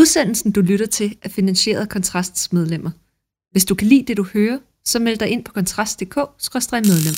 Udsendelsen, 0.00 0.52
du 0.52 0.60
lytter 0.60 0.86
til, 0.86 1.16
er 1.22 1.28
finansieret 1.28 1.80
af 1.80 1.88
Kontrasts 1.88 2.52
medlemmer. 2.52 2.90
Hvis 3.52 3.64
du 3.64 3.74
kan 3.74 3.86
lide 3.86 4.04
det, 4.08 4.16
du 4.16 4.26
hører, 4.32 4.58
så 4.84 4.98
meld 4.98 5.18
dig 5.18 5.28
ind 5.28 5.44
på 5.44 5.52
kontrast.dk-medlem. 5.52 7.14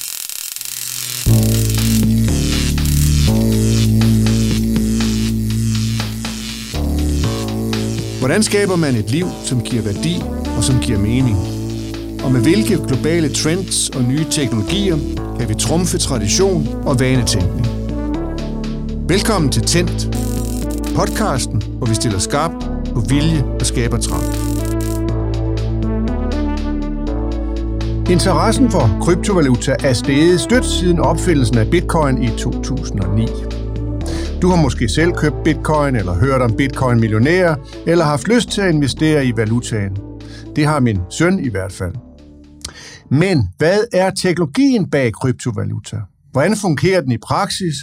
Hvordan 8.19 8.43
skaber 8.43 8.77
man 8.77 8.95
et 8.95 9.11
liv, 9.11 9.27
som 9.45 9.63
giver 9.63 9.83
værdi 9.83 10.17
og 10.57 10.65
som 10.65 10.81
giver 10.81 10.99
mening? 10.99 11.37
Og 12.25 12.33
med 12.33 12.43
hvilke 12.43 12.79
globale 12.89 13.35
trends 13.35 13.91
og 13.91 14.03
nye 14.03 14.27
teknologier 14.31 14.97
kan 15.39 15.49
vi 15.49 15.55
trumfe 15.55 15.99
tradition 15.99 16.69
og 16.87 17.01
vanetænkning? 17.01 17.67
Velkommen 19.09 19.53
til 19.53 19.63
Tændt, 19.63 20.17
podcasten, 20.97 21.63
hvor 21.63 21.87
vi 21.87 21.95
stiller 21.95 22.19
skarpt 22.19 22.72
på 22.95 23.01
vilje 23.01 23.45
og 23.61 23.67
skaber 23.67 23.99
trang. 23.99 24.25
Interessen 28.11 28.71
for 28.71 28.99
kryptovaluta 29.03 29.77
er 29.85 29.93
steget 29.93 30.41
stødt 30.41 30.65
siden 30.65 30.99
opfindelsen 30.99 31.59
af 31.59 31.71
bitcoin 31.71 32.23
i 32.23 32.29
2009. 32.29 33.27
Du 34.43 34.49
har 34.49 34.63
måske 34.63 34.89
selv 34.89 35.13
købt 35.13 35.37
bitcoin, 35.45 35.97
eller 35.97 36.15
hørt 36.15 36.41
om 36.41 36.53
bitcoin-millionærer, 36.57 37.55
eller 37.87 38.05
haft 38.05 38.29
lyst 38.29 38.49
til 38.49 38.61
at 38.61 38.75
investere 38.75 39.27
i 39.27 39.33
valutaen. 39.37 39.97
Det 40.57 40.67
har 40.67 40.81
min 40.81 40.99
søn 41.11 41.45
i 41.45 41.49
hvert 41.49 41.73
fald. 41.73 41.95
Men 43.11 43.49
hvad 43.59 43.79
er 43.93 44.11
teknologien 44.11 44.91
bag 44.91 45.13
kryptovaluta? 45.13 45.97
Hvordan 46.33 46.57
fungerer 46.57 47.01
den 47.01 47.13
i 47.13 47.19
praksis, 47.19 47.75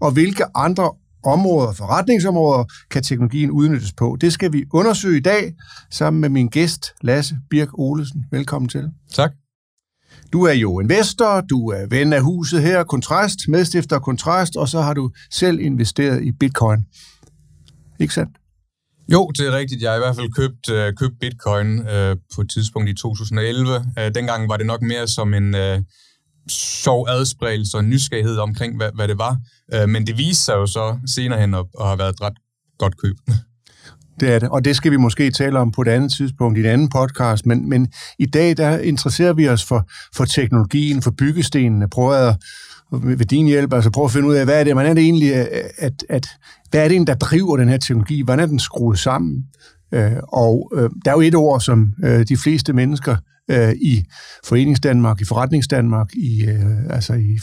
og 0.00 0.10
hvilke 0.10 0.44
andre 0.54 0.90
områder, 1.24 1.72
forretningsområder, 1.72 2.64
kan 2.90 3.02
teknologien 3.02 3.50
udnyttes 3.50 3.92
på? 3.92 4.16
Det 4.20 4.32
skal 4.32 4.52
vi 4.52 4.64
undersøge 4.72 5.16
i 5.16 5.22
dag 5.22 5.54
sammen 5.90 6.20
med 6.20 6.28
min 6.28 6.48
gæst, 6.48 6.86
Lasse 7.00 7.36
Birk 7.50 7.68
Olesen. 7.78 8.24
Velkommen 8.30 8.68
til. 8.68 8.90
Tak. 9.12 9.32
Du 10.32 10.42
er 10.42 10.52
jo 10.52 10.80
investor, 10.80 11.40
du 11.40 11.68
er 11.68 11.86
ven 11.90 12.12
af 12.12 12.22
huset 12.22 12.62
her, 12.62 12.84
Kontrast, 12.84 13.38
medstifter 13.48 13.98
Kontrast, 13.98 14.56
og 14.56 14.68
så 14.68 14.80
har 14.80 14.94
du 14.94 15.10
selv 15.30 15.60
investeret 15.60 16.24
i 16.24 16.32
bitcoin. 16.32 16.80
Ikke 18.00 18.14
sandt? 18.14 18.38
Jo, 19.12 19.30
det 19.38 19.46
er 19.46 19.52
rigtigt. 19.52 19.82
Jeg 19.82 19.90
har 19.90 19.96
i 19.96 19.98
hvert 19.98 20.16
fald 20.16 20.32
købt, 20.32 20.70
øh, 20.70 20.94
købt 20.94 21.14
bitcoin 21.20 21.88
øh, 21.88 22.16
på 22.34 22.40
et 22.40 22.50
tidspunkt 22.50 22.88
i 22.88 22.94
2011. 22.94 23.74
Øh, 23.98 24.14
dengang 24.14 24.48
var 24.48 24.56
det 24.56 24.66
nok 24.66 24.82
mere 24.82 25.08
som 25.08 25.34
en 25.34 25.54
øh, 25.54 25.80
sjov 26.52 27.06
adspredelse 27.08 27.76
og 27.76 27.84
nysgerrighed 27.84 28.38
omkring, 28.38 28.76
hvad, 28.76 28.90
hvad 28.94 29.08
det 29.08 29.18
var. 29.18 29.36
Øh, 29.74 29.88
men 29.88 30.06
det 30.06 30.18
viste 30.18 30.44
sig 30.44 30.54
jo 30.54 30.66
så 30.66 30.98
senere 31.14 31.40
hen 31.40 31.54
at, 31.54 31.64
at 31.80 31.86
have 31.86 31.98
været 31.98 32.12
et 32.12 32.20
ret 32.20 32.36
godt 32.78 32.96
køb. 32.96 33.16
Det 34.20 34.32
er 34.32 34.38
det, 34.38 34.48
og 34.48 34.64
det 34.64 34.76
skal 34.76 34.92
vi 34.92 34.96
måske 34.96 35.30
tale 35.30 35.58
om 35.58 35.72
på 35.72 35.82
et 35.82 35.88
andet 35.88 36.12
tidspunkt 36.12 36.58
i 36.58 36.60
en 36.60 36.66
anden 36.66 36.88
podcast, 36.88 37.46
men, 37.46 37.68
men 37.68 37.88
i 38.18 38.26
dag 38.26 38.56
der 38.56 38.78
interesserer 38.78 39.32
vi 39.32 39.48
os 39.48 39.64
for, 39.64 39.88
for 40.16 40.24
teknologien, 40.24 41.02
for 41.02 41.10
byggestenene, 41.10 41.88
prøver 41.88 42.14
at 42.14 42.36
ved 42.92 43.26
din 43.26 43.46
hjælp, 43.46 43.72
altså 43.72 43.90
prøve 43.90 44.04
at 44.04 44.10
finde 44.10 44.28
ud 44.28 44.34
af, 44.34 44.44
hvad 44.44 44.60
er 44.60 44.64
det, 44.64 44.76
man 44.76 44.86
er 44.86 44.94
det 44.94 45.02
egentlig, 45.02 45.34
at, 45.78 46.04
at, 46.08 46.26
hvad 46.70 46.84
er 46.84 46.88
det, 46.88 47.06
der 47.06 47.14
driver 47.14 47.56
den 47.56 47.68
her 47.68 47.78
teknologi, 47.78 48.22
hvordan 48.22 48.40
er 48.40 48.46
den 48.46 48.58
skruet 48.58 48.98
sammen? 48.98 49.44
Øh, 49.94 50.12
og 50.28 50.72
øh, 50.74 50.90
der 51.04 51.10
er 51.10 51.14
jo 51.14 51.20
et 51.20 51.34
ord, 51.34 51.60
som 51.60 51.92
øh, 52.04 52.26
de 52.28 52.36
fleste 52.36 52.72
mennesker 52.72 53.16
øh, 53.48 53.72
i 53.72 54.04
Foreningsdanmark, 54.44 55.20
i 55.20 55.24
Forretningsdanmark, 55.24 56.10
i, 56.14 56.44
øh, 56.44 56.86
altså 56.90 57.14
i, 57.14 57.38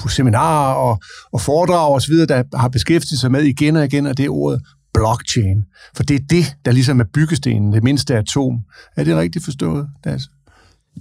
på 0.00 0.08
seminarer 0.08 0.74
og, 0.74 1.00
og 1.32 1.40
foredrag 1.40 1.94
osv., 1.94 2.14
der 2.14 2.56
har 2.56 2.68
beskæftiget 2.68 3.20
sig 3.20 3.32
med 3.32 3.42
igen 3.42 3.76
og 3.76 3.84
igen, 3.84 4.06
og 4.06 4.16
det 4.16 4.24
er 4.24 4.30
ordet 4.30 4.62
blockchain. 4.94 5.64
For 5.96 6.02
det 6.02 6.14
er 6.14 6.24
det, 6.30 6.56
der 6.64 6.72
ligesom 6.72 7.00
er 7.00 7.04
byggestenen, 7.14 7.72
det 7.72 7.82
mindste 7.82 8.16
atom. 8.16 8.60
Er 8.96 9.04
det 9.04 9.16
rigtigt 9.16 9.44
forstået, 9.44 9.88
Das? 10.04 10.22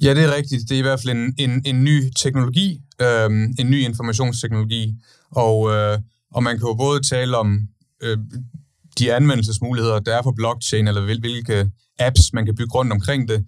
Ja, 0.01 0.13
det 0.13 0.23
er 0.23 0.35
rigtigt. 0.35 0.69
Det 0.69 0.75
er 0.75 0.79
i 0.79 0.81
hvert 0.81 1.01
fald 1.01 1.17
en, 1.17 1.33
en, 1.37 1.61
en 1.65 1.83
ny 1.83 2.01
teknologi, 2.23 2.81
øh, 3.01 3.25
en 3.59 3.69
ny 3.69 3.79
informationsteknologi, 3.79 4.95
og, 5.31 5.71
øh, 5.71 5.97
og 6.33 6.43
man 6.43 6.57
kan 6.57 6.67
jo 6.67 6.73
både 6.73 7.01
tale 7.01 7.37
om 7.37 7.59
øh, 8.03 8.17
de 8.99 9.13
anvendelsesmuligheder, 9.13 9.99
der 9.99 10.17
er 10.17 10.21
for 10.23 10.31
blockchain, 10.31 10.87
eller 10.87 11.01
hvil, 11.01 11.19
hvilke 11.19 11.71
apps, 11.99 12.33
man 12.33 12.45
kan 12.45 12.55
bygge 12.55 12.73
rundt 12.73 12.93
omkring 12.93 13.27
det. 13.27 13.45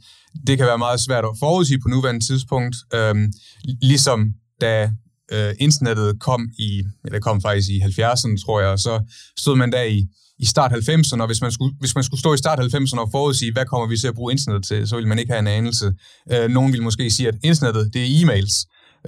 Det 0.47 0.57
kan 0.57 0.67
være 0.67 0.77
meget 0.77 0.99
svært 0.99 1.25
at 1.25 1.37
forudsige 1.39 1.79
på 1.79 1.87
nuværende 1.87 2.25
tidspunkt, 2.25 2.75
Øhm, 2.93 3.33
ligesom 3.81 4.33
da 4.61 4.91
øh, 5.31 5.53
internettet 5.59 6.19
kom 6.19 6.49
i, 6.59 6.83
eller 7.05 7.19
kom 7.19 7.41
faktisk 7.41 7.69
i 7.69 7.79
70'erne, 7.79 8.45
tror 8.45 8.61
jeg, 8.61 8.69
og 8.69 8.79
så 8.79 9.01
stod 9.37 9.55
man 9.55 9.71
der 9.71 9.83
i, 9.83 10.07
i 10.39 10.45
start 10.45 10.71
90'erne, 10.71 11.21
og 11.21 11.27
hvis 11.27 11.41
man, 11.41 11.51
skulle, 11.51 11.75
hvis 11.79 11.95
man 11.95 12.03
skulle 12.03 12.19
stå 12.19 12.33
i 12.33 12.37
start 12.37 12.59
90'erne 12.59 12.99
og 12.99 13.09
forudsige, 13.11 13.53
hvad 13.53 13.65
kommer 13.65 13.87
vi 13.87 13.97
til 13.97 14.07
at 14.07 14.15
bruge 14.15 14.31
internettet 14.31 14.67
til, 14.67 14.87
så 14.87 14.95
ville 14.95 15.09
man 15.09 15.19
ikke 15.19 15.31
have 15.31 15.39
en 15.39 15.47
anelse. 15.47 15.93
Øh, 16.31 16.49
nogen 16.49 16.71
ville 16.71 16.83
måske 16.83 17.11
sige, 17.11 17.27
at 17.27 17.35
internettet, 17.43 17.93
det 17.93 18.01
er 18.01 18.07
e-mails. 18.19 18.55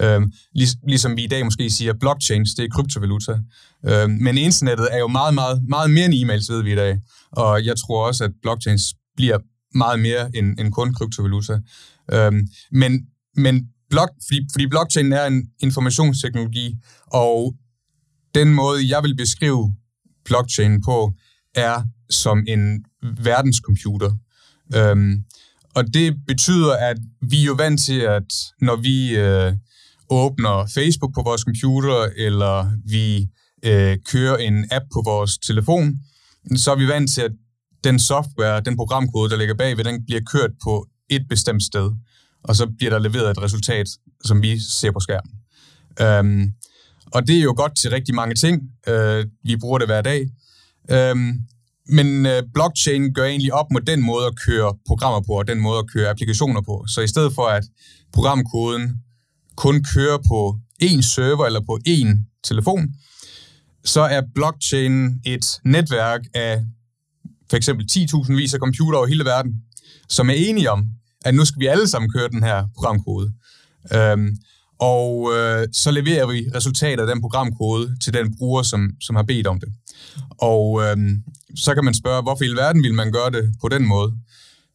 Øh, 0.02 0.22
lig, 0.56 0.68
ligesom 0.88 1.18
vi 1.18 1.24
i 1.24 1.28
dag 1.28 1.46
måske 1.46 1.70
siger, 1.70 1.94
at 1.94 2.00
blockchains, 2.00 2.54
det 2.54 2.66
er 2.66 2.70
kryptovaluta. 2.70 3.40
Øh, 3.88 4.10
men 4.10 4.38
internettet 4.38 4.88
er 4.92 4.98
jo 4.98 5.08
meget, 5.08 5.34
meget, 5.34 5.64
meget 5.70 5.90
mere 5.92 6.06
end 6.06 6.14
e-mails, 6.14 6.54
ved 6.54 6.64
vi 6.64 6.72
i 6.72 6.76
dag. 6.76 7.00
Og 7.32 7.66
jeg 7.66 7.76
tror 7.78 8.08
også, 8.08 8.24
at 8.24 8.32
blockchains 8.42 8.84
bliver 9.16 9.38
meget 9.76 10.00
mere 10.00 10.36
end, 10.36 10.60
end 10.60 10.72
kun 10.72 10.94
kryptovaluta. 10.94 11.60
Øh, 12.14 12.32
men, 12.72 13.06
men 13.36 13.68
blok, 13.90 14.10
fordi, 14.28 14.48
fordi 14.52 14.68
blockchain 14.68 15.14
er 15.14 15.26
en 15.26 15.48
informationsteknologi, 15.60 16.76
og 17.08 17.56
den 18.36 18.54
måde, 18.54 18.90
jeg 18.90 19.04
vil 19.04 19.16
beskrive 19.16 19.76
blockchain 20.26 20.82
på, 20.84 21.14
er 21.56 21.84
som 22.10 22.44
en 22.48 22.86
verdenscomputer. 23.18 24.12
Øhm, 24.76 25.24
og 25.76 25.94
det 25.94 26.16
betyder, 26.28 26.74
at 26.76 26.98
vi 27.22 27.42
er 27.42 27.46
jo 27.46 27.54
vant 27.54 27.82
til, 27.82 28.00
at 28.00 28.34
når 28.62 28.76
vi 28.76 29.18
øh, 29.18 29.54
åbner 30.10 30.68
Facebook 30.74 31.14
på 31.14 31.22
vores 31.22 31.42
computer, 31.42 32.10
eller 32.18 32.72
vi 32.86 33.28
øh, 33.66 33.98
kører 34.12 34.38
en 34.38 34.66
app 34.72 34.86
på 34.94 35.02
vores 35.06 35.38
telefon, 35.38 36.00
så 36.56 36.72
er 36.72 36.76
vi 36.76 36.88
vant 36.88 37.12
til, 37.12 37.22
at 37.22 37.32
den 37.84 38.00
software, 38.00 38.62
den 38.62 38.78
programkode, 38.78 39.30
der 39.30 39.38
ligger 39.38 39.56
bagved, 39.56 39.84
den 39.84 40.06
bliver 40.06 40.22
kørt 40.32 40.52
på 40.64 40.88
et 41.10 41.26
bestemt 41.30 41.64
sted, 41.64 41.92
og 42.44 42.56
så 42.56 42.68
bliver 42.78 42.90
der 42.90 43.00
leveret 43.00 43.32
et 43.32 43.42
resultat, 43.42 43.88
som 44.26 44.42
vi 44.42 44.60
ser 44.60 44.92
på 44.92 45.00
skærmen. 45.00 45.32
Øhm, 46.02 46.52
og 47.14 47.28
det 47.28 47.38
er 47.38 47.42
jo 47.42 47.54
godt 47.58 47.78
til 47.78 47.90
rigtig 47.90 48.16
mange 48.16 48.36
ting. 48.36 48.62
Øh, 48.88 49.26
vi 49.44 49.56
bruger 49.58 49.78
det 49.78 49.88
hver 49.88 50.02
dag. 50.02 50.30
Øhm, 50.90 51.34
men 51.88 52.26
øh, 52.26 52.44
blockchain 52.54 53.14
gør 53.14 53.26
egentlig 53.26 53.54
op 53.54 53.72
med 53.72 53.82
den 53.82 54.02
måde 54.02 54.26
at 54.26 54.34
køre 54.48 54.74
programmer 54.88 55.22
på, 55.22 55.32
og 55.32 55.48
den 55.48 55.60
måde 55.60 55.80
at 55.80 55.88
køre 55.94 56.10
applikationer 56.10 56.62
på. 56.62 56.86
Så 56.88 57.02
i 57.02 57.08
stedet 57.08 57.34
for, 57.34 57.48
at 57.48 57.64
programkoden 58.14 58.96
kun 59.56 59.84
kører 59.94 60.18
på 60.28 60.58
én 60.84 61.02
server 61.02 61.46
eller 61.46 61.60
på 61.60 61.80
én 61.88 62.10
telefon, 62.44 62.94
så 63.86 64.02
er 64.02 64.22
blockchain 64.36 65.22
et 65.26 65.46
netværk 65.64 66.22
af 66.34 66.64
for 67.50 67.58
eksempel 67.58 67.86
10.000 67.92 68.36
vis 68.36 68.54
af 68.54 68.60
computere 68.60 68.98
over 68.98 69.08
hele 69.08 69.26
verden, 69.26 69.54
som 70.10 70.30
er 70.30 70.34
enige 70.34 70.72
om, 70.72 70.86
at 71.26 71.36
nu 71.36 71.46
skal 71.46 71.60
vi 71.60 71.68
alle 71.68 71.88
sammen 71.88 72.12
køre 72.12 72.30
den 72.30 72.44
her 72.44 72.68
programkode. 72.76 73.32
Øhm, 73.94 74.38
og 74.80 75.32
øh, 75.36 75.68
så 75.74 75.92
leverer 75.92 76.28
vi 76.28 76.50
resultatet 76.56 77.02
af 77.02 77.08
den 77.08 77.22
programkode 77.22 77.98
til 78.04 78.14
den 78.14 78.38
bruger, 78.38 78.64
som, 78.64 78.90
som 79.02 79.16
har 79.16 79.24
bedt 79.24 79.48
om 79.48 79.60
det. 79.60 79.70
Og 80.38 80.82
øh, 80.84 80.98
så 81.56 81.74
kan 81.74 81.86
man 81.86 81.94
spørge, 81.94 82.22
hvorfor 82.22 82.44
i 82.44 82.56
verden 82.56 82.84
vil 82.84 82.94
man 82.94 83.12
gøre 83.12 83.32
det 83.32 83.54
på 83.62 83.70
den 83.70 83.86
måde? 83.88 84.14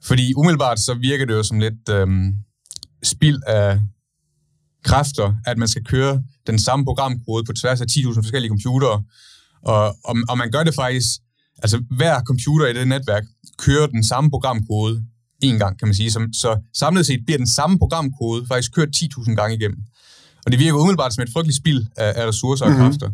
Fordi 0.02 0.34
umiddelbart 0.36 0.80
så 0.80 0.94
virker 0.94 1.24
det 1.26 1.34
jo 1.34 1.42
som 1.42 1.58
lidt 1.58 1.88
øh, 1.90 2.08
spild 3.02 3.40
af 3.46 3.80
kræfter, 4.84 5.34
at 5.46 5.58
man 5.58 5.68
skal 5.68 5.84
køre 5.84 6.22
den 6.46 6.58
samme 6.58 6.84
programkode 6.84 7.44
på 7.44 7.52
tværs 7.52 7.80
af 7.80 7.86
10.000 7.90 8.14
forskellige 8.14 8.48
computere. 8.48 9.02
Og, 9.62 9.96
og, 10.04 10.16
og 10.28 10.38
man 10.38 10.50
gør 10.50 10.64
det 10.64 10.74
faktisk, 10.74 11.08
altså 11.62 11.82
hver 11.90 12.22
computer 12.22 12.66
i 12.66 12.72
det 12.72 12.88
netværk 12.88 13.24
kører 13.58 13.86
den 13.86 14.04
samme 14.04 14.30
programkode 14.30 15.04
en 15.42 15.58
gang, 15.58 15.78
kan 15.78 15.88
man 15.88 15.94
sige. 15.94 16.10
Så, 16.10 16.28
så 16.32 16.60
samlet 16.74 17.06
set 17.06 17.20
bliver 17.26 17.38
den 17.38 17.46
samme 17.46 17.78
programkode 17.78 18.46
faktisk 18.46 18.74
kørt 18.74 18.88
10.000 18.96 19.34
gange 19.34 19.56
igennem. 19.56 19.78
Og 20.46 20.52
det 20.52 20.60
virker 20.60 20.78
umiddelbart 20.78 21.14
som 21.14 21.22
et 21.22 21.30
frygteligt 21.32 21.56
spild 21.56 21.86
af, 21.96 22.12
af 22.16 22.26
ressourcer 22.28 22.64
og 22.64 22.70
mm-hmm. 22.70 22.84
kræfter. 22.84 23.10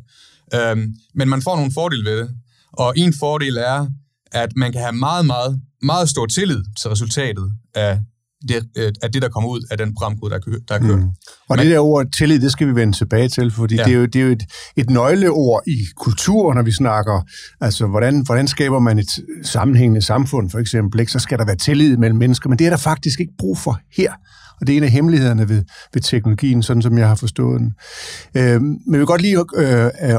Øhm, 0.55 0.95
men 1.15 1.29
man 1.29 1.43
får 1.43 1.57
nogle 1.57 1.73
fordele 1.73 2.05
ved 2.11 2.19
det. 2.19 2.31
Og 2.73 2.95
en 2.97 3.15
fordel 3.15 3.57
er, 3.57 3.87
at 4.33 4.57
man 4.57 4.73
kan 4.73 4.81
have 4.81 4.93
meget, 4.93 5.27
meget, 5.27 5.61
meget 5.83 6.09
stor 6.09 6.27
tillid 6.27 6.65
til 6.81 6.91
resultatet 6.91 7.53
af 7.75 8.01
det, 8.49 8.69
øh, 8.77 8.93
er 9.03 9.09
det, 9.09 9.23
der 9.23 9.29
kommer 9.29 9.51
ud 9.51 9.67
af 9.71 9.79
den 9.79 9.95
programkode, 9.95 10.31
der, 10.31 10.39
kø, 10.39 10.51
der 10.69 10.75
er 10.75 10.79
kørt. 10.79 10.99
Mm. 10.99 11.09
Og 11.49 11.57
Men, 11.57 11.59
det 11.59 11.71
der 11.71 11.81
ord 11.81 12.07
tillid, 12.19 12.41
det 12.41 12.53
skal 12.53 12.67
vi 12.67 12.75
vende 12.75 12.97
tilbage 12.97 13.29
til, 13.29 13.51
fordi 13.51 13.77
ja. 13.77 13.85
det 13.85 13.93
er 13.93 13.97
jo, 13.97 14.07
det 14.07 14.17
er 14.17 14.25
jo 14.25 14.33
et, 14.33 14.43
et 14.77 14.91
nøgleord 14.91 15.63
i 15.67 15.77
kultur, 15.97 16.55
når 16.55 16.63
vi 16.63 16.73
snakker, 16.73 17.23
altså 17.61 17.87
hvordan, 17.87 18.23
hvordan 18.27 18.49
skaber 18.49 18.79
man 18.79 18.99
et 18.99 19.11
sammenhængende 19.43 20.03
samfund, 20.03 20.51
for 20.51 20.59
eksempel, 20.59 21.01
ikke? 21.01 21.13
så 21.13 21.19
skal 21.19 21.39
der 21.39 21.47
være 21.47 21.57
tillid 21.57 21.97
mellem 21.97 22.19
mennesker, 22.19 22.49
men 22.49 22.59
det 22.59 22.67
er 22.67 22.71
der 22.71 22.77
faktisk 22.77 23.21
ikke 23.21 23.33
brug 23.39 23.59
for 23.59 23.81
her. 23.97 24.13
Og 24.61 24.67
det 24.67 24.73
er 24.73 24.77
en 24.77 24.85
af 24.85 24.91
hemmelighederne 24.91 25.49
ved, 25.49 25.63
ved 25.95 26.03
teknologien, 26.03 26.63
sådan 26.63 26.83
som 26.83 26.99
jeg 26.99 27.09
har 27.09 27.15
forstået 27.15 27.61
den. 27.61 27.73
Øh, 28.37 28.63
men 28.63 28.93
jeg 28.93 28.99
vil 28.99 29.07
godt 29.07 29.23
lige 29.23 29.45
øh, 29.57 29.85
øh, 29.85 30.19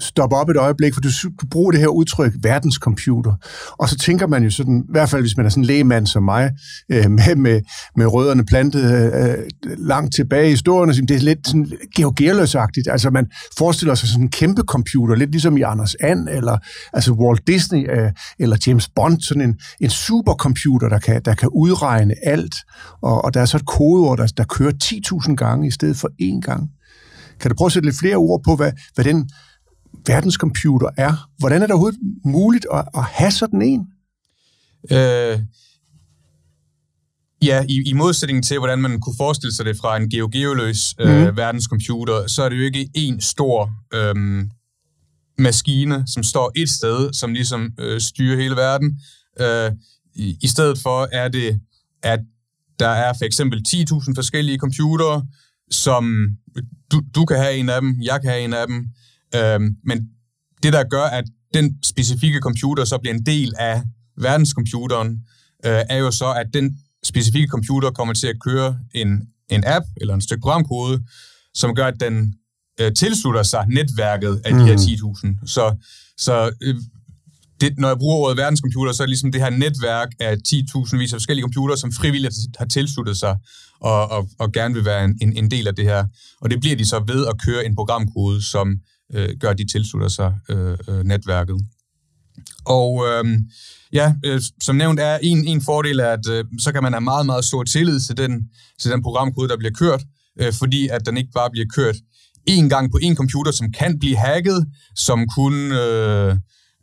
stoppe 0.00 0.36
op 0.36 0.48
et 0.48 0.56
øjeblik, 0.56 0.94
for 0.94 1.00
du, 1.00 1.08
du 1.40 1.46
bruger 1.50 1.70
det 1.70 1.80
her 1.80 1.88
udtryk, 1.88 2.32
verdenscomputer. 2.42 3.32
Og 3.78 3.88
så 3.88 3.96
tænker 3.96 4.26
man 4.26 4.44
jo 4.44 4.50
sådan, 4.50 4.84
i 4.88 4.92
hvert 4.92 5.08
fald 5.08 5.22
hvis 5.22 5.36
man 5.36 5.46
er 5.46 5.50
sådan 5.50 5.62
en 5.62 5.66
lægemand 5.66 6.06
som 6.06 6.22
mig, 6.22 6.50
øh, 6.92 7.10
med, 7.10 7.36
med, 7.36 7.60
med 7.96 8.06
rødderne 8.06 8.44
plantet 8.44 8.84
øh, 8.84 9.30
øh, 9.30 9.38
langt 9.78 10.14
tilbage 10.14 10.46
i 10.46 10.50
historien, 10.50 11.08
det 11.08 11.16
er 11.16 11.20
lidt 11.20 11.46
sådan 11.46 11.72
georgeløsagtigt. 11.96 12.88
Altså 12.90 13.10
man 13.10 13.26
forestiller 13.58 13.94
sig 13.94 14.08
sådan 14.08 14.22
en 14.24 14.30
kæmpe 14.30 14.62
computer, 14.62 15.14
lidt 15.14 15.30
ligesom 15.30 15.56
i 15.56 15.62
Anders 15.62 15.94
And, 16.00 16.28
eller 16.28 16.58
altså 16.92 17.12
Walt 17.12 17.46
Disney, 17.46 17.90
øh, 17.90 18.10
eller 18.38 18.56
James 18.66 18.88
Bond, 18.88 19.20
sådan 19.20 19.42
en, 19.42 19.58
en 19.80 19.90
supercomputer, 19.90 20.88
der 20.88 20.98
kan, 20.98 21.22
der 21.24 21.34
kan 21.34 21.48
udregne 21.48 22.14
alt. 22.22 22.54
Og, 23.02 23.24
og 23.24 23.34
der 23.34 23.40
er 23.40 23.44
så 23.44 23.56
et 23.56 23.66
kodeord, 23.66 24.18
der, 24.18 24.26
der 24.26 24.44
kører 24.44 24.72
10.000 25.28 25.34
gange 25.34 25.66
i 25.66 25.70
stedet 25.70 25.96
for 25.96 26.08
én 26.22 26.40
gang. 26.40 26.70
Kan 27.40 27.50
du 27.50 27.56
prøve 27.56 27.66
at 27.66 27.72
sætte 27.72 27.88
lidt 27.88 27.98
flere 27.98 28.16
ord 28.16 28.40
på, 28.44 28.56
hvad, 28.56 28.72
hvad 28.94 29.04
den 29.04 29.30
verdenscomputer 30.06 30.88
er? 30.96 31.28
Hvordan 31.38 31.62
er 31.62 31.66
det 31.66 31.72
overhovedet 31.72 32.00
muligt 32.24 32.66
at, 32.72 32.84
at 32.94 33.02
have 33.02 33.30
sådan 33.30 33.62
en? 33.62 33.86
Øh, 34.90 35.38
ja, 37.44 37.64
i, 37.68 37.82
i 37.86 37.92
modsætning 37.92 38.44
til, 38.44 38.58
hvordan 38.58 38.78
man 38.78 39.00
kunne 39.00 39.14
forestille 39.16 39.54
sig 39.54 39.64
det 39.64 39.76
fra 39.76 39.96
en 39.96 40.10
geogeoløs 40.10 40.94
øh, 41.00 41.28
mm. 41.28 41.36
verdenscomputer, 41.36 42.26
så 42.26 42.42
er 42.42 42.48
det 42.48 42.56
jo 42.56 42.62
ikke 42.62 42.90
en 42.94 43.20
stor 43.20 43.70
øh, 43.94 44.14
maskine, 45.38 46.04
som 46.06 46.22
står 46.22 46.52
et 46.56 46.70
sted, 46.70 47.12
som 47.12 47.32
ligesom 47.32 47.72
øh, 47.78 48.00
styrer 48.00 48.36
hele 48.36 48.56
verden. 48.56 49.00
Øh, 49.40 49.72
i, 50.14 50.36
I 50.42 50.48
stedet 50.48 50.78
for 50.78 51.08
er 51.12 51.28
det, 51.28 51.60
at 52.02 52.20
der 52.78 52.88
er 52.88 53.12
for 53.12 53.24
eksempel 53.24 53.64
10.000 53.68 54.12
forskellige 54.14 54.58
computere, 54.58 55.26
som 55.70 56.28
du, 56.92 57.02
du 57.14 57.24
kan 57.24 57.36
have 57.36 57.54
en 57.54 57.68
af 57.68 57.80
dem, 57.80 57.98
jeg 58.02 58.20
kan 58.20 58.30
have 58.30 58.44
en 58.44 58.52
af 58.52 58.66
dem, 58.66 58.86
øhm, 59.36 59.76
men 59.84 60.08
det, 60.62 60.72
der 60.72 60.84
gør, 60.84 61.04
at 61.04 61.24
den 61.54 61.78
specifikke 61.82 62.38
computer 62.38 62.84
så 62.84 62.98
bliver 62.98 63.14
en 63.14 63.26
del 63.26 63.52
af 63.58 63.82
verdenscomputeren, 64.16 65.10
øh, 65.66 65.82
er 65.90 65.96
jo 65.96 66.10
så, 66.10 66.32
at 66.32 66.46
den 66.54 66.78
specifikke 67.04 67.48
computer 67.48 67.90
kommer 67.90 68.14
til 68.14 68.26
at 68.26 68.36
køre 68.40 68.78
en, 68.94 69.08
en 69.50 69.64
app 69.66 69.84
eller 69.96 70.14
en 70.14 70.20
stykke 70.20 70.40
programkode, 70.40 71.02
som 71.54 71.74
gør, 71.74 71.86
at 71.86 72.00
den 72.00 72.34
øh, 72.80 72.92
tilslutter 72.92 73.42
sig 73.42 73.64
netværket 73.68 74.40
af 74.44 74.52
mm. 74.52 74.58
de 74.58 74.64
her 74.64 74.76
10.000. 74.76 75.20
Mm. 75.22 75.46
Så, 75.46 75.76
så 76.18 76.50
øh, 76.62 76.74
det, 77.60 77.78
når 77.78 77.88
jeg 77.88 77.98
bruger 77.98 78.16
ordet 78.16 78.36
verdenscomputer, 78.36 78.92
så 78.92 79.02
er 79.02 79.04
det 79.04 79.10
ligesom 79.10 79.32
det 79.32 79.40
her 79.40 79.50
netværk 79.50 80.08
af 80.20 80.36
10.000 80.48 80.96
vis 80.96 81.12
af 81.12 81.16
forskellige 81.16 81.42
computere, 81.42 81.76
som 81.76 81.92
frivilligt 81.92 82.34
har 82.58 82.66
tilsluttet 82.66 83.16
sig 83.16 83.36
og, 83.80 84.10
og, 84.10 84.28
og 84.38 84.52
gerne 84.52 84.74
vil 84.74 84.84
være 84.84 85.04
en, 85.04 85.18
en, 85.22 85.36
en 85.36 85.50
del 85.50 85.68
af 85.68 85.74
det 85.74 85.84
her. 85.84 86.04
Og 86.40 86.50
det 86.50 86.60
bliver 86.60 86.76
de 86.76 86.84
så 86.84 86.98
ved 87.06 87.26
at 87.26 87.34
køre 87.46 87.66
en 87.66 87.74
programkode, 87.74 88.42
som 88.42 88.80
øh, 89.14 89.28
gør, 89.40 89.50
at 89.50 89.58
de 89.58 89.66
tilslutter 89.66 90.08
sig 90.08 90.34
øh, 90.48 90.78
øh, 90.88 91.04
netværket. 91.04 91.56
Og 92.64 93.04
øh, 93.08 93.24
ja, 93.92 94.14
øh, 94.24 94.40
som 94.62 94.76
nævnt 94.76 95.00
er 95.00 95.18
en, 95.22 95.46
en 95.46 95.62
fordel, 95.62 96.00
er, 96.00 96.10
at 96.10 96.28
øh, 96.30 96.44
så 96.58 96.72
kan 96.72 96.82
man 96.82 96.92
have 96.92 97.00
meget, 97.00 97.26
meget 97.26 97.44
stor 97.44 97.64
tillid 97.64 98.00
til 98.00 98.16
den, 98.16 98.48
til 98.80 98.90
den 98.90 99.02
programkode, 99.02 99.48
der 99.48 99.56
bliver 99.56 99.72
kørt, 99.72 100.04
øh, 100.40 100.52
fordi 100.52 100.88
at 100.88 101.06
den 101.06 101.16
ikke 101.16 101.32
bare 101.34 101.50
bliver 101.50 101.66
kørt 101.74 101.96
én 102.50 102.68
gang 102.68 102.90
på 102.92 102.98
en 103.02 103.16
computer, 103.16 103.52
som 103.52 103.72
kan 103.72 103.98
blive 103.98 104.16
hacket, 104.16 104.66
som 104.96 105.26
kun... 105.36 105.72
Øh, 105.72 106.36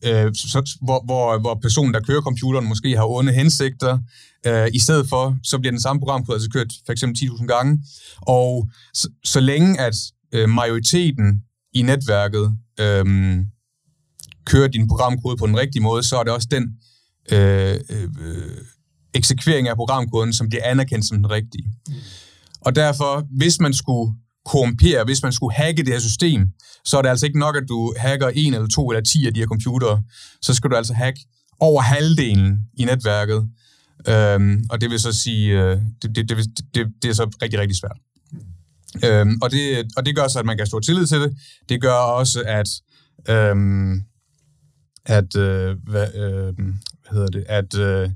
øh, 0.06 0.32
så, 0.36 0.78
hvor, 0.82 1.06
hvor, 1.06 1.40
hvor 1.40 1.60
personen, 1.62 1.94
der 1.94 2.00
kører 2.00 2.22
computeren, 2.22 2.68
måske 2.68 2.96
har 2.96 3.06
onde 3.06 3.34
hensigter. 3.34 4.00
Øh, 4.48 4.68
I 4.74 4.80
stedet 4.80 5.10
for, 5.10 5.38
så 5.44 5.60
bliver 5.60 5.72
den 5.72 5.82
samme 5.82 6.00
programkode 6.00 6.36
altså 6.36 6.50
kørt 6.50 6.74
for 6.86 6.92
eksempel 6.92 7.18
10.000 7.18 7.46
gange. 7.46 7.84
Og 8.22 8.70
så, 8.94 9.10
så 9.24 9.40
længe 9.40 9.80
at 9.80 9.96
øh, 10.32 10.50
majoriteten 10.50 11.42
i 11.74 11.82
netværket 11.82 12.58
øh, 12.80 13.06
kører 14.46 14.68
din 14.68 14.88
programkode 14.88 15.38
på 15.38 15.48
den 15.48 15.58
rigtige 15.58 15.84
måde, 15.84 16.04
så 16.04 16.18
er 16.18 16.24
det 16.24 16.34
også 16.34 16.48
den 16.52 16.64
øh, 17.32 17.80
øh, 17.90 18.58
eksekvering 19.14 19.68
af 19.68 19.76
programkoden, 19.76 20.34
som 20.34 20.50
bliver 20.50 20.64
anerkendt 20.66 21.06
som 21.06 21.18
den 21.18 21.32
rigtige. 21.32 21.74
Og 22.62 22.76
derfor, 22.76 23.28
hvis 23.38 23.60
man 23.60 23.74
skulle 23.74 24.14
korrumpere, 24.46 25.04
hvis 25.04 25.24
man 25.24 25.32
skulle 25.32 25.56
hacke 25.56 25.84
det 25.84 25.94
her 25.94 26.00
system, 26.00 26.48
så 26.86 26.98
er 26.98 27.02
det 27.02 27.10
altså 27.10 27.26
ikke 27.26 27.40
nok, 27.40 27.58
at 27.58 27.64
du 27.70 27.94
hacker 27.98 28.28
en 28.28 28.54
eller 28.54 28.68
to 28.68 28.90
eller 28.90 29.02
ti 29.02 29.28
af 29.28 29.34
de 29.34 29.40
her 29.40 29.48
computere. 29.48 30.04
Så 30.42 30.54
skal 30.54 30.70
du 30.70 30.76
altså 30.76 30.94
hacke 30.94 31.20
over 31.60 31.82
halvdelen 31.82 32.60
i 32.78 32.86
netværket. 32.86 33.50
Øhm, 34.08 34.66
og 34.70 34.82
det 34.82 34.90
vil 34.90 35.00
så 35.00 35.12
sige, 35.12 35.62
øh, 35.62 35.78
det, 36.02 36.16
det, 36.16 36.30
det, 36.30 36.38
det, 36.76 36.88
det 37.02 37.10
er 37.10 37.14
så 37.14 37.38
rigtig, 37.42 37.60
rigtig 37.60 37.78
svært. 37.78 37.98
Øhm, 39.06 39.40
og, 39.42 39.52
det, 39.52 39.86
og 39.98 40.06
det 40.06 40.16
gør 40.16 40.28
så, 40.28 40.40
at 40.40 40.46
man 40.46 40.58
kan 40.58 40.68
stå 40.68 40.80
tillid 40.80 41.06
til 41.06 41.22
det. 41.22 41.38
Det 41.70 41.82
gør 41.82 41.94
også, 41.94 42.44
at, 42.46 42.68
øhm, 43.36 44.02
at 45.06 45.36
øh, 45.36 45.76
hvad, 45.90 46.08
øh, 46.16 46.54
hvad 46.56 47.12
hedder 47.12 47.28
det, 47.28 47.46
at 47.50 47.78
øh, 47.78 48.10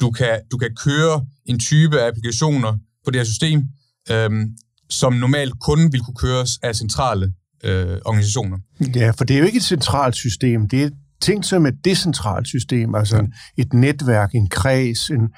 du, 0.00 0.10
kan, 0.10 0.40
du 0.50 0.56
kan 0.56 0.70
køre 0.84 1.26
en 1.46 1.58
type 1.58 2.00
af 2.00 2.08
applikationer 2.08 2.78
på 3.04 3.10
det 3.10 3.20
her 3.20 3.24
system, 3.24 3.62
øhm, 4.10 4.48
som 4.90 5.12
normalt 5.12 5.54
kun 5.60 5.92
vil 5.92 6.00
kunne 6.00 6.16
køres 6.16 6.58
af 6.62 6.76
centrale 6.76 7.32
øh, 7.64 7.98
organisationer. 8.04 8.58
Ja, 8.96 9.10
for 9.10 9.24
det 9.24 9.34
er 9.34 9.40
jo 9.40 9.46
ikke 9.46 9.56
et 9.56 9.64
centralt 9.64 10.16
system. 10.16 10.68
Det 10.68 10.82
er 10.82 10.90
tænkt 11.20 11.46
som 11.46 11.66
et 11.66 11.74
decentralt 11.84 12.48
system, 12.48 12.94
altså 12.94 13.16
ja. 13.16 13.22
et 13.62 13.72
netværk, 13.72 14.30
en 14.34 14.48
kreds, 14.48 15.10
en, 15.10 15.28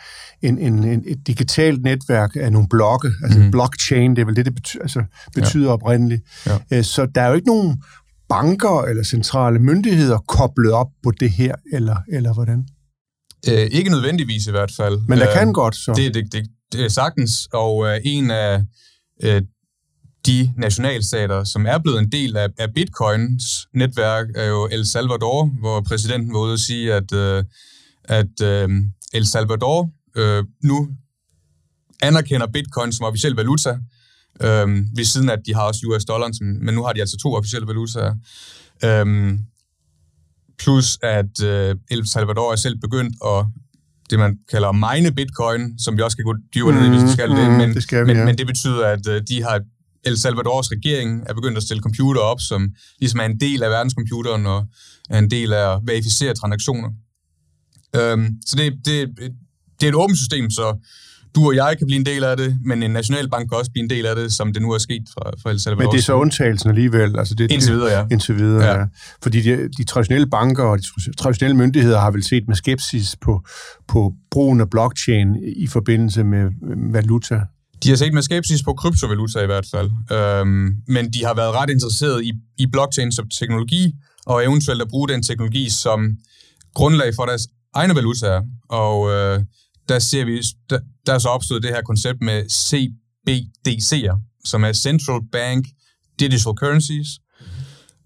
en, 0.43 0.59
en, 0.59 0.85
en, 0.85 1.03
et 1.07 1.27
digitalt 1.27 1.83
netværk 1.83 2.31
af 2.41 2.53
nogle 2.53 2.69
blokke, 2.69 3.11
altså 3.25 3.39
mm. 3.39 3.51
blockchain, 3.51 4.17
det 4.17 4.23
er 4.23 4.27
vel 4.27 4.37
det, 4.37 4.45
det 4.45 4.55
betyder, 4.55 4.83
altså, 4.83 5.03
betyder 5.35 5.67
ja. 5.67 5.73
oprindeligt. 5.73 6.23
Ja. 6.47 6.59
Øh, 6.73 6.85
så 6.85 7.07
der 7.15 7.21
er 7.21 7.29
jo 7.29 7.35
ikke 7.35 7.47
nogen 7.47 7.83
banker 8.29 8.83
eller 8.83 9.03
centrale 9.03 9.59
myndigheder 9.59 10.19
koblet 10.19 10.73
op 10.73 10.91
på 11.03 11.11
det 11.21 11.31
her, 11.31 11.55
eller, 11.73 11.97
eller 12.13 12.35
hvordan? 12.35 12.69
Øh, 13.49 13.69
ikke 13.73 13.91
nødvendigvis 13.91 14.47
i 14.47 14.51
hvert 14.51 14.73
fald. 14.77 14.99
Men 15.09 15.19
der 15.19 15.29
øh, 15.29 15.35
kan 15.35 15.53
godt, 15.53 15.77
så. 15.77 15.93
Det, 15.97 16.15
det, 16.15 16.33
det, 16.33 16.47
det 16.73 16.85
er 16.85 16.89
sagtens, 16.89 17.49
og 17.53 17.87
øh, 17.87 18.01
en 18.05 18.31
af 18.31 18.63
øh, 19.23 19.43
de 20.27 20.53
nationalstater, 20.57 21.45
som 21.45 21.67
er 21.67 21.79
blevet 21.79 21.99
en 21.99 22.13
del 22.13 22.37
af, 22.37 22.49
af 22.59 22.75
Bitcoins 22.75 23.45
netværk, 23.75 24.27
er 24.35 24.47
jo 24.47 24.69
El 24.73 24.87
Salvador, 24.87 25.45
hvor 25.61 25.81
præsidenten 25.81 26.33
var 26.33 26.41
ude 26.41 26.53
at 26.53 26.61
sige, 26.61 26.95
at, 26.95 27.13
øh, 27.13 27.45
at 28.05 28.41
øh, 28.43 28.69
El 29.15 29.27
Salvador 29.27 29.91
øh, 30.17 30.45
nu 30.63 30.89
anerkender 32.03 32.47
Bitcoin 32.47 32.93
som 32.93 33.07
officiel 33.07 33.35
valuta, 33.35 33.79
øh, 34.41 34.69
ved 34.97 35.05
siden 35.05 35.29
af, 35.29 35.33
at 35.33 35.43
de 35.47 35.55
har 35.55 35.63
også 35.63 35.81
US 35.87 36.05
dollar, 36.05 36.31
men 36.65 36.75
nu 36.75 36.83
har 36.85 36.93
de 36.93 37.01
altså 37.01 37.17
to 37.17 37.35
officielle 37.35 37.67
valutaer. 37.67 38.15
Øh, 38.85 39.39
plus 40.59 40.99
at 41.03 41.43
øh, 41.43 41.77
El 41.91 42.09
Salvador 42.09 42.53
er 42.53 42.57
selv 42.57 42.79
begyndt 42.79 43.17
at 43.27 43.47
det, 44.11 44.19
man 44.19 44.39
kalder 44.51 44.73
mine 44.73 45.13
bitcoin, 45.13 45.79
som 45.79 45.97
vi 45.97 46.03
også 46.03 46.15
skal 46.15 46.25
gå 46.25 46.35
dybere 46.55 46.75
ned 46.75 46.87
i, 46.87 46.89
hvis 46.89 47.03
vi 47.03 47.13
skal 47.13 47.31
det. 47.31 47.51
Mm, 47.51 47.57
men 47.57 47.75
det, 47.75 47.83
skal 47.83 48.01
vi, 48.01 48.07
men, 48.07 48.17
ja. 48.17 48.25
men 48.25 48.39
det 48.39 48.47
betyder, 48.47 48.87
at 48.87 49.09
øh, 49.09 49.23
de 49.29 49.43
har 49.43 49.61
El 50.05 50.19
Salvadors 50.19 50.71
regering 50.73 51.25
er 51.27 51.35
begyndt 51.35 51.57
at 51.57 51.63
stille 51.63 51.83
computer 51.83 52.21
op, 52.21 52.41
som 52.41 52.75
ligesom 52.99 53.21
er 53.21 53.25
en 53.25 53.41
del 53.41 53.63
af 53.63 53.71
verdenscomputeren 53.71 54.47
og 54.47 54.67
er 55.11 55.19
en 55.19 55.31
del 55.31 55.53
af 55.53 55.75
at 55.75 55.81
verificere 55.85 56.35
transaktioner. 56.35 56.91
Øhm, 57.97 58.29
så 58.47 58.57
det, 58.57 58.73
det, 58.85 59.09
det 59.81 59.87
er 59.87 59.89
et 59.89 59.95
åbent 59.95 60.19
system, 60.19 60.51
så 60.51 60.87
du 61.37 61.47
og 61.47 61.55
jeg 61.57 61.75
kan 61.79 61.87
blive 61.87 62.01
en 62.01 62.07
del 62.07 62.25
af 62.25 62.37
det, 62.37 62.59
men 62.65 62.83
en 62.83 62.91
nationalbank 62.91 63.49
kan 63.49 63.59
også 63.59 63.71
blive 63.71 63.85
en 63.85 63.91
del 63.91 64.07
af 64.07 64.17
det, 64.17 64.33
som 64.33 64.53
det 64.53 64.63
nu 64.63 64.71
er 64.71 64.79
sket 64.79 65.03
fra, 65.15 65.31
fra 65.43 65.51
El 65.51 65.61
Salvador. 65.61 65.91
Men 65.91 65.93
det 65.93 65.99
er 65.99 66.03
så 66.03 66.15
undtagelsen 66.15 66.69
alligevel? 66.69 67.19
Altså 67.19 67.35
det, 67.35 67.51
indtil 67.51 67.73
videre, 67.73 67.91
ja. 67.99 68.05
Indtil 68.11 68.37
videre, 68.37 68.65
ja. 68.65 68.79
ja. 68.79 68.85
Fordi 69.23 69.41
de, 69.41 69.69
de 69.79 69.85
traditionelle 69.85 70.27
banker 70.27 70.65
og 70.65 70.79
de 70.79 70.85
traditionelle 71.19 71.57
myndigheder 71.57 72.01
har 72.01 72.11
vel 72.11 72.25
set 72.25 72.45
med 72.49 72.57
skepsis 72.57 73.17
på, 73.25 73.41
på 73.89 74.13
brugen 74.31 74.61
af 74.61 74.71
blockchain 74.71 75.29
i 75.57 75.67
forbindelse 75.67 76.25
med 76.25 76.51
valuta. 76.93 77.41
De 77.83 77.89
har 77.89 77.97
set 77.97 78.15
med 78.15 78.23
skepsis 78.23 78.63
på 78.63 78.73
kryptovaluta 78.73 79.41
i 79.41 79.47
hvert 79.47 79.67
fald, 79.75 79.91
øhm, 80.13 80.75
men 80.89 81.13
de 81.13 81.25
har 81.25 81.35
været 81.35 81.53
ret 81.55 81.71
interesserede 81.71 82.25
i, 82.25 82.33
i 82.59 82.67
blockchain 82.73 83.13
som 83.13 83.29
teknologi, 83.41 83.93
og 84.27 84.45
eventuelt 84.45 84.83
at 84.83 84.89
bruge 84.89 85.09
den 85.09 85.23
teknologi 85.23 85.71
som 85.71 86.17
grundlag 86.75 87.15
for 87.17 87.27
deres 87.27 87.49
egne 87.75 87.95
valutaer. 87.95 88.43
Og 88.69 89.11
øh, 89.11 89.41
der 89.89 89.99
ser 89.99 90.25
vi, 90.25 90.43
der, 90.71 90.79
der 91.07 91.15
er 91.15 91.19
så 91.19 91.29
opstået 91.29 91.63
det 91.63 91.71
her 91.71 91.83
koncept 91.83 92.21
med 92.21 92.45
CBDC'er, 92.45 94.41
som 94.45 94.65
er 94.65 94.73
Central 94.73 95.21
Bank 95.33 95.67
Digital 96.21 96.53
Currencies. 96.57 97.09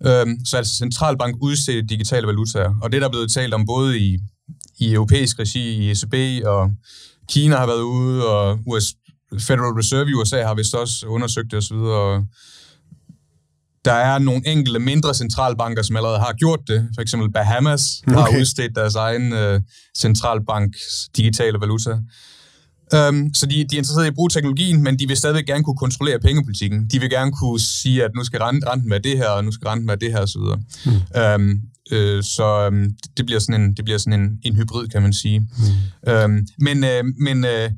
Øhm, 0.07 0.45
så 0.45 0.57
altså 0.57 0.77
centralbank 0.77 1.37
udstedte 1.41 1.89
digitale 1.89 2.27
valutaer. 2.27 2.75
Og 2.83 2.93
det 2.93 3.01
der 3.01 3.07
er 3.07 3.11
blevet 3.11 3.33
talt 3.33 3.55
om 3.55 3.67
både 3.67 3.99
i, 3.99 4.19
i 4.79 4.93
europæisk 4.93 5.39
regi, 5.39 5.61
i 5.61 5.91
ECB 5.91 6.47
og 6.47 6.71
Kina 7.29 7.57
har 7.57 7.67
været 7.67 7.83
ude, 7.83 8.27
og 8.29 8.59
US, 8.67 8.85
Federal 9.39 9.75
Reserve 9.79 10.11
i 10.11 10.15
USA 10.15 10.43
har 10.43 10.55
vist 10.55 10.75
også 10.75 11.07
undersøgt 11.07 11.51
det 11.51 11.59
osv., 11.59 11.77
og 11.77 12.27
der 13.85 13.93
er 13.93 14.19
nogle 14.19 14.43
enkelte 14.47 14.79
mindre 14.81 15.15
centralbanker, 15.15 15.83
som 15.83 15.97
allerede 15.97 16.19
har 16.19 16.33
gjort 16.33 16.61
det. 16.69 16.89
For 16.95 17.03
eksempel 17.03 17.33
Bahamas 17.33 18.03
okay. 18.07 18.17
har 18.17 18.41
udstedt 18.41 18.77
deres 18.77 18.95
egen 18.95 19.33
øh, 19.33 19.61
centralbanks 19.99 21.09
digitale 21.17 21.61
valuta. 21.61 21.99
Um, 23.09 23.35
så 23.35 23.47
de, 23.47 23.55
de 23.55 23.61
er 23.61 23.79
interesserede 23.79 24.07
i 24.07 24.09
at 24.09 24.15
bruge 24.15 24.31
teknologien, 24.31 24.83
men 24.83 24.99
de 24.99 25.09
vil 25.09 25.17
stadigvæk 25.17 25.47
gerne 25.47 25.65
kunne 25.65 25.77
kontrollere 25.77 26.19
pengepolitikken. 26.21 26.87
De 26.93 27.01
vil 27.01 27.11
gerne 27.11 27.33
kunne 27.33 27.61
sige, 27.61 28.05
at 28.05 28.11
nu 28.17 28.25
skal 28.25 28.41
renten 28.41 28.91
være 28.91 28.99
det 28.99 29.17
her, 29.17 29.29
og 29.29 29.45
nu 29.45 29.53
skal 29.53 29.69
renten 29.69 29.89
være 29.89 29.97
det 29.97 30.13
her, 30.13 30.21
osv. 30.21 30.41
Mm. 30.87 30.93
Um, 31.35 31.61
øh, 31.93 32.23
så 32.23 32.69
um, 32.73 32.91
det 33.17 33.27
bliver 33.27 33.41
sådan 33.41 33.61
en, 33.61 33.75
det 33.75 33.85
bliver 33.85 33.99
sådan 33.99 34.21
en, 34.21 34.39
en 34.43 34.57
hybrid, 34.57 34.89
kan 34.89 35.03
man 35.03 35.13
sige. 35.13 35.39
Mm. 35.39 36.13
Um, 36.13 36.47
men 36.59 36.85
uh, 36.85 37.07
men 37.19 37.45
uh, 37.45 37.71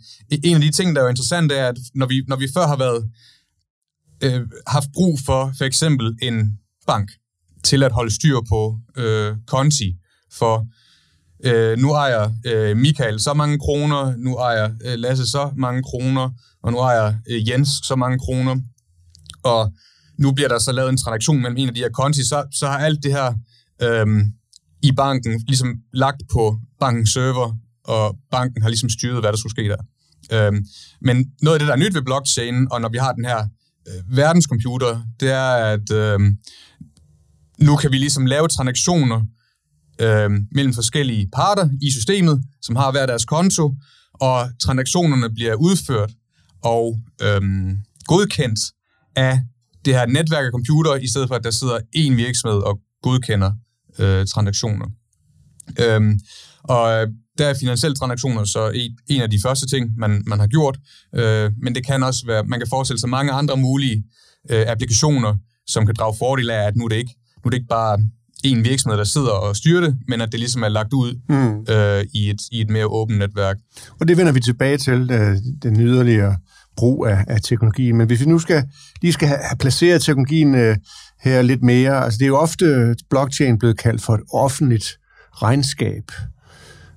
en 0.44 0.54
af 0.54 0.61
de 0.61 0.71
ting, 0.71 0.97
der 0.97 1.02
er 1.02 1.09
interessant, 1.09 1.52
er, 1.52 1.68
at 1.68 1.78
når 1.94 2.06
vi, 2.06 2.25
når 2.28 2.37
vi 2.37 2.49
før 2.54 2.66
har 2.66 2.76
været 2.76 3.04
øh, 4.22 4.40
haft 4.66 4.88
brug 4.94 5.18
for 5.26 5.52
for 5.58 5.64
eksempel 5.64 6.16
en 6.22 6.58
bank 6.86 7.10
til 7.64 7.82
at 7.82 7.92
holde 7.92 8.14
styr 8.14 8.40
på 8.48 8.78
øh, 8.96 9.36
konti 9.46 9.96
for 10.32 10.66
øh, 11.44 11.78
nu 11.78 11.92
ejer 11.92 12.30
øh, 12.46 12.76
Michael 12.76 13.20
så 13.20 13.34
mange 13.34 13.58
kroner, 13.58 14.16
nu 14.16 14.36
ejer 14.36 14.70
øh, 14.84 14.98
Lasse 14.98 15.26
så 15.26 15.52
mange 15.56 15.82
kroner, 15.82 16.30
og 16.62 16.72
nu 16.72 16.78
ejer 16.78 17.14
øh, 17.30 17.48
Jens 17.48 17.68
så 17.84 17.96
mange 17.96 18.18
kroner, 18.18 18.56
og 19.42 19.72
nu 20.18 20.32
bliver 20.32 20.48
der 20.48 20.58
så 20.58 20.72
lavet 20.72 20.90
en 20.90 20.96
transaktion 20.96 21.42
mellem 21.42 21.56
en 21.56 21.68
af 21.68 21.74
de 21.74 21.80
her 21.80 21.88
konti, 21.88 22.24
så, 22.24 22.44
så 22.52 22.66
har 22.66 22.78
alt 22.78 23.02
det 23.02 23.12
her 23.12 23.34
øh, 23.82 24.06
i 24.82 24.92
banken 24.92 25.44
ligesom 25.46 25.74
lagt 25.92 26.22
på 26.32 26.58
bankens 26.80 27.10
server, 27.10 27.56
og 27.84 28.16
banken 28.30 28.62
har 28.62 28.68
ligesom 28.68 28.88
styret, 28.88 29.20
hvad 29.20 29.32
der 29.32 29.38
skulle 29.38 29.50
ske 29.50 29.68
der. 29.68 29.82
Øh, 30.32 30.52
men 31.00 31.32
noget 31.42 31.54
af 31.54 31.60
det, 31.60 31.68
der 31.68 31.74
er 31.74 31.78
nyt 31.78 31.94
ved 31.94 32.02
blockchain, 32.02 32.68
og 32.70 32.80
når 32.80 32.88
vi 32.88 32.98
har 32.98 33.12
den 33.12 33.24
her 33.24 33.48
Øh, 33.88 34.16
verdenscomputer, 34.16 35.02
det 35.20 35.30
er, 35.30 35.54
at 35.74 35.90
øh, 35.92 36.20
nu 37.58 37.76
kan 37.76 37.92
vi 37.92 37.98
ligesom 37.98 38.26
lave 38.26 38.48
transaktioner, 38.48 39.20
øh, 40.00 40.30
mellem 40.52 40.74
forskellige 40.74 41.28
parter 41.32 41.68
i 41.82 41.90
systemet, 41.90 42.42
som 42.62 42.76
har 42.76 42.90
hver 42.90 43.06
deres 43.06 43.24
konto, 43.24 43.74
og 44.14 44.50
transaktionerne 44.60 45.30
bliver 45.34 45.54
udført 45.54 46.10
og 46.62 47.00
øh, 47.22 47.40
godkendt 48.06 48.60
af 49.16 49.40
det 49.84 49.94
her 49.94 50.06
netværk 50.06 50.44
af 50.44 50.50
computer, 50.50 50.94
i 50.94 51.08
stedet 51.08 51.28
for 51.28 51.34
at 51.34 51.44
der 51.44 51.50
sidder 51.50 51.78
én 51.96 52.14
virksomhed 52.14 52.58
og 52.58 52.80
godkender 53.02 53.52
øh, 53.98 54.26
transaktioner. 54.26 54.86
Øh, 55.78 56.00
og 56.62 57.06
der 57.42 57.49
er 57.49 57.54
finansielle 57.61 57.94
transaktioner 57.94 58.44
så 58.44 58.70
en, 59.08 59.22
af 59.22 59.30
de 59.30 59.38
første 59.42 59.66
ting, 59.66 59.90
man, 59.99 60.22
man 60.26 60.38
har 60.40 60.46
gjort, 60.46 60.78
øh, 61.14 61.50
men 61.62 61.75
det 61.75 61.87
kan 61.87 62.02
også 62.02 62.26
være, 62.26 62.44
man 62.44 62.58
kan 62.61 62.68
forestille 62.70 63.00
sig 63.00 63.08
mange 63.08 63.32
andre 63.32 63.56
mulige 63.56 64.04
øh, 64.50 64.64
applikationer, 64.68 65.34
som 65.66 65.87
kan 65.87 65.94
drage 65.99 66.16
fordel 66.18 66.50
af, 66.50 66.66
at 66.66 66.76
nu 66.76 66.84
er 66.84 66.88
det 66.88 66.96
ikke, 66.96 67.14
nu 67.37 67.49
er 67.49 67.50
det 67.50 67.56
ikke 67.56 67.68
bare 67.68 67.99
en 68.44 68.64
virksomhed, 68.64 68.99
der 68.99 69.04
sidder 69.04 69.30
og 69.30 69.56
styrer 69.56 69.80
det, 69.80 69.96
men 70.08 70.20
at 70.20 70.32
det 70.32 70.40
ligesom 70.40 70.62
er 70.62 70.68
lagt 70.68 70.92
ud 70.92 71.20
mm. 71.28 71.75
øh, 71.75 72.04
i, 72.14 72.30
et, 72.30 72.40
i 72.52 72.61
et 72.61 72.70
mere 72.70 72.87
åbent 72.87 73.18
netværk. 73.18 73.56
Og 74.00 74.08
det 74.08 74.16
vender 74.16 74.32
vi 74.32 74.40
tilbage 74.40 74.78
til, 74.78 75.11
øh, 75.12 75.37
den 75.62 75.80
yderligere 75.80 76.37
brug 76.76 77.06
af, 77.06 77.25
af 77.28 77.40
teknologien. 77.42 77.96
Men 77.96 78.06
hvis 78.06 78.20
vi 78.20 78.26
nu 78.26 78.38
skal, 78.38 78.64
lige 79.02 79.12
skal 79.12 79.28
have, 79.28 79.40
have 79.42 79.56
placeret 79.58 80.02
teknologien 80.02 80.54
øh, 80.54 80.76
her 81.20 81.42
lidt 81.42 81.62
mere, 81.62 82.04
altså 82.04 82.18
det 82.18 82.25
er 82.25 82.28
jo 82.28 82.38
ofte 82.38 82.96
blockchain 83.11 83.58
blevet 83.58 83.78
kaldt 83.78 84.02
for 84.02 84.14
et 84.14 84.22
offentligt 84.32 84.99
regnskab. 85.32 86.04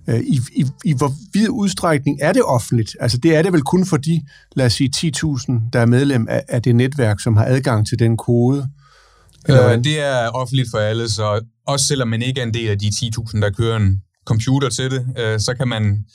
Øh, 0.07 0.19
I, 0.19 0.39
i, 0.55 0.65
I 0.85 0.93
hvor 0.93 1.13
vid 1.33 1.49
udstrækning 1.49 2.19
er 2.21 2.33
det 2.33 2.43
offentligt? 2.43 2.95
Altså 2.99 3.17
det 3.17 3.35
er 3.35 3.41
det 3.41 3.53
vel 3.53 3.61
kun 3.61 3.85
for 3.85 3.97
de, 3.97 4.21
lad 4.55 4.65
os 4.65 4.73
sige, 4.73 4.91
10.000, 4.95 5.69
der 5.73 5.79
er 5.79 5.85
medlem 5.85 6.27
af, 6.29 6.43
af 6.47 6.61
det 6.61 6.75
netværk, 6.75 7.19
som 7.19 7.37
har 7.37 7.45
adgang 7.45 7.87
til 7.87 7.99
den 7.99 8.17
kode, 8.17 8.69
øh, 9.49 9.83
det 9.83 9.99
er 9.99 10.29
offentligt 10.29 10.67
for 10.71 10.77
alle, 10.77 11.09
så 11.09 11.45
også 11.67 11.85
selvom 11.85 12.07
man 12.07 12.21
ikke 12.21 12.41
er 12.41 12.45
en 12.45 12.53
del 12.53 12.69
af 12.69 12.79
de 12.79 12.87
10.000, 12.87 13.41
der 13.41 13.49
kører 13.49 13.77
en 13.77 14.01
computer 14.25 14.69
til 14.69 14.91
det, 14.91 15.07
øh, 15.17 15.39
så 15.39 15.53
kan 15.53 15.67
man... 15.67 16.05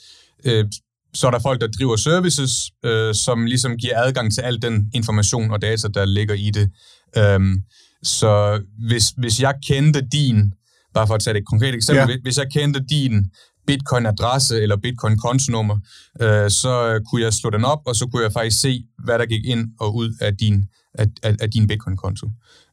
Øh, 0.45 0.65
så 1.13 1.27
er 1.27 1.31
der 1.31 1.39
folk, 1.39 1.61
der 1.61 1.67
driver 1.67 1.95
services, 1.95 2.51
øh, 2.85 3.15
som 3.15 3.45
ligesom 3.45 3.77
giver 3.77 4.01
adgang 4.03 4.33
til 4.33 4.41
al 4.41 4.61
den 4.61 4.91
information 4.93 5.51
og 5.51 5.61
data, 5.61 5.87
der 5.87 6.05
ligger 6.05 6.35
i 6.35 6.51
det. 6.53 6.69
Øhm, 7.17 7.63
så 8.03 8.61
hvis, 8.87 9.13
hvis 9.17 9.41
jeg 9.41 9.53
kendte 9.67 10.01
din, 10.01 10.53
bare 10.93 11.07
for 11.07 11.13
at 11.13 11.21
tage 11.21 11.37
et 11.37 11.45
konkret 11.45 11.75
eksempel, 11.75 12.09
ja. 12.15 12.21
hvis 12.23 12.37
jeg 12.37 12.47
kendte 12.51 12.79
din 12.89 13.25
bitcoin-adresse 13.67 14.55
eller 14.61 14.77
bitcoin-kontonummer, 14.77 15.77
øh, 16.21 16.49
så 16.49 16.99
kunne 17.09 17.21
jeg 17.21 17.33
slå 17.33 17.49
den 17.49 17.65
op, 17.65 17.81
og 17.85 17.95
så 17.95 18.07
kunne 18.07 18.23
jeg 18.23 18.33
faktisk 18.33 18.59
se, 18.59 18.83
hvad 19.03 19.19
der 19.19 19.25
gik 19.25 19.45
ind 19.45 19.69
og 19.79 19.95
ud 19.95 20.17
af 20.21 20.37
din, 20.37 20.65
af, 20.93 21.07
af, 21.23 21.35
af 21.41 21.51
din 21.51 21.67
bitcoin-konto. 21.67 22.29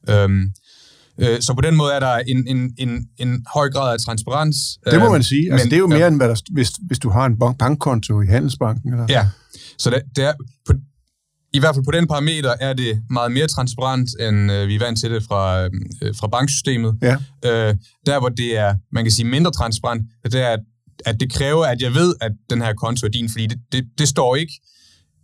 Øhm, 0.09 0.51
øh, 1.17 1.41
så 1.41 1.53
på 1.53 1.61
den 1.61 1.75
måde 1.75 1.93
er 1.93 1.99
der 1.99 2.15
en, 2.17 2.47
en, 2.47 2.73
en, 2.77 3.07
en 3.17 3.45
høj 3.53 3.69
grad 3.69 3.93
af 3.93 3.99
transparens. 3.99 4.57
Det 4.91 4.99
må 4.99 5.05
øh, 5.05 5.11
man 5.11 5.23
sige. 5.23 5.51
Altså, 5.51 5.65
men, 5.65 5.71
det 5.71 5.75
er 5.75 5.79
jo 5.79 5.87
mere, 5.87 5.99
ja. 5.99 6.07
end 6.07 6.17
hvad 6.17 6.29
der, 6.29 6.41
hvis, 6.51 6.71
hvis 6.87 6.99
du 6.99 7.09
har 7.09 7.25
en 7.25 7.37
bankkonto 7.59 8.21
i 8.21 8.25
Handelsbanken. 8.25 8.93
Eller? 8.93 9.05
Ja, 9.09 9.27
så 9.77 9.89
det, 9.89 10.01
det 10.15 10.23
er, 10.23 10.33
på, 10.65 10.73
i 11.53 11.59
hvert 11.59 11.75
fald 11.75 11.85
på 11.85 11.91
den 11.91 12.07
parameter 12.07 12.53
er 12.59 12.73
det 12.73 13.01
meget 13.09 13.31
mere 13.31 13.47
transparent, 13.47 14.09
end 14.19 14.51
øh, 14.51 14.67
vi 14.67 14.75
er 14.75 14.79
vant 14.79 14.99
til 14.99 15.11
det 15.11 15.23
fra, 15.23 15.63
øh, 15.63 15.69
fra 16.19 16.27
banksystemet. 16.27 16.97
Ja. 17.01 17.15
Øh, 17.45 17.75
der, 18.05 18.19
hvor 18.19 18.29
det 18.29 18.57
er, 18.57 18.75
man 18.91 19.03
kan 19.03 19.11
sige, 19.11 19.25
mindre 19.25 19.51
transparent, 19.51 20.01
det 20.23 20.35
er, 20.35 20.47
at, 20.47 20.59
at 21.05 21.19
det 21.19 21.33
kræver, 21.33 21.65
at 21.65 21.81
jeg 21.81 21.93
ved, 21.93 22.13
at 22.21 22.31
den 22.49 22.61
her 22.61 22.73
konto 22.73 23.05
er 23.05 23.11
din, 23.11 23.29
fordi 23.29 23.47
det, 23.47 23.59
det, 23.71 23.85
det 23.97 24.07
står 24.07 24.35
ikke 24.35 24.53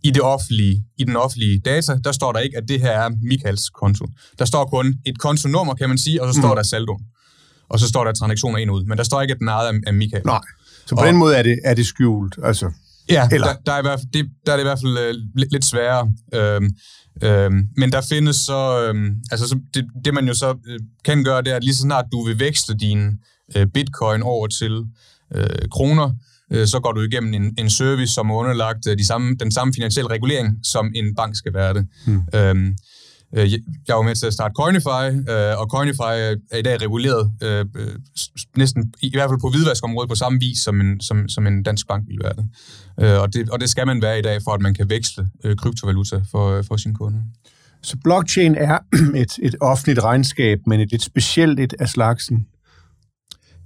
i 0.02 0.10
det 0.10 0.22
offentlige, 0.22 0.84
i 0.98 1.04
den 1.04 1.16
offentlige 1.16 1.60
data, 1.64 1.98
der 2.04 2.12
står 2.12 2.32
der 2.32 2.40
ikke, 2.40 2.56
at 2.56 2.64
det 2.68 2.80
her 2.80 2.90
er 2.90 3.10
Michaels 3.22 3.70
konto. 3.70 4.06
Der 4.38 4.44
står 4.44 4.64
kun 4.64 4.94
et 5.06 5.18
kontonummer, 5.18 5.74
kan 5.74 5.88
man 5.88 5.98
sige, 5.98 6.22
og 6.22 6.34
så 6.34 6.40
står 6.40 6.48
mm. 6.48 6.56
der 6.56 6.62
saldo. 6.62 6.98
Og 7.68 7.80
så 7.80 7.88
står 7.88 8.04
der 8.04 8.12
transaktioner 8.12 8.58
ind 8.58 8.70
ud. 8.70 8.84
Men 8.84 8.98
der 8.98 9.04
står 9.04 9.22
ikke, 9.22 9.32
at 9.32 9.38
den 9.38 9.48
er 9.48 9.52
ejet 9.52 9.82
af 9.86 9.94
Michael. 9.94 10.22
Nej. 10.26 10.40
Så 10.86 10.94
på 10.94 11.00
og, 11.00 11.06
den 11.06 11.16
måde 11.16 11.36
er 11.36 11.42
det, 11.42 11.58
er 11.64 11.74
det 11.74 11.86
skjult. 11.86 12.38
Altså, 12.42 12.72
ja, 13.08 13.28
Eller? 13.32 13.46
Der, 13.46 13.54
der, 13.66 13.72
er 13.72 13.78
i 13.78 13.82
hvert 13.82 14.00
fald, 14.00 14.12
det, 14.12 14.30
der 14.46 14.52
er 14.52 14.56
det 14.56 14.62
i 14.62 14.68
hvert 14.68 14.80
fald 14.80 14.92
uh, 14.92 15.38
lidt, 15.40 15.52
lidt 15.52 15.64
sværere. 15.64 16.12
Øhm, 16.34 16.70
øhm, 17.22 17.68
men 17.76 17.92
der 17.92 18.00
findes 18.00 18.36
så... 18.36 18.88
Øhm, 18.88 19.14
altså, 19.30 19.48
så 19.48 19.58
det, 19.74 19.84
det 20.04 20.14
man 20.14 20.26
jo 20.26 20.34
så 20.34 20.54
øh, 20.66 20.80
kan 21.04 21.24
gøre, 21.24 21.42
det 21.42 21.52
er, 21.52 21.56
at 21.56 21.64
lige 21.64 21.74
så 21.74 21.82
snart 21.82 22.04
du 22.12 22.24
vil 22.24 22.40
veksle 22.40 22.74
din 22.74 23.10
øh, 23.56 23.66
bitcoin 23.74 24.22
over 24.22 24.46
til 24.46 24.84
øh, 25.34 25.68
kroner, 25.70 26.10
øh, 26.52 26.66
så 26.66 26.80
går 26.80 26.92
du 26.92 27.00
igennem 27.00 27.34
en, 27.34 27.54
en 27.58 27.70
service, 27.70 28.14
som 28.14 28.30
er 28.30 28.34
underlagt 28.34 28.86
øh, 28.88 28.98
de 28.98 29.06
samme, 29.06 29.36
den 29.40 29.52
samme 29.52 29.74
finansielle 29.74 30.10
regulering, 30.10 30.58
som 30.62 30.92
en 30.94 31.14
bank 31.14 31.36
skal 31.36 31.54
være 31.54 31.74
det. 31.74 31.86
Hmm. 32.06 32.22
Øhm, 32.34 32.76
øh, 33.36 33.52
jeg 33.88 33.96
var 33.96 34.02
med 34.02 34.14
til 34.14 34.26
at 34.26 34.32
starte 34.32 34.54
Coinify, 34.54 35.30
øh, 35.30 35.60
og 35.60 35.66
Coinify 35.70 36.14
er 36.50 36.56
i 36.58 36.62
dag 36.62 36.82
reguleret 36.82 37.32
øh, 37.42 37.64
næsten, 38.56 38.94
i 39.02 39.10
hvert 39.14 39.30
fald 39.30 39.40
på 39.40 39.50
hvidvaskområdet, 39.50 40.08
på 40.08 40.14
samme 40.14 40.38
vis, 40.40 40.58
som 40.58 40.80
en, 40.80 41.00
som, 41.00 41.28
som 41.28 41.46
en 41.46 41.62
dansk 41.62 41.88
bank 41.88 42.04
vil 42.08 42.18
være 42.22 42.34
det. 42.36 42.46
Øh, 43.00 43.20
og 43.20 43.32
det. 43.32 43.50
Og 43.50 43.60
det 43.60 43.70
skal 43.70 43.86
man 43.86 44.02
være 44.02 44.18
i 44.18 44.22
dag, 44.22 44.40
for 44.44 44.50
at 44.50 44.60
man 44.60 44.74
kan 44.74 44.90
veksle 44.90 45.28
øh, 45.44 45.56
kryptovaluta 45.56 46.20
for, 46.30 46.62
for 46.62 46.76
sine 46.76 46.94
kunder. 46.94 47.20
Så 47.82 47.96
blockchain 48.04 48.54
er 48.54 48.78
et, 49.22 49.32
et 49.42 49.54
offentligt 49.60 50.02
regnskab, 50.04 50.58
men 50.66 50.80
et 50.80 50.90
lidt 50.90 51.02
specielt 51.02 51.60
et 51.60 51.74
af 51.78 51.88
slagsen. 51.88 52.46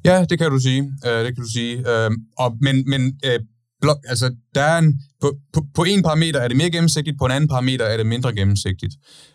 Ja, 0.05 0.25
det 0.31 0.39
kan 0.39 0.51
du 0.51 0.59
sige. 0.59 0.93
Øh, 1.07 1.25
det 1.25 1.35
kan 1.35 1.45
du 1.45 1.51
sige. 1.51 1.77
Øh, 1.91 2.11
og, 2.39 2.57
men 2.61 2.85
men 2.91 3.19
øh, 3.25 3.41
blok, 3.81 3.99
altså, 4.09 4.35
der 4.55 4.63
er 4.63 4.79
en, 4.79 5.01
på, 5.21 5.37
på, 5.53 5.65
på 5.75 5.85
en 5.85 6.03
parameter 6.03 6.41
er 6.41 6.49
det 6.49 6.57
mere 6.57 6.71
gennemsigtigt, 6.71 7.19
på 7.19 7.25
en 7.25 7.31
anden 7.31 7.49
parameter 7.49 7.85
er 7.85 7.97
det 7.97 8.07
mindre 8.07 8.35
gennemsigtigt. 8.35 8.95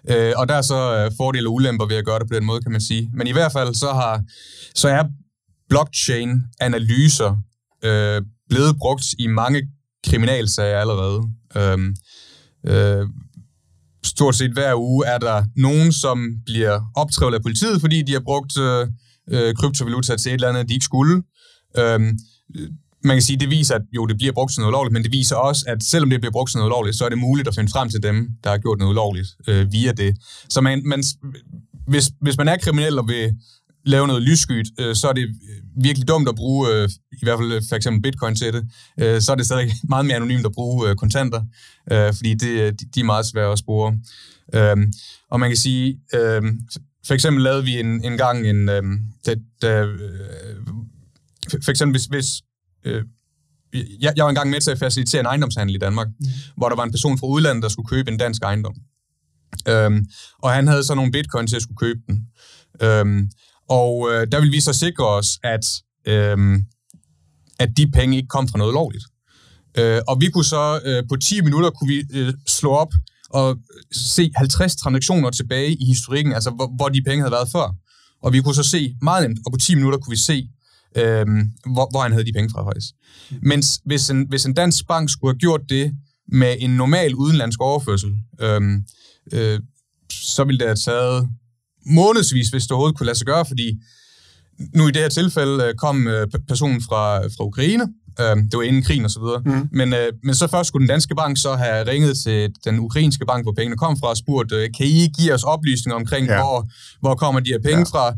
Øh, 0.10 0.34
og 0.38 0.50
der 0.50 0.56
er 0.56 0.62
så 0.62 0.96
øh, 0.96 1.12
fordele 1.18 1.50
og 1.50 1.54
ulemper 1.54 1.86
ved 1.86 1.96
at 1.96 2.06
gøre 2.06 2.20
det 2.20 2.28
på 2.28 2.36
den 2.36 2.46
måde, 2.46 2.62
kan 2.62 2.72
man 2.72 2.82
sige. 2.82 3.10
Men 3.14 3.28
i 3.28 3.32
hvert 3.32 3.52
fald 3.52 3.74
så, 3.74 3.88
har, 3.94 4.24
så 4.76 4.88
er 4.90 5.04
blockchain-analyser 5.70 7.42
øh, 7.84 8.22
blevet 8.50 8.78
brugt 8.78 9.06
i 9.20 9.28
mange 9.28 9.68
kriminalsager 10.08 10.80
allerede. 10.80 11.22
Øh, 11.56 11.78
øh, 12.68 13.08
stort 14.04 14.36
set 14.36 14.54
hver 14.54 14.76
uge 14.76 15.06
er 15.06 15.18
der 15.18 15.44
nogen, 15.56 15.92
som 15.92 16.42
bliver 16.46 16.92
optrævlet 16.96 17.38
af 17.38 17.44
politiet, 17.44 17.82
fordi 17.82 18.02
de 18.02 18.14
har 18.14 18.20
brugt... 18.20 18.58
Øh, 18.60 18.88
øh, 19.32 19.56
kryptovaluta 19.56 20.16
til 20.16 20.30
et 20.30 20.34
eller 20.34 20.50
andet, 20.50 20.70
de 20.70 20.74
ikke 20.74 20.86
skulle. 20.86 21.24
Øhm, 21.78 22.20
man 23.04 23.16
kan 23.16 23.22
sige, 23.22 23.38
det 23.38 23.50
viser, 23.50 23.76
at 23.76 23.82
jo, 23.96 24.06
det 24.06 24.18
bliver 24.18 24.34
brugt 24.34 24.52
til 24.52 24.60
noget 24.60 24.72
ulovligt, 24.72 24.94
men 24.94 25.04
det 25.04 25.12
viser 25.12 25.36
også, 25.36 25.66
at 25.68 25.84
selvom 25.84 26.10
det 26.10 26.20
bliver 26.20 26.32
brugt 26.32 26.52
til 26.52 26.58
noget 26.58 26.70
ulovligt, 26.70 26.98
så 26.98 27.06
er 27.06 27.10
det 27.10 27.18
muligt 27.18 27.48
at 27.48 27.56
finde 27.56 27.72
frem 27.72 27.90
til 27.90 28.04
dem, 28.04 28.30
der 28.44 28.50
har 28.50 28.58
gjort 28.58 28.80
noget 28.80 28.92
ulovligt 28.92 29.28
øh, 29.48 29.72
via 29.72 29.92
det. 29.92 30.16
Så 30.50 30.62
man, 30.62 30.82
man, 30.86 31.04
hvis, 31.88 32.12
hvis 32.22 32.38
man 32.38 32.48
er 32.48 32.58
kriminel 32.58 33.00
og 33.00 33.08
vil 33.08 33.34
lave 33.86 34.08
noget 34.08 34.22
lysskyt, 34.22 34.68
øh, 34.80 34.96
så 34.96 35.08
er 35.08 35.14
det 35.14 35.28
virkelig 35.82 36.08
dumt 36.08 36.30
at 36.30 36.36
bruge, 36.36 36.70
øh, 36.70 36.90
i 37.12 37.26
hvert 37.26 37.40
fald 37.40 37.70
for 37.70 37.76
eksempel 37.76 38.02
bitcoin 38.02 38.36
til 38.36 38.54
det. 38.54 38.64
Øh, 39.00 39.22
så 39.22 39.32
er 39.32 39.36
det 39.36 39.46
stadig 39.46 39.72
meget 39.90 40.06
mere 40.06 40.16
anonymt 40.16 40.46
at 40.46 40.52
bruge 40.52 40.90
øh, 40.90 40.96
kontanter, 40.96 41.42
øh, 41.92 42.14
fordi 42.14 42.34
det, 42.34 42.80
de, 42.80 42.86
de 42.96 43.00
er 43.00 43.04
meget 43.04 43.26
svære 43.26 43.52
at 43.52 43.60
spore. 43.60 43.98
Øh, 44.54 44.78
og 45.32 45.40
man 45.40 45.50
kan 45.50 45.58
sige, 45.58 46.00
øh, 46.14 46.42
for 47.08 47.14
eksempel 47.14 47.44
lavede 47.44 47.64
vi 47.64 47.80
en, 47.80 48.06
en 48.06 48.18
gang 48.18 48.48
en... 48.48 48.70
Øh, 48.70 48.84
det, 49.26 49.42
øh, 49.64 50.00
for 51.64 51.70
eksempel, 51.72 51.94
hvis, 51.94 52.06
hvis 52.06 52.26
øh, 52.86 53.04
jeg, 54.00 54.14
jeg 54.16 54.24
var 54.24 54.30
engang 54.30 54.50
med 54.50 54.62
til 54.62 54.72
at 54.72 54.80
facilitere 54.80 55.20
en 55.20 55.26
ejendomshandel 55.26 55.76
i 55.76 55.80
Danmark, 55.80 56.08
mm. 56.08 56.28
hvor 56.58 56.70
der 56.70 56.76
var 56.76 56.84
en 56.84 56.92
person 56.92 57.18
fra 57.18 57.28
udlandet, 57.28 57.64
der 57.64 57.70
skulle 57.70 57.88
købe 57.88 58.12
en 58.12 58.18
dansk 58.18 58.42
ejendom. 58.42 58.76
Øhm, 59.68 60.06
og 60.44 60.52
han 60.52 60.68
havde 60.68 60.84
så 60.84 60.96
nogle 60.96 61.12
bitcoin 61.12 61.48
til 61.48 61.56
at 61.56 61.62
skulle 61.62 61.78
købe 61.78 62.00
den. 62.08 62.28
Øhm, 62.82 63.30
og 63.70 64.10
øh, 64.12 64.28
der 64.32 64.40
ville 64.40 64.52
vi 64.52 64.62
så 64.62 64.74
sikre 64.74 65.08
os, 65.08 65.28
at, 65.44 65.66
øhm, 66.08 66.66
at 67.60 67.70
de 67.78 67.92
penge 67.92 68.18
ikke 68.18 68.28
kom 68.28 68.48
fra 68.48 68.58
noget 68.58 68.74
lovligt. 68.74 69.06
Øh, 69.78 70.02
og 70.08 70.22
vi 70.22 70.30
kunne 70.30 70.46
så 70.46 70.82
øh, 70.86 71.04
på 71.10 71.16
10 71.16 71.42
minutter 71.42 71.70
kunne 71.70 71.88
vi 71.88 72.04
øh, 72.14 72.34
slå 72.48 72.72
op 72.72 72.94
og 73.36 73.58
se 73.92 74.32
50 74.36 74.76
transaktioner 74.76 75.30
tilbage 75.30 75.72
i 75.74 75.86
historikken, 75.86 76.34
altså 76.34 76.50
hvor, 76.50 76.76
hvor 76.76 76.90
de 76.90 77.02
penge 77.02 77.22
havde 77.22 77.32
været 77.32 77.50
før. 77.52 77.76
Og 78.24 78.34
vi 78.34 78.42
kunne 78.42 78.56
så 78.56 78.64
se 78.64 78.96
meget 79.02 79.24
nemt, 79.24 79.40
og 79.46 79.52
på 79.52 79.58
10 79.58 79.76
minutter 79.76 80.00
kunne 80.00 80.12
vi 80.12 80.18
se, 80.18 80.50
øh, 80.98 81.26
hvor, 81.74 81.88
hvor 81.92 82.02
han 82.02 82.12
havde 82.12 82.26
de 82.26 82.34
penge 82.34 82.50
fra 82.50 82.68
faktisk. 82.70 82.90
Mens 83.42 83.68
hvis 83.86 84.10
en, 84.10 84.26
hvis 84.30 84.46
en 84.46 84.54
dansk 84.54 84.88
bank 84.88 85.10
skulle 85.10 85.34
have 85.34 85.40
gjort 85.40 85.62
det 85.70 85.94
med 86.28 86.56
en 86.60 86.70
normal 86.70 87.16
udenlandsk 87.16 87.62
overførsel, 87.62 88.12
øh, 88.42 88.62
øh, 89.34 89.60
så 90.12 90.44
ville 90.44 90.60
det 90.60 90.68
have 90.68 90.82
taget 90.86 91.30
månedsvis, 91.86 92.50
hvis 92.50 92.64
det 92.64 92.72
overhovedet 92.72 92.98
kunne 92.98 93.06
lade 93.06 93.18
sig 93.18 93.28
gøre, 93.28 93.46
fordi 93.46 93.68
nu 94.76 94.88
i 94.88 94.92
det 94.92 95.02
her 95.02 95.10
tilfælde 95.10 95.64
øh, 95.64 95.74
kom 95.76 96.08
øh, 96.08 96.28
personen 96.48 96.82
fra, 96.82 97.28
fra 97.28 97.44
Ukraine, 97.44 97.88
Øh, 98.22 98.36
det 98.50 98.56
var 98.58 98.62
inden 98.62 98.84
krigen 98.84 99.06
og 99.06 99.12
så 99.12 99.20
videre. 99.20 99.42
Mm. 99.46 99.70
Men, 99.72 99.94
øh, 99.94 100.08
men 100.24 100.36
så 100.36 100.48
først 100.48 100.68
skulle 100.68 100.84
den 100.84 100.90
danske 100.90 101.16
bank 101.16 101.38
så 101.38 101.56
have 101.56 101.88
ringet 101.92 102.18
til 102.18 102.50
den 102.66 102.80
ukrainske 102.80 103.26
bank, 103.26 103.46
hvor 103.46 103.54
pengene 103.58 103.78
kom 103.78 103.98
fra, 104.00 104.08
og 104.08 104.18
spurgt, 104.18 104.52
øh, 104.52 104.70
kan 104.78 104.86
I 104.86 105.08
give 105.18 105.34
os 105.34 105.44
oplysninger 105.44 105.96
omkring, 105.96 106.28
ja. 106.28 106.38
hvor, 106.38 106.68
hvor 107.02 107.16
kommer 107.16 107.40
de 107.40 107.50
her 107.50 107.60
penge 107.60 107.86
ja. 107.94 108.00
fra? 108.00 108.14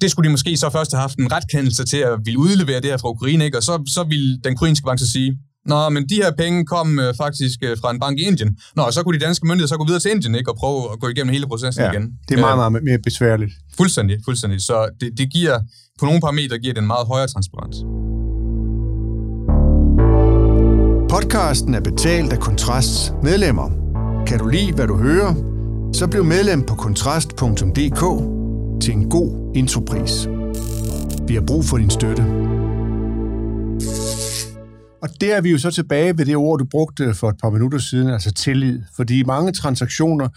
det 0.00 0.10
skulle 0.10 0.26
de 0.28 0.30
måske 0.30 0.56
så 0.56 0.70
først 0.70 0.92
have 0.92 1.00
haft 1.00 1.18
en 1.18 1.32
retkendelse 1.32 1.84
til 1.84 1.96
at 1.96 2.18
ville 2.24 2.38
udlevere 2.38 2.80
det 2.80 2.90
her 2.90 2.96
fra 2.96 3.08
Ukraine, 3.08 3.44
ikke? 3.44 3.58
og 3.58 3.62
så, 3.62 3.82
så 3.86 4.04
ville 4.04 4.40
den 4.44 4.52
ukrainske 4.52 4.84
bank 4.84 4.98
så 4.98 5.10
sige, 5.12 5.38
Nå, 5.66 5.88
men 5.88 6.08
de 6.08 6.14
her 6.14 6.30
penge 6.38 6.66
kom 6.66 6.98
øh, 6.98 7.14
faktisk 7.16 7.58
øh, 7.62 7.76
fra 7.80 7.90
en 7.90 8.00
bank 8.00 8.18
i 8.18 8.22
Indien. 8.22 8.56
Nå, 8.76 8.82
og 8.82 8.92
så 8.92 9.02
kunne 9.02 9.18
de 9.18 9.24
danske 9.24 9.46
myndigheder 9.46 9.68
så 9.68 9.76
gå 9.76 9.84
videre 9.84 10.00
til 10.00 10.10
Indien, 10.10 10.34
ikke? 10.34 10.50
Og 10.50 10.56
prøve 10.56 10.92
at 10.92 11.00
gå 11.00 11.08
igennem 11.08 11.32
hele 11.32 11.46
processen 11.46 11.84
ja, 11.84 11.92
igen. 11.92 12.10
det 12.28 12.34
er 12.34 12.40
meget, 12.40 12.52
øh, 12.52 12.72
meget 12.72 12.84
mere 12.84 12.98
besværligt. 12.98 13.52
Fuldstændig, 13.76 14.18
fuldstændig. 14.24 14.60
Så 14.60 14.88
det, 15.00 15.18
det 15.18 15.32
giver, 15.32 15.60
på 15.98 16.06
nogle 16.06 16.20
parametre 16.20 16.58
giver 16.58 16.74
det 16.74 16.80
en 16.80 16.86
meget 16.86 17.06
højere 17.06 17.28
transparens. 17.28 17.76
Podcasten 21.12 21.74
er 21.74 21.80
betalt 21.80 22.32
af 22.32 22.38
Kontrasts 22.38 23.12
medlemmer. 23.22 23.70
Kan 24.26 24.38
du 24.38 24.46
lide, 24.48 24.72
hvad 24.72 24.86
du 24.86 24.96
hører? 24.96 25.34
Så 25.92 26.06
bliv 26.10 26.24
medlem 26.24 26.62
på 26.62 26.74
kontrast.dk 26.74 28.02
til 28.82 28.94
en 28.94 29.10
god 29.10 29.52
intropris. 29.54 30.26
Vi 31.28 31.34
har 31.34 31.44
brug 31.46 31.64
for 31.64 31.78
din 31.78 31.90
støtte. 31.90 32.22
Og 35.02 35.08
der 35.20 35.36
er 35.36 35.40
vi 35.40 35.50
jo 35.50 35.58
så 35.58 35.70
tilbage 35.70 36.18
ved 36.18 36.26
det 36.26 36.36
ord, 36.36 36.58
du 36.58 36.64
brugte 36.70 37.14
for 37.14 37.28
et 37.28 37.36
par 37.42 37.50
minutter 37.50 37.78
siden, 37.78 38.08
altså 38.08 38.32
tillid. 38.32 38.80
Fordi 38.96 39.22
mange 39.24 39.52
transaktioner, 39.52 40.28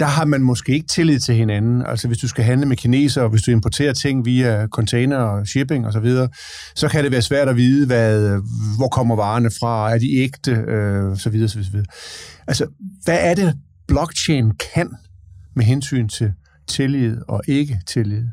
der 0.00 0.06
har 0.06 0.24
man 0.24 0.42
måske 0.42 0.72
ikke 0.72 0.86
tillid 0.86 1.20
til 1.20 1.34
hinanden. 1.34 1.86
Altså 1.86 2.08
hvis 2.08 2.18
du 2.18 2.28
skal 2.28 2.44
handle 2.44 2.66
med 2.66 2.76
kinesere, 2.76 3.28
hvis 3.28 3.42
du 3.42 3.50
importerer 3.50 3.92
ting 3.92 4.24
via 4.24 4.66
container 4.66 5.16
og 5.16 5.46
shipping 5.46 5.86
osv., 5.86 5.92
så, 5.92 6.00
videre, 6.00 6.28
så 6.74 6.88
kan 6.88 7.04
det 7.04 7.12
være 7.12 7.22
svært 7.22 7.48
at 7.48 7.56
vide, 7.56 7.86
hvad, 7.86 8.40
hvor 8.76 8.88
kommer 8.88 9.16
varerne 9.16 9.50
fra, 9.60 9.94
er 9.94 9.98
de 9.98 10.16
ægte, 10.16 10.50
øh, 10.50 11.16
så 11.16 11.30
videre, 11.30 11.48
så 11.48 11.58
videre. 11.72 11.86
Altså, 12.46 12.66
hvad 13.04 13.18
er 13.20 13.34
det, 13.34 13.54
blockchain 13.88 14.52
kan 14.74 14.90
med 15.56 15.64
hensyn 15.64 16.08
til 16.08 16.32
tillid 16.68 17.16
og 17.28 17.42
ikke 17.48 17.80
tillid? 17.86 18.24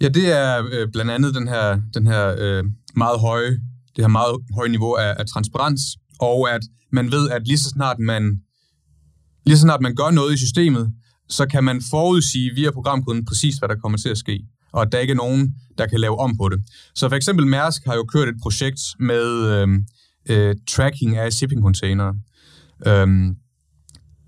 Ja, 0.00 0.08
det 0.08 0.32
er 0.38 0.64
øh, 0.72 0.88
blandt 0.92 1.10
andet 1.10 1.34
den 1.34 1.48
her, 1.48 1.80
den 1.94 2.06
her 2.06 2.34
øh, 2.38 2.64
meget 2.96 3.20
høje, 3.20 3.50
det 3.96 4.04
her 4.04 4.08
meget 4.08 4.36
høje 4.54 4.68
niveau 4.68 4.94
af, 4.94 5.14
af 5.18 5.26
transparens, 5.26 5.80
og 6.20 6.54
at 6.54 6.60
man 6.92 7.12
ved, 7.12 7.30
at 7.30 7.46
lige 7.46 7.58
så 7.58 7.68
snart 7.68 7.98
man 7.98 8.40
lige 9.44 9.56
så 9.56 9.62
snart 9.62 9.80
man 9.80 9.94
gør 9.94 10.10
noget 10.10 10.34
i 10.34 10.36
systemet, 10.36 10.92
så 11.28 11.46
kan 11.46 11.64
man 11.64 11.82
forudsige 11.90 12.54
via 12.54 12.70
programkoden 12.70 13.24
præcis, 13.24 13.56
hvad 13.56 13.68
der 13.68 13.74
kommer 13.74 13.98
til 13.98 14.08
at 14.08 14.18
ske, 14.18 14.44
og 14.72 14.82
at 14.82 14.92
der 14.92 14.98
ikke 14.98 15.10
er 15.10 15.16
nogen, 15.16 15.54
der 15.78 15.86
kan 15.86 16.00
lave 16.00 16.18
om 16.18 16.36
på 16.36 16.48
det. 16.48 16.60
Så 16.94 17.08
for 17.08 17.16
eksempel 17.16 17.46
Mærsk 17.46 17.84
har 17.84 17.94
jo 17.94 18.04
kørt 18.04 18.28
et 18.28 18.34
projekt 18.42 18.80
med 18.98 19.26
øh, 19.50 19.68
øh, 20.28 20.54
tracking 20.70 21.16
af 21.16 21.32
shipping-containere. 21.32 22.14
Øhm, 22.86 23.36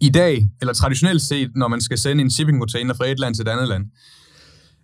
I 0.01 0.09
dag, 0.09 0.49
eller 0.61 0.75
traditionelt 0.75 1.23
set, 1.23 1.51
når 1.55 1.69
man 1.69 1.81
skal 1.81 1.99
sende 1.99 2.23
en 2.23 2.31
shipping-container 2.31 2.95
fra 2.95 3.09
et 3.09 3.19
land 3.19 3.35
til 3.35 3.43
et 3.43 3.49
andet 3.49 3.69
land, 3.69 3.85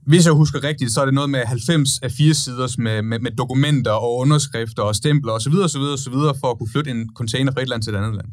hvis 0.06 0.26
jeg 0.26 0.32
husker 0.32 0.64
rigtigt, 0.64 0.92
så 0.92 1.00
er 1.00 1.04
det 1.04 1.14
noget 1.14 1.30
med 1.30 1.40
90 1.44 1.98
af 2.02 2.12
4 2.12 2.34
sider 2.34 2.74
med, 2.78 3.02
med, 3.02 3.18
med 3.18 3.30
dokumenter 3.30 3.90
og 3.90 4.16
underskrifter 4.16 4.82
og 4.82 4.94
stempler 4.96 5.32
osv. 5.32 5.52
osv., 5.52 5.80
osv. 5.80 6.12
for 6.40 6.50
at 6.50 6.58
kunne 6.58 6.70
flytte 6.72 6.90
en 6.90 7.10
container 7.14 7.52
fra 7.52 7.62
et 7.62 7.68
land 7.68 7.82
til 7.82 7.94
et 7.94 7.98
andet 7.98 8.14
land. 8.14 8.26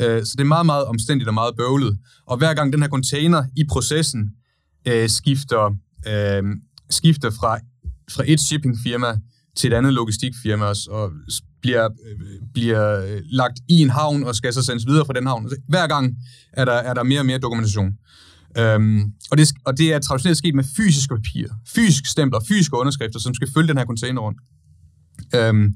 Øh, 0.00 0.24
så 0.24 0.32
det 0.38 0.40
er 0.40 0.48
meget, 0.48 0.66
meget 0.66 0.84
omstændigt 0.84 1.28
og 1.28 1.34
meget 1.34 1.56
bøvlet. 1.56 1.98
Og 2.26 2.36
hver 2.36 2.54
gang 2.54 2.72
den 2.72 2.82
her 2.82 2.88
container 2.88 3.44
i 3.56 3.64
processen 3.70 4.30
øh, 4.88 5.08
skifter, 5.08 5.76
øh, 6.06 6.42
skifter 6.90 7.30
fra, 7.30 7.58
fra 8.14 8.24
et 8.26 8.40
shippingfirma 8.40 9.18
til 9.56 9.72
et 9.72 9.76
andet 9.76 9.92
logistikfirma 9.92 10.66
og 10.90 11.12
bliver, 11.62 11.84
øh, 11.84 12.18
bliver 12.54 13.04
øh, 13.04 13.20
lagt 13.24 13.60
i 13.68 13.74
en 13.74 13.90
havn 13.90 14.24
og 14.24 14.34
skal 14.34 14.52
så 14.52 14.62
sendes 14.62 14.86
videre 14.86 15.06
fra 15.06 15.12
den 15.12 15.26
havn. 15.26 15.50
Hver 15.68 15.86
gang 15.86 16.16
er 16.52 16.64
der, 16.64 16.72
er 16.72 16.94
der 16.94 17.02
mere 17.02 17.20
og 17.20 17.26
mere 17.26 17.38
dokumentation. 17.38 17.92
Øhm, 18.58 19.02
og, 19.30 19.38
det, 19.38 19.48
og 19.64 19.78
det 19.78 19.92
er 19.92 19.98
traditionelt 19.98 20.38
sket 20.38 20.54
med 20.54 20.64
fysiske 20.76 21.14
papirer, 21.14 21.54
fysiske 21.68 22.08
stempler, 22.08 22.40
fysiske 22.48 22.76
underskrifter, 22.76 23.20
som 23.20 23.34
skal 23.34 23.48
følge 23.54 23.68
den 23.68 23.78
her 23.78 23.84
container 23.84 24.20
rundt. 24.20 24.38
Øhm, 25.34 25.74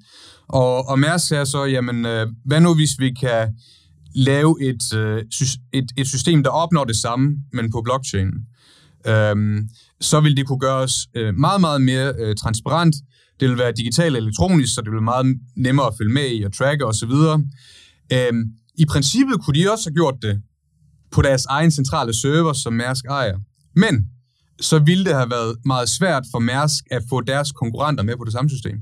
og, 0.49 0.89
og 0.89 0.99
Mærsk 0.99 1.27
sagde 1.27 1.47
så, 1.47 1.65
jamen, 1.65 2.07
øh, 2.07 2.27
hvad 2.45 2.61
nu 2.61 2.75
hvis 2.75 2.99
vi 2.99 3.11
kan 3.21 3.49
lave 4.15 4.57
et, 4.61 4.95
øh, 4.95 5.23
et, 5.73 5.93
et 5.97 6.09
system, 6.09 6.43
der 6.43 6.51
opnår 6.51 6.85
det 6.85 6.97
samme, 6.97 7.37
men 7.53 7.71
på 7.71 7.83
blockchain, 7.85 8.31
øhm, 9.07 9.69
så 10.01 10.21
vil 10.21 10.37
det 10.37 10.47
kunne 10.47 10.59
gøres 10.59 11.09
øh, 11.15 11.35
meget, 11.35 11.61
meget 11.61 11.83
mere 11.83 12.15
øh, 12.19 12.37
transparent. 12.37 12.95
Det 13.41 13.49
vil 13.49 13.59
være 13.59 13.73
digitalt 13.73 14.17
elektronisk, 14.17 14.75
så 14.75 14.81
det 14.81 14.91
vil 14.91 14.97
være 14.97 15.03
meget 15.03 15.37
nemmere 15.57 15.87
at 15.87 15.95
følge 15.99 16.13
med 16.13 16.31
i 16.31 16.43
og 16.43 16.53
tracke 16.53 16.87
osv. 16.87 17.13
Øhm, 18.13 18.45
I 18.79 18.85
princippet 18.85 19.41
kunne 19.41 19.61
de 19.61 19.73
også 19.73 19.91
have 19.91 19.95
gjort 19.95 20.15
det 20.23 20.43
på 21.11 21.23
deres 21.23 21.45
egen 21.45 21.71
centrale 21.71 22.15
server, 22.15 22.53
som 22.53 22.73
Mærsk 22.73 23.05
ejer. 23.05 23.39
Men 23.77 24.07
så 24.61 24.79
ville 24.79 25.05
det 25.05 25.15
have 25.15 25.31
været 25.31 25.57
meget 25.65 25.89
svært 25.89 26.25
for 26.33 26.39
Mærsk 26.39 26.85
at 26.91 27.03
få 27.11 27.21
deres 27.21 27.53
konkurrenter 27.53 28.05
med 28.05 28.17
på 28.17 28.25
det 28.25 28.33
samme 28.33 28.51
system. 28.51 28.77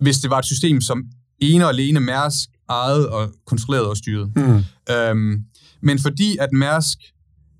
Hvis 0.00 0.18
det 0.18 0.30
var 0.30 0.38
et 0.38 0.44
system, 0.44 0.80
som 0.80 1.04
ene 1.40 1.64
og 1.64 1.70
alene 1.70 2.00
Mærsk 2.00 2.48
ejet 2.72 3.08
og 3.08 3.32
kontrolleret 3.46 3.86
og 3.86 3.96
styret. 3.96 4.32
Mm. 4.36 4.64
Øhm, 4.94 5.44
men 5.82 5.98
fordi 5.98 6.36
at 6.40 6.48
Mærsk 6.52 6.98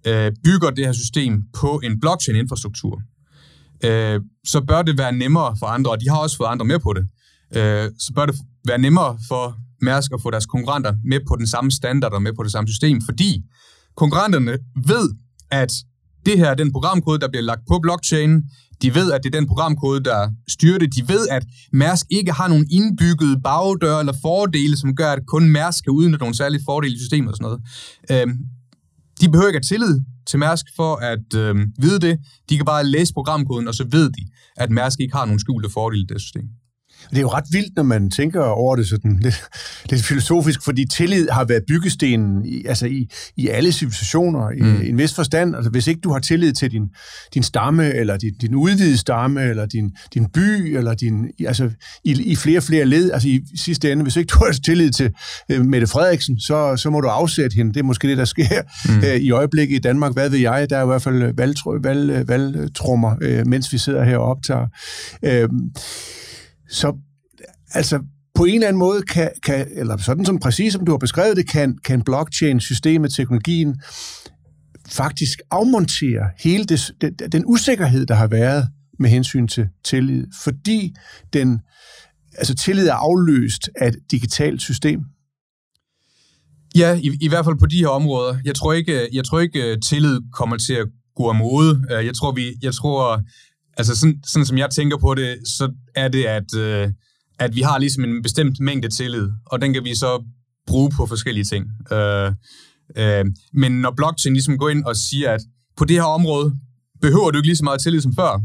øh, 0.07 0.33
bygger 0.45 0.71
det 0.71 0.85
her 0.85 0.93
system 0.93 1.43
på 1.53 1.81
en 1.85 2.01
blockchain-infrastruktur, 2.01 3.03
øh, 3.85 4.21
så 4.47 4.61
bør 4.61 4.83
det 4.83 4.99
være 4.99 5.13
nemmere 5.13 5.57
for 5.59 5.67
andre, 5.67 5.91
og 5.91 6.01
de 6.01 6.09
har 6.09 6.17
også 6.17 6.37
fået 6.37 6.49
andre 6.49 6.67
med 6.67 6.79
på 6.79 6.93
det, 6.93 7.09
øh, 7.57 7.91
så 7.99 8.13
bør 8.15 8.27
det 8.27 8.35
være 8.67 8.79
nemmere 8.79 9.19
for 9.29 9.57
Mærsk 9.81 10.11
at 10.15 10.23
få 10.23 10.31
deres 10.31 10.47
konkurrenter 10.47 10.95
med 11.05 11.21
på 11.29 11.37
den 11.37 11.47
samme 11.47 11.71
standard 11.71 12.13
og 12.13 12.23
med 12.23 12.33
på 12.33 12.43
det 12.43 12.53
samme 12.53 12.69
system, 12.69 13.01
fordi 13.05 13.43
konkurrenterne 13.97 14.59
ved, 14.87 15.15
at 15.51 15.73
det 16.27 16.39
her 16.39 16.51
er 16.51 16.55
den 16.55 16.73
programkode, 16.73 17.21
der 17.21 17.29
bliver 17.29 17.43
lagt 17.43 17.61
på 17.69 17.79
blockchain. 17.83 18.43
De 18.83 18.95
ved, 18.95 19.13
at 19.13 19.21
det 19.25 19.35
er 19.35 19.39
den 19.41 19.49
programkode, 19.49 20.01
der 20.05 20.31
styrer 20.49 20.79
det. 20.79 20.95
De 20.95 21.09
ved, 21.09 21.29
at 21.29 21.45
Mærsk 21.73 22.07
ikke 22.11 22.33
har 22.33 22.49
nogen 22.49 22.67
indbyggede 22.71 23.41
bagdøre 23.41 24.01
eller 24.01 24.13
fordele, 24.23 24.77
som 24.77 24.97
gør, 24.97 25.13
at 25.13 25.27
kun 25.27 25.49
Mærsk 25.49 25.85
kan 25.85 25.93
udnytte 25.93 26.19
nogle 26.19 26.37
særlige 26.37 26.63
fordele 26.65 26.95
i 26.95 26.99
systemet 26.99 27.31
og 27.31 27.37
sådan 27.37 27.45
noget. 27.45 27.61
Øhm, 28.11 28.39
de 29.21 29.29
behøver 29.29 29.49
ikke 29.49 29.57
at 29.57 29.67
tillid 29.67 30.01
til 30.27 30.39
Mærsk 30.39 30.67
for 30.77 30.97
at 30.97 31.35
øhm, 31.37 31.73
vide 31.79 32.01
det. 32.01 32.19
De 32.49 32.57
kan 32.57 32.67
bare 32.67 32.85
læse 32.87 33.13
programkoden, 33.13 33.69
og 33.69 33.75
så 33.75 33.85
ved 33.91 34.11
de, 34.11 34.23
at 34.57 34.71
Mærsk 34.71 35.01
ikke 35.01 35.17
har 35.17 35.25
nogen 35.25 35.41
skjulte 35.41 35.71
fordele 35.71 36.03
i 36.03 36.07
det 36.09 36.21
system. 36.21 36.49
Det 37.11 37.17
er 37.17 37.21
jo 37.21 37.29
ret 37.29 37.45
vildt, 37.53 37.77
når 37.77 37.83
man 37.83 38.11
tænker 38.11 38.43
over 38.43 38.77
det 38.77 38.89
sådan 38.89 39.19
lidt, 39.23 39.43
lidt 39.91 40.05
filosofisk, 40.05 40.65
fordi 40.65 40.85
tillid 40.85 41.29
har 41.29 41.45
været 41.45 41.63
byggestenen 41.69 42.45
i, 42.45 42.65
altså 42.67 42.87
i, 42.87 43.09
i 43.37 43.49
alle 43.49 43.73
civilisationer 43.73 44.51
i, 44.51 44.61
mm. 44.61 44.83
i 44.83 44.89
en 44.89 44.99
vis 44.99 45.15
forstand. 45.15 45.57
Altså 45.57 45.71
hvis 45.71 45.87
ikke 45.87 46.01
du 46.01 46.13
har 46.13 46.19
tillid 46.19 46.53
til 46.53 46.71
din, 46.71 46.83
din 47.35 47.43
stamme, 47.43 47.95
eller 47.95 48.17
din, 48.17 48.35
din 48.41 48.55
udvidede 48.55 48.97
stamme, 48.97 49.43
eller 49.43 49.67
din, 49.67 49.91
din 50.15 50.27
by, 50.35 50.77
eller 50.77 50.95
din, 50.95 51.27
altså 51.47 51.71
i, 52.05 52.23
i 52.23 52.37
flere 52.37 52.59
og 52.59 52.63
flere 52.63 52.85
led, 52.85 53.11
altså 53.13 53.29
i 53.29 53.41
sidste 53.57 53.93
ende, 53.93 54.03
hvis 54.03 54.17
ikke 54.17 54.29
du 54.29 54.45
har 54.45 54.53
tillid 54.65 54.91
til 54.91 55.11
uh, 55.55 55.65
Mette 55.65 55.87
Frederiksen, 55.87 56.41
så, 56.41 56.77
så 56.77 56.91
må 56.91 57.01
du 57.01 57.09
afsætte 57.09 57.55
hende. 57.55 57.75
Det 57.75 57.81
er 57.81 57.85
måske 57.85 58.09
det, 58.09 58.19
der 58.19 58.25
sker 58.25 58.63
mm. 58.89 58.99
uh, 58.99 59.05
i 59.05 59.31
øjeblikket 59.31 59.77
i 59.77 59.81
Danmark. 59.81 60.13
Hvad 60.13 60.31
ved 60.31 60.39
jeg? 60.39 60.71
Der 60.71 60.77
er 60.77 60.83
i 60.83 60.87
hvert 60.87 61.03
fald 61.03 61.35
valgtrummer, 61.37 61.81
valg, 61.83 62.29
valg, 62.29 63.41
uh, 63.41 63.47
mens 63.47 63.73
vi 63.73 63.79
sidder 63.79 64.05
her 64.05 64.17
og 64.17 64.25
optager. 64.25 64.67
Uh, 65.23 65.49
så 66.73 66.97
altså 67.75 68.01
på 68.35 68.45
en 68.45 68.55
eller 68.55 68.69
anden 68.69 68.79
måde 68.79 69.03
kan, 69.03 69.31
kan 69.43 69.67
eller 69.71 69.97
sådan 69.97 70.25
som 70.25 70.39
præcis 70.39 70.73
som 70.73 70.85
du 70.85 70.93
har 70.93 70.99
beskrevet 70.99 71.37
det, 71.37 71.51
kan, 71.51 71.79
kan 71.85 72.03
blockchain-systemet, 72.03 73.15
teknologien, 73.15 73.81
faktisk 74.89 75.39
afmontere 75.51 76.31
hele 76.39 76.65
det, 76.65 76.91
den, 77.01 77.15
den 77.33 77.43
usikkerhed, 77.47 78.07
der 78.07 78.15
har 78.15 78.27
været 78.27 78.69
med 78.99 79.11
hensyn 79.11 79.49
til 79.49 79.69
tillid, 79.85 80.27
fordi 80.45 80.95
den 81.33 81.61
altså 82.35 82.55
tillid 82.55 82.89
er 82.89 82.95
afløst 82.95 83.71
af 83.77 83.89
et 83.89 83.97
digitalt 84.11 84.63
system? 84.63 85.01
Ja, 86.77 86.99
i, 87.03 87.11
i 87.21 87.29
hvert 87.29 87.45
fald 87.45 87.59
på 87.59 87.67
de 87.67 87.79
her 87.79 87.89
områder. 87.89 88.39
Jeg 88.45 88.55
tror 88.55 88.73
ikke, 88.73 89.09
jeg 89.13 89.25
tror 89.25 89.41
ikke 89.41 89.71
øh, 89.71 89.77
tillid 89.89 90.21
kommer 90.33 90.57
til 90.57 90.73
at 90.73 90.87
gå 91.17 91.29
af 91.29 91.35
mode. 91.35 91.85
Øh, 91.91 92.07
jeg 92.07 92.15
tror, 92.15 92.33
vi, 92.33 92.53
jeg 92.63 92.75
tror 92.75 93.23
altså 93.77 93.97
sådan, 93.97 94.21
sådan 94.27 94.47
som 94.47 94.59
jeg 94.59 94.71
tænker 94.71 94.97
på 94.97 95.15
det, 95.15 95.37
så 95.45 95.73
er 95.95 96.09
det, 96.09 96.25
at, 96.25 96.55
øh, 96.57 96.91
at 97.39 97.55
vi 97.55 97.61
har 97.61 97.79
ligesom 97.79 98.05
en 98.05 98.23
bestemt 98.23 98.61
mængde 98.61 98.89
tillid, 98.89 99.29
og 99.47 99.63
den 99.63 99.73
kan 99.73 99.85
vi 99.85 99.95
så 99.95 100.25
bruge 100.67 100.91
på 100.91 101.07
forskellige 101.07 101.45
ting. 101.45 101.67
Øh, 101.93 102.33
øh, 102.97 103.25
men 103.53 103.73
når 103.73 103.91
blockchain 103.97 104.35
ligesom 104.35 104.59
går 104.59 104.69
ind 104.69 104.85
og 104.85 104.97
siger, 104.97 105.31
at 105.31 105.41
på 105.77 105.85
det 105.85 105.97
her 105.97 106.03
område 106.03 106.55
behøver 107.01 107.31
du 107.31 107.39
ikke 107.39 107.49
lige 107.49 107.57
så 107.57 107.65
meget 107.65 107.81
tillid 107.81 108.01
som 108.01 108.15
før, 108.15 108.41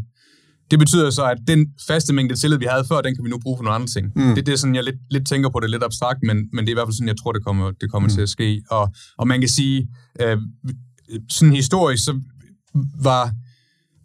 det 0.72 0.80
betyder 0.80 1.10
så, 1.10 1.26
at 1.26 1.38
den 1.48 1.68
faste 1.88 2.13
mængde 2.13 2.36
tillid, 2.36 2.58
vi 2.58 2.66
havde 2.70 2.86
før, 2.86 3.02
den 3.02 3.16
kan 3.16 3.24
vi 3.24 3.30
nu 3.30 3.40
bruge 3.40 3.58
for 3.58 3.63
nogle 3.63 3.76
andre 3.76 3.88
ting. 3.88 4.12
Mm. 4.16 4.36
Det, 4.36 4.46
det 4.46 4.54
er 4.54 4.58
sådan, 4.58 4.76
jeg 4.76 4.84
lidt, 4.84 4.96
lidt 5.10 5.28
tænker 5.28 5.50
på 5.50 5.60
det 5.60 5.70
lidt 5.70 5.84
abstrakt, 5.84 6.20
men, 6.24 6.38
men 6.54 6.66
det 6.66 6.70
er 6.70 6.74
i 6.74 6.74
hvert 6.74 6.88
fald 6.88 6.94
sådan, 6.94 7.08
jeg 7.08 7.18
tror, 7.18 7.32
det 7.32 7.44
kommer, 7.46 7.72
det 7.72 7.92
kommer 7.92 8.10
mm. 8.10 8.16
til 8.16 8.22
at 8.22 8.30
ske. 8.30 8.62
Og, 8.70 8.94
og 9.18 9.28
man 9.28 9.40
kan 9.40 9.50
sige, 9.50 9.88
øh, 10.22 10.38
sådan 11.30 11.56
historisk, 11.56 12.04
så 12.04 12.20
var, 13.02 13.32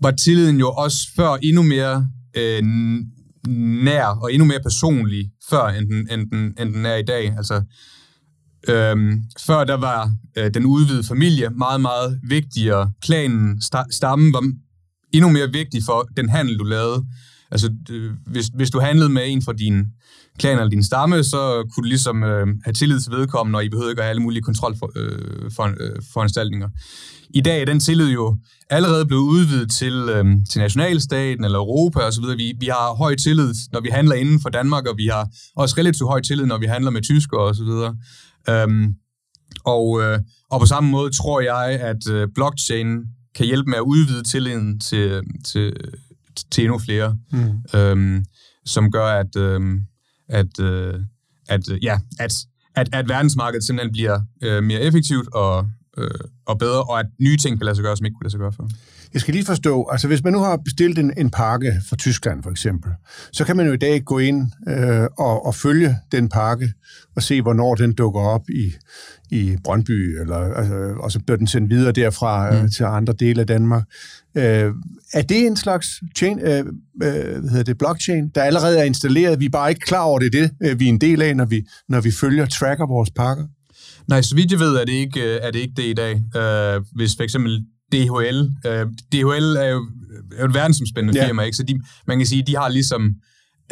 var 0.02 0.10
tilliden 0.10 0.56
jo 0.60 0.70
også 0.72 0.98
før 1.16 1.36
endnu 1.42 1.62
mere 1.62 2.08
øh, 2.36 2.62
nær 3.84 4.04
og 4.06 4.32
endnu 4.32 4.46
mere 4.46 4.60
personlig 4.62 5.30
før, 5.50 5.66
end 5.68 5.86
den, 5.86 6.08
end 6.12 6.30
den, 6.30 6.54
end 6.60 6.74
den 6.74 6.86
er 6.86 6.96
i 6.96 7.02
dag. 7.02 7.34
Altså, 7.36 7.62
Øhm, 8.68 9.22
før 9.46 9.64
der 9.64 9.74
var 9.74 10.12
øh, 10.38 10.54
den 10.54 10.64
udvidede 10.66 11.04
familie 11.04 11.50
meget, 11.50 11.80
meget 11.80 12.20
vigtigere. 12.28 12.90
Klanen, 13.02 13.58
sta- 13.64 13.90
stammen 13.90 14.32
var 14.32 14.52
endnu 15.12 15.30
mere 15.30 15.48
vigtig 15.52 15.82
for 15.86 16.08
den 16.16 16.28
handel, 16.28 16.58
du 16.58 16.64
lavede. 16.64 17.04
Altså, 17.52 17.72
hvis, 18.26 18.46
hvis 18.54 18.70
du 18.70 18.80
handlede 18.80 19.08
med 19.08 19.22
en 19.26 19.42
fra 19.42 19.52
din 19.52 19.86
klan 20.38 20.58
eller 20.58 20.70
din 20.70 20.84
stamme, 20.84 21.24
så 21.24 21.68
kunne 21.74 21.84
du 21.84 21.88
ligesom 21.88 22.22
øh, 22.22 22.46
have 22.64 22.74
tillid 22.74 23.00
til 23.00 23.12
vedkommende, 23.12 23.56
og 23.56 23.64
I 23.64 23.68
behøvede 23.68 23.92
ikke 23.92 24.00
at 24.00 24.04
have 24.04 24.10
alle 24.10 24.22
mulige 24.22 24.42
kontrolforanstaltninger. 24.42 26.68
Øh, 26.68 26.72
for, 26.72 27.00
øh, 27.28 27.34
I 27.34 27.40
dag 27.40 27.60
er 27.60 27.64
den 27.64 27.80
tillid 27.80 28.08
jo 28.08 28.38
allerede 28.70 29.06
blevet 29.06 29.22
udvidet 29.22 29.70
til, 29.70 29.92
øh, 29.92 30.24
til 30.50 30.60
nationalstaten 30.60 31.44
eller 31.44 31.58
Europa 31.58 32.00
osv. 32.00 32.24
Vi, 32.36 32.54
vi 32.60 32.66
har 32.66 32.94
høj 32.94 33.14
tillid, 33.14 33.54
når 33.72 33.80
vi 33.80 33.88
handler 33.88 34.14
inden 34.14 34.40
for 34.40 34.48
Danmark, 34.48 34.86
og 34.86 34.96
vi 34.96 35.06
har 35.06 35.28
også 35.56 35.74
relativt 35.78 36.08
høj 36.08 36.20
tillid, 36.20 36.46
når 36.46 36.58
vi 36.58 36.66
handler 36.66 36.90
med 36.90 37.02
tyskere 37.02 37.40
osv. 37.40 37.70
Øhm, 38.48 38.94
og, 39.64 40.02
øh, 40.02 40.18
og 40.50 40.60
på 40.60 40.66
samme 40.66 40.90
måde 40.90 41.10
tror 41.10 41.40
jeg, 41.40 41.80
at 41.80 42.10
øh, 42.10 42.28
blockchain 42.34 42.98
kan 43.34 43.46
hjælpe 43.46 43.70
med 43.70 43.78
at 43.78 43.82
udvide 43.82 44.22
tilliden 44.22 44.80
til, 44.80 45.20
til, 45.44 45.72
til 46.50 46.64
endnu 46.64 46.78
flere, 46.78 47.18
mm. 47.32 47.78
øhm, 47.78 48.24
som 48.64 48.90
gør, 48.90 49.04
at, 49.04 49.36
øhm, 49.36 49.80
at, 50.28 50.60
øh, 50.60 50.94
at, 51.48 51.60
ja, 51.82 51.98
at, 52.18 52.32
at, 52.74 52.88
at 52.92 53.08
verdensmarkedet 53.08 53.64
simpelthen 53.64 53.92
bliver 53.92 54.20
øh, 54.42 54.62
mere 54.62 54.80
effektivt 54.80 55.28
og, 55.34 55.70
øh, 55.98 56.10
og 56.46 56.58
bedre, 56.58 56.82
og 56.82 57.00
at 57.00 57.06
nye 57.20 57.36
ting 57.36 57.58
kan 57.58 57.64
lade 57.64 57.76
sig 57.76 57.82
gøre, 57.82 57.96
som 57.96 58.04
ikke 58.06 58.14
kunne 58.14 58.24
lade 58.24 58.30
sig 58.30 58.40
gøre 58.40 58.52
før. 58.52 58.64
Jeg 59.14 59.20
skal 59.20 59.34
lige 59.34 59.44
forstå, 59.44 59.88
altså 59.92 60.08
hvis 60.08 60.24
man 60.24 60.32
nu 60.32 60.38
har 60.38 60.56
bestilt 60.56 60.98
en, 60.98 61.12
en 61.16 61.30
pakke 61.30 61.72
fra 61.88 61.96
Tyskland 61.96 62.42
for 62.42 62.50
eksempel, 62.50 62.90
så 63.32 63.44
kan 63.44 63.56
man 63.56 63.66
jo 63.66 63.72
i 63.72 63.76
dag 63.76 64.04
gå 64.04 64.18
ind 64.18 64.50
øh, 64.68 65.06
og, 65.18 65.46
og 65.46 65.54
følge 65.54 65.96
den 66.12 66.28
pakke 66.28 66.72
og 67.16 67.22
se, 67.22 67.42
hvornår 67.42 67.74
den 67.74 67.92
dukker 67.92 68.20
op 68.20 68.50
i, 68.50 68.72
i 69.30 69.56
Brøndby, 69.64 70.20
eller, 70.20 70.36
altså, 70.36 70.94
og 71.00 71.12
så 71.12 71.20
bliver 71.26 71.36
den 71.36 71.46
sendt 71.46 71.70
videre 71.70 71.92
derfra 71.92 72.54
øh, 72.54 72.62
mm. 72.62 72.70
til 72.70 72.84
andre 72.84 73.12
dele 73.12 73.40
af 73.40 73.46
Danmark. 73.46 73.82
Øh, 74.36 74.70
er 75.12 75.22
det 75.22 75.46
en 75.46 75.56
slags 75.56 75.88
chain, 76.16 76.38
øh, 76.38 76.58
øh, 76.58 76.64
hvad 76.96 77.50
hedder 77.50 77.62
det, 77.62 77.78
blockchain, 77.78 78.28
der 78.34 78.42
allerede 78.42 78.78
er 78.78 78.84
installeret? 78.84 79.40
Vi 79.40 79.44
er 79.44 79.50
bare 79.50 79.70
ikke 79.70 79.86
klar 79.86 80.02
over 80.02 80.18
det, 80.18 80.32
det 80.32 80.50
øh, 80.62 80.80
vi 80.80 80.84
er 80.84 80.88
en 80.88 81.00
del 81.00 81.22
af, 81.22 81.36
når 81.36 81.44
vi, 81.44 81.66
når 81.88 82.00
vi 82.00 82.10
følger, 82.10 82.46
tracker 82.46 82.86
vores 82.86 83.10
pakker? 83.10 83.44
Nej, 84.08 84.22
så 84.22 84.34
vidt 84.34 84.52
jeg 84.52 84.60
ved, 84.60 84.76
er 84.76 84.84
det 84.84 84.92
ikke, 84.92 85.20
øh, 85.20 85.38
er 85.42 85.50
det, 85.50 85.58
ikke 85.58 85.74
det 85.76 85.84
i 85.84 85.94
dag. 85.94 86.14
Uh, 86.14 86.84
hvis 86.96 87.16
for 87.16 87.22
eksempel 87.22 87.64
DHL. 87.92 88.40
Uh, 88.40 88.92
DHL 89.12 89.56
er 89.56 89.68
jo, 89.68 89.88
er 90.36 90.40
jo 90.40 90.48
et 90.48 90.54
verdensomspændende 90.54 91.20
ja. 91.20 91.26
firma, 91.26 91.42
ikke? 91.42 91.56
så 91.56 91.62
de, 91.62 91.80
man 92.06 92.18
kan 92.18 92.26
sige, 92.26 92.42
de 92.46 92.56
har 92.56 92.68
ligesom, 92.68 93.02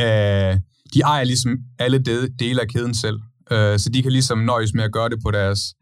uh, 0.00 0.60
de 0.94 1.00
ejer 1.04 1.24
ligesom 1.24 1.58
alle 1.78 1.98
de, 1.98 2.28
dele 2.38 2.60
af 2.60 2.68
kæden 2.68 2.94
selv. 2.94 3.16
Uh, 3.50 3.56
så 3.56 3.90
de 3.94 4.02
kan 4.02 4.12
ligesom 4.12 4.38
nøjes 4.38 4.74
med 4.74 4.84
at 4.84 4.92
gøre 4.92 5.08
det 5.08 5.18
på 5.24 5.30
deres, 5.30 5.74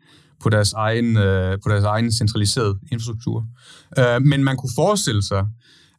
på 0.43 0.49
deres 0.49 0.73
egen, 0.73 1.17
uh, 1.17 1.23
på 1.65 1.69
deres 1.69 1.85
egen 1.85 2.13
centraliserede 2.13 2.79
infrastruktur. 2.93 3.47
Uh, 3.99 4.23
men 4.23 4.45
man 4.45 4.57
kunne 4.57 4.73
forestille 4.75 5.23
sig, 5.23 5.47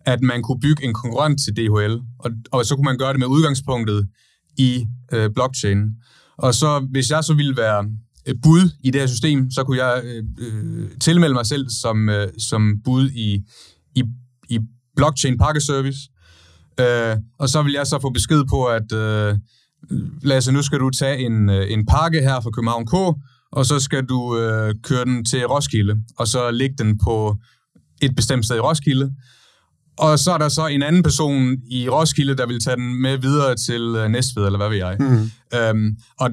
at 0.06 0.21
man 0.21 0.41
kunne 0.41 0.60
bygge 0.60 0.84
en 0.84 0.93
konkurrent 0.93 1.41
til 1.43 1.56
DHL, 1.56 1.99
og, 2.19 2.32
og 2.52 2.65
så 2.65 2.75
kunne 2.75 2.86
man 2.86 2.97
gøre 2.97 3.12
det 3.13 3.19
med 3.19 3.28
udgangspunktet 3.28 4.08
i 4.58 4.86
uh, 5.15 5.25
blockchain. 5.36 5.78
Og 6.38 6.54
så, 6.54 6.88
hvis 6.91 7.10
jeg 7.10 7.23
så 7.23 7.34
ville 7.34 7.58
være 7.58 7.86
Øh, 7.86 7.89
bud 8.43 8.69
i 8.84 8.91
det 8.91 9.01
her 9.01 9.08
system, 9.08 9.51
så 9.51 9.63
kunne 9.63 9.86
jeg 9.86 10.01
øh, 10.03 10.23
øh, 10.39 10.89
tilmelde 11.01 11.34
mig 11.34 11.45
selv 11.45 11.69
som, 11.82 12.10
øh, 12.10 12.27
som 12.38 12.82
bud 12.84 13.10
i, 13.10 13.43
i, 13.95 14.03
i 14.49 14.60
blockchain 14.95 15.38
pakkeservice. 15.38 15.99
Øh, 16.79 17.17
og 17.39 17.49
så 17.49 17.63
vil 17.63 17.73
jeg 17.73 17.88
så 17.88 17.99
få 18.01 18.10
besked 18.10 18.43
på, 18.49 18.65
at 18.65 18.91
øh, 18.91 19.38
Lasse, 20.21 20.51
nu 20.51 20.62
skal 20.62 20.79
du 20.79 20.89
tage 20.89 21.25
en, 21.25 21.49
øh, 21.49 21.71
en 21.71 21.86
pakke 21.86 22.21
her 22.21 22.41
fra 22.41 22.49
København 22.49 22.86
K, 22.86 22.93
og 23.51 23.65
så 23.65 23.79
skal 23.79 24.05
du 24.05 24.38
øh, 24.38 24.75
køre 24.84 25.05
den 25.05 25.25
til 25.25 25.45
Roskilde, 25.45 25.95
og 26.17 26.27
så 26.27 26.51
lægge 26.51 26.75
den 26.77 26.97
på 26.97 27.38
et 28.01 28.15
bestemt 28.15 28.45
sted 28.45 28.55
i 28.55 28.60
Roskilde. 28.60 29.13
Og 29.97 30.19
så 30.19 30.32
er 30.32 30.38
der 30.38 30.49
så 30.49 30.67
en 30.67 30.84
anden 30.84 31.03
person 31.03 31.58
i 31.71 31.89
Roskilde, 31.89 32.38
der 32.38 32.47
vil 32.47 32.60
tage 32.60 32.75
den 32.75 33.01
med 33.01 33.17
videre 33.17 33.55
til 33.55 33.82
øh, 33.82 34.10
Næstved, 34.10 34.45
eller 34.45 34.58
hvad 34.58 34.69
ved 34.69 34.77
jeg. 34.77 34.97
Mm. 34.99 35.32
Øhm, 35.58 35.97
og, 36.19 36.32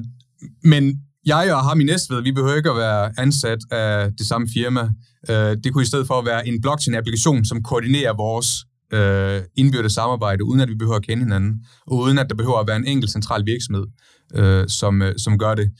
men 0.63 1.01
jeg 1.27 1.53
og 1.55 1.63
ham 1.63 1.79
i 1.79 1.83
Næstved, 1.83 2.21
vi 2.21 2.31
behøver 2.31 2.55
ikke 2.55 2.69
at 2.69 2.77
være 2.77 3.11
ansat 3.17 3.59
af 3.71 4.11
det 4.17 4.27
samme 4.27 4.47
firma. 4.53 4.81
Øh, 5.29 5.57
det 5.63 5.73
kunne 5.73 5.83
i 5.83 5.85
stedet 5.85 6.07
for 6.07 6.21
være 6.21 6.47
en 6.47 6.61
blockchain-applikation, 6.61 7.45
som 7.45 7.63
koordinerer 7.63 8.13
vores 8.13 8.47
øh, 8.93 9.41
indbyrdes 9.55 9.93
samarbejde, 9.93 10.43
uden 10.43 10.59
at 10.59 10.69
vi 10.69 10.75
behøver 10.75 10.95
at 10.95 11.05
kende 11.05 11.23
hinanden, 11.23 11.65
og 11.87 11.97
uden 11.97 12.17
at 12.17 12.29
der 12.29 12.35
behøver 12.35 12.59
at 12.59 12.67
være 12.67 12.77
en 12.77 12.87
enkelt 12.87 13.11
central 13.11 13.45
virksomhed, 13.45 13.85
øh, 14.35 14.67
som, 14.67 15.01
øh, 15.01 15.13
som 15.17 15.37
gør 15.37 15.55
det. 15.55 15.71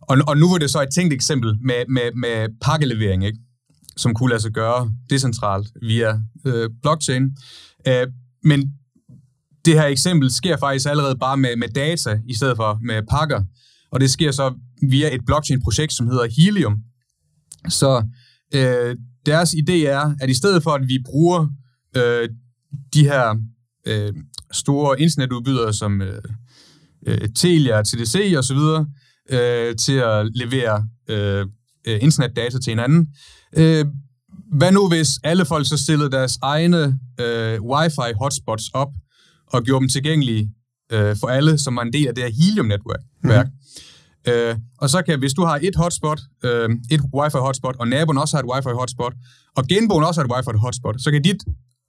Og, 0.00 0.16
og 0.28 0.36
nu 0.36 0.50
var 0.50 0.58
det 0.58 0.70
så 0.70 0.82
et 0.82 0.88
tænkt 0.94 1.12
eksempel 1.12 1.56
med, 1.62 1.84
med, 1.88 2.12
med 2.14 2.48
pakkelevering, 2.60 3.24
ikke? 3.24 3.38
som 3.96 4.14
kunne 4.14 4.30
lade 4.30 4.42
sig 4.42 4.52
gøre 4.52 4.90
decentralt 5.10 5.68
via 5.82 6.20
øh, 6.46 6.70
blockchain. 6.82 7.22
Øh, 7.88 8.06
men 8.42 8.72
det 9.64 9.74
her 9.74 9.86
eksempel 9.86 10.30
sker 10.30 10.56
faktisk 10.56 10.86
allerede 10.86 11.16
bare 11.16 11.36
med, 11.36 11.56
med 11.56 11.68
data, 11.68 12.18
i 12.28 12.34
stedet 12.34 12.56
for 12.56 12.78
med 12.82 13.02
pakker. 13.10 13.42
Og 13.92 14.00
det 14.00 14.10
sker 14.10 14.30
så 14.30 14.54
via 14.82 15.14
et 15.14 15.20
blockchain-projekt, 15.26 15.92
som 15.92 16.06
hedder 16.06 16.26
Helium. 16.36 16.76
Så 17.68 18.04
øh, 18.54 18.96
deres 19.26 19.54
idé 19.54 19.72
er, 19.72 20.14
at 20.20 20.30
i 20.30 20.34
stedet 20.34 20.62
for, 20.62 20.70
at 20.70 20.88
vi 20.88 20.98
bruger 21.04 21.48
øh, 21.96 22.28
de 22.94 23.04
her 23.04 23.36
øh, 23.86 24.12
store 24.52 25.00
internetudbydere 25.00 25.72
som 25.74 26.02
øh, 26.02 26.22
øh, 27.06 27.28
Telia, 27.36 27.82
TDC 27.82 28.34
og 28.36 28.44
så 28.44 28.54
videre, 28.54 28.86
øh, 29.30 29.76
til 29.76 29.92
at 29.92 30.30
levere 30.34 30.88
øh, 31.08 31.46
øh, 31.86 31.98
internetdata 32.02 32.58
til 32.58 32.70
hinanden. 32.70 33.08
Øh, 33.56 33.84
hvad 34.52 34.72
nu 34.72 34.88
hvis 34.88 35.08
alle 35.24 35.44
folk 35.44 35.68
så 35.68 35.76
stillede 35.76 36.10
deres 36.10 36.38
egne 36.42 36.98
øh, 37.20 37.62
wifi 37.62 38.12
hotspots 38.20 38.64
op 38.74 38.88
og 39.46 39.62
gjorde 39.62 39.80
dem 39.80 39.88
tilgængelige 39.88 40.50
øh, 40.92 41.16
for 41.20 41.26
alle, 41.26 41.58
som 41.58 41.76
var 41.76 41.82
en 41.82 41.92
del 41.92 42.06
af 42.06 42.14
det 42.14 42.24
her 42.24 42.30
Helium-netværk? 42.30 43.00
Mm-hmm. 43.22 43.52
Øh, 44.28 44.56
og 44.78 44.90
så 44.90 45.02
kan, 45.02 45.18
hvis 45.18 45.34
du 45.34 45.44
har 45.44 45.58
et 45.62 45.76
hotspot, 45.76 46.20
øh, 46.44 46.68
et 46.90 47.00
wifi 47.14 47.38
hotspot, 47.38 47.76
og 47.78 47.88
naboen 47.88 48.18
også 48.18 48.36
har 48.36 48.42
et 48.42 48.50
wifi 48.52 48.74
hotspot, 48.74 49.14
og 49.56 49.64
genboen 49.66 50.04
også 50.04 50.20
har 50.20 50.24
et 50.26 50.32
wifi 50.34 50.58
hotspot, 50.58 51.00
så 51.00 51.10
kan 51.10 51.22
dit 51.22 51.40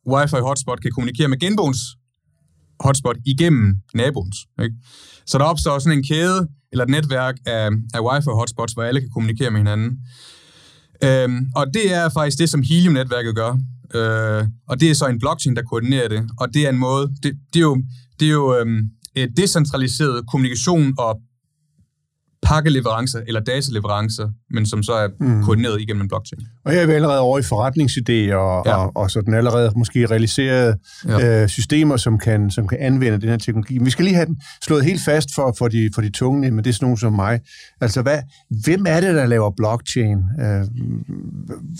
wifi 0.07 0.35
hotspot 0.35 0.81
kan 0.81 0.91
kommunikere 0.91 1.27
med 1.27 1.39
genboens 1.39 1.79
hotspot 2.79 3.17
igennem 3.25 3.75
naboens. 3.93 4.37
Ikke? 4.63 4.75
Så 5.25 5.37
der 5.37 5.43
opstår 5.43 5.79
sådan 5.79 5.97
en 5.97 6.03
kæde, 6.03 6.47
eller 6.71 6.83
et 6.83 6.89
netværk 6.89 7.35
af, 7.45 7.69
af 7.93 7.99
wifi 7.99 8.29
hotspots, 8.29 8.73
hvor 8.73 8.83
alle 8.83 8.99
kan 8.99 9.09
kommunikere 9.09 9.51
med 9.51 9.59
hinanden. 9.59 9.97
Øhm, 11.03 11.45
og 11.55 11.65
det 11.73 11.93
er 11.93 12.09
faktisk 12.09 12.39
det, 12.39 12.49
som 12.49 12.61
Helium-netværket 12.61 13.35
gør. 13.35 13.51
Øh, 13.95 14.47
og 14.69 14.79
det 14.79 14.89
er 14.89 14.93
så 14.93 15.05
en 15.07 15.19
blockchain, 15.19 15.55
der 15.55 15.61
koordinerer 15.61 16.07
det. 16.07 16.29
Og 16.39 16.53
det 16.53 16.65
er 16.65 16.69
en 16.69 16.77
måde, 16.77 17.07
det, 17.23 17.33
det 17.53 17.59
er 17.59 17.63
jo, 17.63 17.83
det 18.19 18.27
er 18.27 18.31
jo 18.31 18.57
øhm, 18.57 18.89
et 19.15 19.37
decentraliseret 19.37 20.27
kommunikation 20.27 20.93
og 20.97 21.19
pakkeleverancer 22.43 23.19
eller 23.27 23.39
dataleverancer, 23.39 24.29
men 24.49 24.65
som 24.65 24.83
så 24.83 24.93
er 24.93 25.07
mm. 25.19 25.43
koordineret 25.43 25.81
igennem 25.81 26.01
en 26.01 26.07
blockchain. 26.07 26.41
Og 26.65 26.71
her 26.71 26.81
er 26.81 26.85
vi 26.85 26.91
allerede 26.91 27.19
over 27.19 27.39
i 27.39 27.41
forretningsidéer 27.41 28.35
og, 28.35 28.63
ja. 28.65 28.75
og, 28.75 28.91
og 28.95 29.11
sådan 29.11 29.33
allerede 29.33 29.71
måske 29.75 30.05
realiserede 30.05 30.77
ja. 31.07 31.43
øh, 31.43 31.49
systemer, 31.49 31.97
som 31.97 32.19
kan, 32.19 32.51
som 32.51 32.67
kan 32.67 32.77
anvende 32.81 33.21
den 33.21 33.29
her 33.29 33.37
teknologi. 33.37 33.77
Men 33.77 33.85
vi 33.85 33.91
skal 33.91 34.05
lige 34.05 34.15
have 34.15 34.25
den 34.25 34.41
slået 34.63 34.85
helt 34.85 35.01
fast 35.05 35.29
for, 35.35 35.55
for, 35.57 35.67
de, 35.67 35.89
for 35.95 36.01
de 36.01 36.09
tunge, 36.09 36.51
men 36.51 36.63
det 36.63 36.69
er 36.69 36.73
sådan 36.73 36.85
nogen 36.85 36.97
som 36.97 37.13
mig. 37.13 37.39
Altså, 37.81 38.01
hvad, 38.01 38.19
hvem 38.63 38.85
er 38.87 38.99
det, 38.99 39.15
der 39.15 39.25
laver 39.25 39.51
blockchain? 39.57 40.17
Øh, 40.41 40.67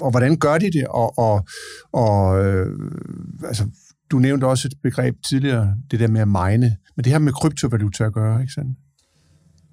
og 0.02 0.12
hvordan 0.12 0.38
gør 0.38 0.58
de 0.58 0.66
det? 0.66 0.88
Og, 0.90 1.20
og, 1.20 1.48
og 1.94 2.46
øh, 2.46 2.68
altså, 3.48 3.66
du 4.12 4.20
nævnte 4.20 4.46
også 4.46 4.68
et 4.68 4.74
begreb 4.84 5.16
tidligere, 5.30 5.76
det 5.92 6.00
der 6.00 6.08
med 6.08 6.22
at 6.22 6.28
mine, 6.28 6.76
men 6.96 7.04
det 7.04 7.12
har 7.12 7.20
med 7.20 7.34
kryptovaluta 7.34 8.04
at 8.04 8.14
gøre, 8.14 8.42
ikke 8.42 8.54
sandt? 8.54 8.78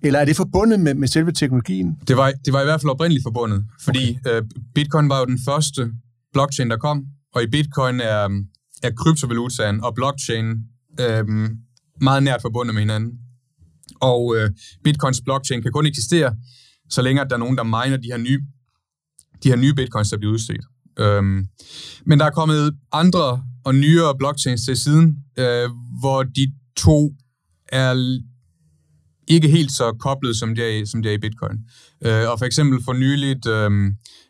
Eller 0.05 0.21
er 0.21 0.25
det 0.25 0.37
forbundet 0.37 0.81
med, 0.81 0.95
med 0.95 1.09
selve 1.09 1.33
teknologien? 1.33 1.99
Det 2.09 2.17
var, 2.17 2.33
det 2.45 2.53
var 2.53 2.61
i 2.61 2.65
hvert 2.65 2.81
fald 2.81 2.91
oprindeligt 2.91 3.23
forbundet, 3.23 3.65
fordi 3.81 4.19
okay. 4.21 4.37
øh, 4.37 4.43
bitcoin 4.75 5.09
var 5.09 5.19
jo 5.19 5.25
den 5.25 5.39
første 5.45 5.93
blockchain, 6.33 6.71
der 6.71 6.77
kom, 6.77 7.05
og 7.35 7.43
i 7.43 7.47
bitcoin 7.47 8.01
er, 8.01 8.29
er 8.83 8.91
kryptovalutaen 8.97 9.85
og 9.85 9.95
blockchain 9.95 10.47
øh, 11.01 11.25
meget 12.01 12.23
nært 12.23 12.43
forbundet 12.43 12.75
med 12.75 12.83
hinanden. 12.83 13.13
Og 14.01 14.37
øh, 14.37 14.51
bitcoins 14.85 15.21
blockchain 15.25 15.63
kan 15.63 15.73
kun 15.73 15.87
eksistere, 15.87 16.37
så 16.91 17.03
længe 17.03 17.21
at 17.21 17.27
der 17.31 17.37
er 17.37 17.41
nogen, 17.41 17.57
der 17.57 17.63
miner 17.63 17.97
de 17.97 18.09
her 18.11 18.17
nye, 18.17 18.41
de 19.43 19.49
her 19.49 19.57
nye 19.57 19.75
bitcoins, 19.75 20.11
der 20.11 20.19
bliver 20.19 20.33
udstedt. 20.33 20.65
Øhm, 20.99 21.47
men 22.07 22.19
der 22.19 22.25
er 22.25 22.31
kommet 22.31 22.75
andre 22.93 23.43
og 23.65 23.75
nyere 23.75 24.15
blockchains 24.19 24.65
til 24.65 24.77
siden, 24.77 25.17
øh, 25.39 25.71
hvor 26.01 26.23
de 26.23 26.53
to 26.77 27.15
er 27.69 28.19
ikke 29.29 29.49
helt 29.49 29.73
så 29.73 29.93
koblet, 30.01 30.37
som 30.37 30.55
det 30.55 30.79
er, 30.79 30.87
som 30.87 31.03
det 31.03 31.11
er 31.11 31.15
i 31.15 31.19
bitcoin. 31.19 31.59
Øh, 32.05 32.31
og 32.31 32.39
for 32.39 32.45
eksempel 32.45 32.85
for 32.85 32.93
nyligt 32.93 33.47
øh, 33.47 33.71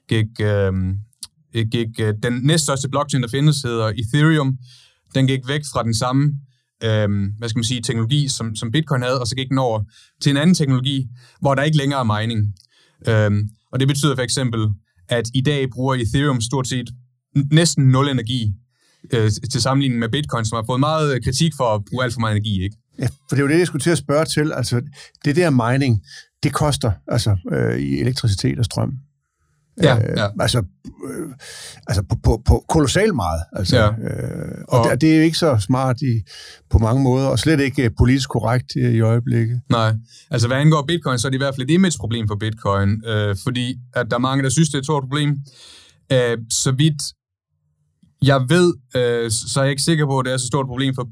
gik, 0.08 0.40
øh, 0.40 0.72
gik 1.70 2.00
øh, 2.00 2.14
den 2.22 2.32
næststørste 2.42 2.88
blockchain, 2.88 3.22
der 3.22 3.28
findes, 3.28 3.62
hedder 3.62 3.86
Ethereum. 3.86 4.58
Den 5.14 5.26
gik 5.26 5.40
væk 5.48 5.60
fra 5.72 5.82
den 5.82 5.94
samme 5.94 6.34
øh, 6.84 7.08
hvad 7.38 7.48
skal 7.48 7.58
man 7.58 7.64
sige, 7.64 7.82
teknologi, 7.82 8.28
som, 8.28 8.56
som 8.56 8.70
bitcoin 8.70 9.02
havde, 9.02 9.20
og 9.20 9.26
så 9.26 9.36
gik 9.36 9.48
den 9.48 9.58
over 9.58 9.82
til 10.20 10.30
en 10.30 10.36
anden 10.36 10.54
teknologi, 10.54 11.06
hvor 11.40 11.54
der 11.54 11.62
ikke 11.62 11.78
længere 11.78 12.00
er 12.00 12.18
mining. 12.18 12.54
Øh, 13.08 13.30
og 13.72 13.80
det 13.80 13.88
betyder 13.88 14.14
for 14.14 14.22
eksempel, 14.22 14.68
at 15.08 15.24
i 15.34 15.40
dag 15.40 15.70
bruger 15.70 15.94
Ethereum 15.94 16.40
stort 16.40 16.68
set 16.68 16.88
næsten 17.52 17.84
nul 17.84 18.08
energi 18.08 18.52
øh, 19.12 19.30
til 19.52 19.62
sammenligning 19.62 20.00
med 20.00 20.08
Bitcoin, 20.08 20.44
som 20.44 20.56
har 20.56 20.64
fået 20.66 20.80
meget 20.80 21.14
øh, 21.14 21.20
kritik 21.24 21.52
for 21.56 21.74
at 21.74 21.82
bruge 21.90 22.04
alt 22.04 22.12
for 22.12 22.20
meget 22.20 22.36
energi. 22.36 22.62
Ikke? 22.62 22.76
Ja, 22.98 23.06
for 23.06 23.36
det 23.36 23.38
er 23.38 23.42
jo 23.42 23.48
det, 23.48 23.58
jeg 23.58 23.66
skulle 23.66 23.82
til 23.82 23.90
at 23.90 23.98
spørge 23.98 24.24
til. 24.24 24.52
Altså, 24.52 24.82
det 25.24 25.36
der 25.36 25.50
mining, 25.50 26.02
det 26.42 26.52
koster 26.52 26.92
altså 27.08 27.36
øh, 27.52 27.78
i 27.78 28.00
elektricitet 28.00 28.58
og 28.58 28.64
strøm. 28.64 28.92
Ja, 29.82 29.96
øh, 29.96 30.14
ja. 30.16 30.28
Altså, 30.40 30.58
øh, 31.08 31.28
altså 31.86 32.02
på, 32.02 32.16
på, 32.22 32.42
på 32.46 32.64
kolossalt 32.68 33.14
meget. 33.14 33.42
Altså, 33.52 33.76
ja. 33.76 33.90
øh, 33.90 34.64
og, 34.68 34.80
og 34.80 34.90
det, 34.90 35.00
det 35.00 35.12
er 35.12 35.16
jo 35.16 35.22
ikke 35.22 35.38
så 35.38 35.58
smart 35.58 36.02
i, 36.02 36.22
på 36.70 36.78
mange 36.78 37.02
måder, 37.02 37.26
og 37.26 37.38
slet 37.38 37.60
ikke 37.60 37.90
politisk 37.90 38.28
korrekt 38.28 38.72
i, 38.76 38.80
i 38.80 39.00
øjeblikket. 39.00 39.60
Nej, 39.70 39.94
altså 40.30 40.48
hvad 40.48 40.56
angår 40.56 40.84
bitcoin, 40.88 41.18
så 41.18 41.28
er 41.28 41.30
det 41.30 41.36
i 41.36 41.38
hvert 41.38 41.54
fald 41.54 41.70
et 41.70 41.74
image-problem 41.74 42.28
for 42.28 42.36
bitcoin, 42.36 43.02
øh, 43.06 43.36
fordi 43.42 43.76
at 43.94 44.06
der 44.10 44.16
er 44.16 44.20
mange, 44.20 44.42
der 44.44 44.48
synes, 44.48 44.68
det 44.68 44.74
er 44.74 44.78
et 44.78 44.84
stort 44.84 45.02
problem. 45.02 45.38
Øh, 46.12 46.38
så 46.50 46.72
vidt 46.72 47.02
jeg 48.22 48.40
ved, 48.48 48.74
øh, 48.96 49.30
så 49.30 49.60
er 49.60 49.64
jeg 49.64 49.70
ikke 49.70 49.82
sikker 49.82 50.06
på, 50.06 50.18
at 50.18 50.24
det 50.24 50.32
er 50.32 50.36
så 50.36 50.46
stort 50.46 50.66
problem 50.66 50.94
for 50.94 51.08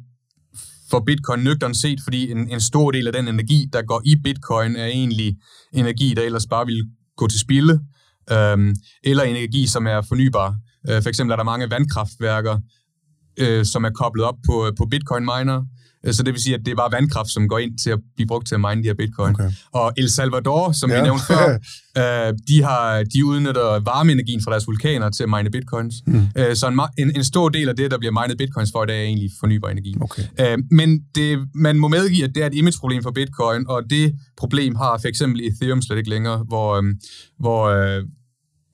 for 0.93 1.01
bitcoin 1.01 1.41
nøgteren 1.41 1.75
set, 1.75 1.99
fordi 2.05 2.31
en, 2.31 2.51
en 2.51 2.61
stor 2.61 2.91
del 2.91 3.07
af 3.07 3.13
den 3.13 3.29
energi, 3.29 3.69
der 3.73 3.83
går 3.83 4.03
i 4.05 4.15
bitcoin, 4.25 4.77
er 4.77 4.87
egentlig 4.87 5.37
energi, 5.73 6.15
der 6.17 6.23
ellers 6.23 6.47
bare 6.47 6.67
ville 6.67 6.85
gå 7.17 7.27
til 7.29 7.41
spilde, 7.41 7.81
øhm, 8.33 8.75
eller 9.05 9.23
energi, 9.23 9.67
som 9.67 9.87
er 9.87 10.01
fornybar. 10.09 10.57
Øh, 10.89 11.03
for 11.03 11.09
eksempel 11.09 11.33
er 11.33 11.37
der 11.37 11.45
mange 11.45 11.71
vandkraftværker, 11.71 12.59
øh, 13.39 13.65
som 13.65 13.85
er 13.85 13.91
koblet 13.91 14.25
op 14.25 14.39
på, 14.47 14.71
på 14.79 14.85
bitcoin-miner, 14.85 15.59
Øh, 15.59 15.82
så 16.11 16.23
det 16.23 16.35
vil 16.35 16.43
sige, 16.43 16.55
at 16.55 16.61
det 16.65 16.73
er 16.73 16.77
bare 16.77 16.93
vandkraft, 16.93 17.31
som 17.31 17.49
går 17.49 17.59
ind 17.59 17.79
til 17.79 17.91
at 17.91 17.99
blive 18.17 18.27
brugt 18.27 18.47
til 18.47 18.55
at 18.55 18.61
mine 18.61 18.83
de 18.83 18.88
her 18.88 18.95
bitcoin. 18.95 19.35
Okay. 19.35 19.51
Og 19.73 19.93
El 19.97 20.11
Salvador, 20.11 20.73
som 20.73 20.91
ja. 20.91 20.97
vi 20.97 21.03
nævnte 21.03 21.25
før, 21.27 21.45
øh, 22.29 22.35
de, 22.49 22.62
har, 22.62 23.03
de 23.15 23.25
udnytter 23.25 23.81
varmeenergien 23.81 24.43
fra 24.45 24.51
deres 24.51 24.67
vulkaner 24.67 25.11
til 25.11 25.23
at 25.23 25.29
mine 25.29 25.51
bitcoins. 25.51 25.95
Mm. 26.07 26.27
Øh, 26.37 26.57
så 26.57 26.69
en, 26.69 26.81
en, 26.99 27.17
en 27.17 27.25
stor 27.25 27.49
del 27.49 27.69
af 27.69 27.77
det, 27.77 27.91
der 27.91 27.99
bliver 27.99 28.23
minet 28.23 28.38
bitcoins 28.38 28.71
for, 28.73 28.85
det 28.85 28.95
er 28.95 29.03
egentlig 29.03 29.31
fornybar 29.41 29.69
energi. 29.69 29.97
Okay. 30.01 30.57
men 30.71 31.01
det, 31.15 31.38
man 31.55 31.79
må 31.79 31.88
medgive, 31.88 32.25
at 32.25 32.35
det 32.35 32.43
er 32.43 32.47
et 32.47 32.55
image-problem 32.55 33.03
for 33.03 33.11
bitcoin, 33.11 33.65
og 33.69 33.83
det 33.91 34.15
problem 34.37 34.75
har 34.75 34.99
for 35.01 35.09
eksempel 35.09 35.41
Ethereum 35.45 35.83
slet 35.83 35.99
ikke 35.99 36.11
længere, 36.11 36.45
hvor, 36.49 36.85
hvor 37.38 37.71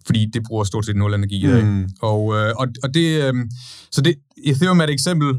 fordi 0.07 0.27
det 0.33 0.43
bruger 0.49 0.65
stort 0.65 0.87
set 0.87 0.97
nul 0.97 1.15
energi. 1.15 1.47
Mm. 1.47 1.89
Og, 2.03 2.25
og, 2.59 2.69
og 2.83 2.95
det, 2.95 3.33
så 3.93 4.01
det, 4.01 4.15
Ethereum 4.45 4.81
er 4.81 4.85
et 4.85 4.91
eksempel 4.91 5.35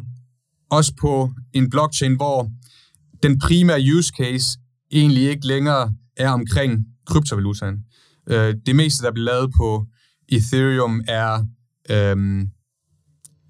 også 0.71 0.93
på 1.01 1.32
en 1.53 1.69
blockchain, 1.69 2.15
hvor 2.15 2.51
den 3.23 3.39
primære 3.39 3.82
use 3.97 4.13
case 4.17 4.60
egentlig 4.91 5.29
ikke 5.29 5.47
længere 5.47 5.93
er 6.17 6.29
omkring 6.29 6.86
kryptovalutaen. 7.05 7.77
Øh, 8.29 8.55
det 8.65 8.75
meste, 8.75 9.05
der 9.05 9.12
bliver 9.12 9.25
lavet 9.25 9.51
på 9.58 9.86
Ethereum, 10.29 11.01
er, 11.08 11.45
øh, 11.89 12.45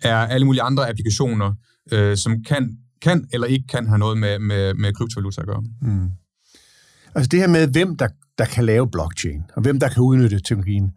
er 0.02 0.18
alle 0.18 0.46
mulige 0.46 0.62
andre 0.62 0.90
applikationer, 0.90 1.54
øh, 1.92 2.18
som 2.18 2.44
kan, 2.44 2.78
kan 3.02 3.28
eller 3.34 3.48
ikke 3.48 3.68
kan 3.68 3.88
have 3.88 4.00
noget 4.00 4.18
med, 4.18 4.40
med, 4.40 4.74
med 4.74 4.94
kryptovaluta 4.94 5.42
at 5.42 5.48
gøre. 5.48 5.64
Mm. 5.82 6.10
Altså 7.16 7.30
det 7.30 7.40
her 7.40 7.48
med, 7.48 7.68
hvem 7.68 7.98
der, 7.98 8.08
der 8.38 8.46
kan 8.46 8.66
lave 8.66 8.92
blockchain, 8.92 9.44
og 9.56 9.62
hvem 9.62 9.80
der 9.80 9.90
kan 9.90 10.04
udnytte 10.04 10.40
teknologien, 10.40 10.92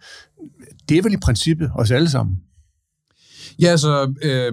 det 0.88 0.98
er 0.98 1.02
vel 1.02 1.12
i 1.12 1.22
princippet 1.22 1.70
os 1.74 1.90
alle 1.90 2.10
sammen? 2.10 2.36
Ja, 3.58 3.76
så 3.76 4.14
øh, 4.22 4.52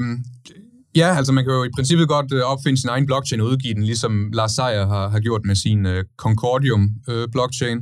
Ja, 0.96 1.16
altså 1.18 1.34
man 1.34 1.44
kan 1.44 1.54
jo 1.54 1.64
i 1.64 1.70
princippet 1.76 2.08
godt 2.08 2.34
øh, 2.34 2.42
opfinde 2.42 2.82
sin 2.82 2.90
egen 2.90 3.06
blockchain 3.06 3.42
og 3.42 3.48
udgive 3.48 3.74
den, 3.74 3.84
ligesom 3.84 4.32
Lars 4.34 4.52
Seier 4.52 4.88
har, 4.88 5.10
har 5.10 5.20
gjort 5.20 5.42
med 5.46 5.56
sin 5.56 5.86
uh, 5.86 6.00
Concordium-blockchain. 6.18 7.78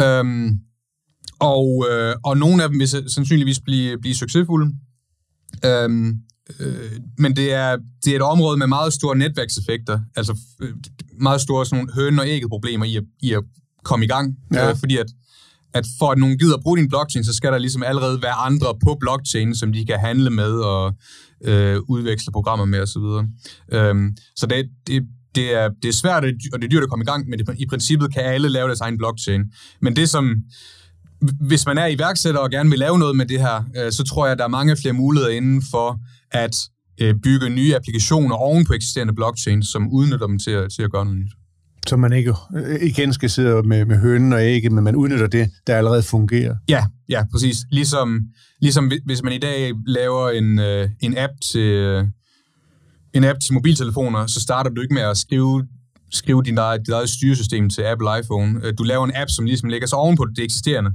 Uh, 0.00 0.20
um, 0.20 0.60
og, 1.38 1.86
uh, 1.90 2.14
og 2.24 2.36
nogle 2.36 2.62
af 2.62 2.68
dem 2.68 2.78
vil 2.78 2.88
sandsynligvis 2.88 3.60
blive, 3.60 3.98
blive 4.00 4.14
succesfulde. 4.14 4.74
Um, 5.66 6.14
uh, 6.60 6.66
men 7.18 7.36
det 7.36 7.52
er, 7.52 7.76
det 8.04 8.12
er 8.12 8.16
et 8.16 8.22
område 8.22 8.58
med 8.58 8.66
meget 8.66 8.92
store 8.92 9.16
netværkseffekter, 9.16 10.00
altså 10.16 10.38
meget 11.20 11.40
store 11.40 11.66
sådan 11.66 11.76
nogle 11.78 11.92
høn- 11.94 12.18
og 12.18 12.28
ægget 12.28 12.50
problemer 12.50 12.84
i 12.84 12.96
at, 12.96 13.04
i 13.22 13.32
at 13.32 13.42
komme 13.84 14.04
i 14.04 14.08
gang, 14.08 14.36
ja. 14.54 14.70
uh, 14.70 14.78
fordi 14.78 14.96
at 14.96 15.06
at 15.74 15.84
for 15.98 16.10
at 16.10 16.18
nogen 16.18 16.38
gider 16.38 16.56
at 16.56 16.62
bruge 16.62 16.78
din 16.78 16.88
blockchain, 16.88 17.24
så 17.24 17.34
skal 17.34 17.52
der 17.52 17.58
ligesom 17.58 17.82
allerede 17.82 18.22
være 18.22 18.32
andre 18.32 18.66
på 18.84 18.96
blockchain, 19.00 19.54
som 19.54 19.72
de 19.72 19.86
kan 19.86 19.98
handle 19.98 20.30
med 20.30 20.52
og 20.52 20.94
øh, 21.44 21.80
udveksle 21.88 22.32
programmer 22.32 22.64
med 22.64 22.80
osv. 22.80 22.86
Så, 22.92 23.26
øhm, 23.72 24.16
så 24.36 24.46
det, 24.46 24.68
det, 24.86 25.02
det, 25.34 25.54
er, 25.54 25.68
det 25.82 25.88
er 25.88 25.92
svært, 25.92 26.24
og 26.24 26.58
det 26.60 26.64
er 26.64 26.68
dyrt 26.68 26.82
at 26.82 26.88
komme 26.88 27.02
i 27.02 27.10
gang, 27.10 27.28
men 27.28 27.38
det, 27.38 27.54
i 27.58 27.66
princippet 27.66 28.14
kan 28.14 28.22
alle 28.22 28.48
lave 28.48 28.66
deres 28.66 28.80
egen 28.80 28.98
blockchain. 28.98 29.42
Men 29.82 29.96
det 29.96 30.10
som, 30.10 30.36
hvis 31.40 31.66
man 31.66 31.78
er 31.78 31.86
iværksætter 31.86 32.40
og 32.40 32.50
gerne 32.50 32.70
vil 32.70 32.78
lave 32.78 32.98
noget 32.98 33.16
med 33.16 33.26
det 33.26 33.40
her, 33.40 33.64
øh, 33.76 33.92
så 33.92 34.04
tror 34.04 34.26
jeg, 34.26 34.32
at 34.32 34.38
der 34.38 34.44
er 34.44 34.48
mange 34.48 34.76
flere 34.76 34.92
muligheder 34.92 35.30
inden 35.30 35.62
for 35.70 35.98
at 36.30 36.54
øh, 37.00 37.14
bygge 37.22 37.48
nye 37.48 37.76
applikationer 37.76 38.36
oven 38.36 38.64
på 38.64 38.72
eksisterende 38.72 39.14
blockchain, 39.14 39.62
som 39.62 39.88
udnytter 39.92 40.26
dem 40.26 40.38
til 40.38 40.50
at, 40.50 40.72
til 40.72 40.82
at 40.82 40.90
gøre 40.90 41.04
noget 41.04 41.20
nyt. 41.20 41.37
Så 41.88 41.96
man 41.96 42.12
ikke 42.12 42.34
øh, 42.56 42.82
igen 42.82 43.12
skal 43.12 43.30
sidde 43.30 43.62
med, 43.62 43.84
med 43.84 43.98
hønen 43.98 44.32
og 44.32 44.42
ægge, 44.42 44.70
men 44.70 44.84
man 44.84 44.96
udnytter 44.96 45.26
det, 45.26 45.50
der 45.66 45.76
allerede 45.76 46.02
fungerer. 46.02 46.56
Ja, 46.68 46.84
ja, 47.08 47.22
præcis. 47.32 47.56
Ligesom, 47.70 48.20
ligesom 48.60 48.92
hvis 49.04 49.22
man 49.22 49.32
i 49.32 49.38
dag 49.38 49.72
laver 49.86 50.30
en, 50.30 50.58
øh, 50.58 50.88
en 51.00 51.18
app 51.18 51.32
til 51.52 51.60
øh, 51.60 52.04
en 53.14 53.24
app 53.24 53.38
til 53.46 53.54
mobiltelefoner, 53.54 54.26
så 54.26 54.40
starter 54.40 54.70
du 54.70 54.80
ikke 54.80 54.94
med 54.94 55.02
at 55.02 55.16
skrive 55.16 55.66
skrive 56.10 56.42
din 56.42 56.58
eget, 56.58 56.80
dit 56.80 56.94
eget 56.94 57.08
styresystem 57.08 57.70
til 57.70 57.82
Apple 57.82 58.08
iPhone. 58.20 58.60
Øh, 58.64 58.74
du 58.78 58.82
laver 58.82 59.04
en 59.04 59.12
app, 59.14 59.30
som 59.30 59.44
ligesom 59.44 59.68
lægger 59.68 59.88
sig 59.88 59.98
ovenpå 59.98 60.26
det 60.36 60.44
eksisterende 60.44 60.90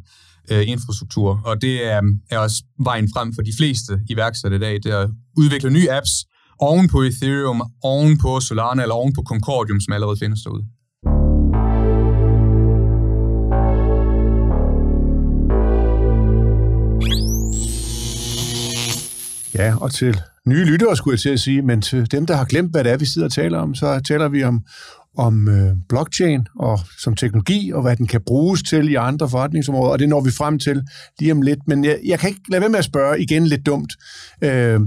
øh, 0.52 0.68
infrastruktur, 0.68 1.42
og 1.46 1.62
det 1.62 1.92
er, 1.92 2.02
er 2.30 2.38
også 2.38 2.64
vejen 2.80 3.10
frem 3.16 3.34
for 3.34 3.42
de 3.42 3.54
fleste 3.58 4.00
iværksættere 4.10 4.60
i 4.60 4.64
dag, 4.64 4.74
det 4.74 4.86
er 4.86 4.98
at 4.98 5.10
udvikle 5.38 5.70
nye 5.70 5.92
apps 5.92 6.26
ovenpå 6.60 7.02
Ethereum, 7.02 7.62
ovenpå 7.84 8.40
Solana 8.40 8.82
eller 8.82 8.96
ovenpå 8.96 9.24
Concordium, 9.28 9.80
som 9.80 9.94
allerede 9.94 10.18
findes 10.18 10.42
derude. 10.44 10.66
Ja, 19.56 19.76
og 19.82 19.92
til 19.92 20.22
nye 20.48 20.66
lyttere, 20.66 20.96
skulle 20.96 21.14
jeg 21.14 21.20
til 21.20 21.30
at 21.30 21.40
sige, 21.40 21.62
men 21.62 21.82
til 21.82 22.12
dem, 22.12 22.26
der 22.26 22.36
har 22.36 22.46
glemt, 22.46 22.72
hvad 22.72 22.84
det 22.84 22.92
er, 22.92 22.98
vi 22.98 23.06
sidder 23.06 23.28
og 23.28 23.32
taler 23.32 23.60
om, 23.60 23.76
så 23.76 24.02
taler 24.08 24.30
vi 24.30 24.44
om, 24.44 24.62
om 25.18 25.50
øh, 25.50 25.76
blockchain 25.90 26.48
og 26.60 26.80
som 27.00 27.16
teknologi, 27.16 27.72
og 27.74 27.82
hvad 27.82 27.96
den 27.96 28.08
kan 28.08 28.22
bruges 28.26 28.64
til 28.64 28.90
i 28.90 28.96
andre 28.96 29.30
forretningsområder, 29.30 29.92
og 29.92 30.00
det 30.00 30.10
når 30.10 30.22
vi 30.22 30.32
frem 30.32 30.60
til 30.60 30.82
lige 31.20 31.32
om 31.32 31.42
lidt. 31.42 31.60
Men 31.68 31.86
jeg, 31.86 32.00
jeg 32.06 32.20
kan 32.20 32.30
ikke 32.30 32.42
lade 32.50 32.62
være 32.62 32.70
med 32.70 32.80
at 32.80 32.86
spørge 32.86 33.22
igen 33.22 33.48
lidt 33.48 33.66
dumt. 33.66 33.94
Øh, 34.42 34.80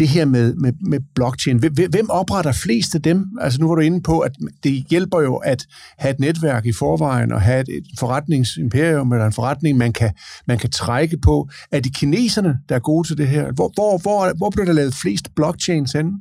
det 0.00 0.08
her 0.08 0.24
med, 0.24 0.54
med, 0.54 0.72
med 0.80 1.00
blockchain, 1.14 1.58
hvem 1.90 2.10
opretter 2.10 2.52
flest 2.52 2.94
af 2.94 3.02
dem? 3.02 3.26
Altså 3.40 3.60
nu 3.60 3.68
var 3.68 3.74
du 3.74 3.80
inde 3.80 4.02
på, 4.02 4.20
at 4.20 4.32
det 4.64 4.84
hjælper 4.90 5.20
jo 5.20 5.36
at 5.36 5.66
have 5.98 6.10
et 6.14 6.20
netværk 6.20 6.66
i 6.66 6.72
forvejen, 6.72 7.32
og 7.32 7.40
have 7.40 7.60
et, 7.60 7.68
et 7.68 7.98
forretningsimperium 7.98 9.12
eller 9.12 9.26
en 9.26 9.32
forretning, 9.32 9.78
man 9.78 9.92
kan, 9.92 10.12
man 10.46 10.58
kan 10.58 10.70
trække 10.70 11.18
på. 11.18 11.48
Er 11.72 11.80
det 11.80 11.96
kineserne, 11.96 12.58
der 12.68 12.74
er 12.74 12.78
gode 12.78 13.08
til 13.08 13.18
det 13.18 13.28
her? 13.28 13.52
Hvor, 13.52 13.72
hvor, 13.74 13.98
hvor, 13.98 14.36
hvor 14.36 14.50
bliver 14.50 14.66
der 14.66 14.72
lavet 14.72 14.94
flest 14.94 15.34
blockchains 15.36 15.92
henne? 15.92 16.12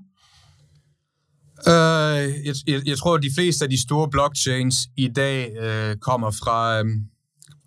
Uh, 1.68 2.46
jeg, 2.48 2.56
jeg, 2.68 2.82
jeg 2.86 2.98
tror, 2.98 3.16
at 3.16 3.24
de 3.24 3.32
fleste 3.38 3.66
af 3.66 3.70
de 3.70 3.82
store 3.82 4.10
blockchains 4.10 4.76
i 4.98 5.08
dag 5.08 5.52
uh, 5.62 6.00
kommer 6.00 6.32
fra... 6.32 6.82
Um 6.82 6.92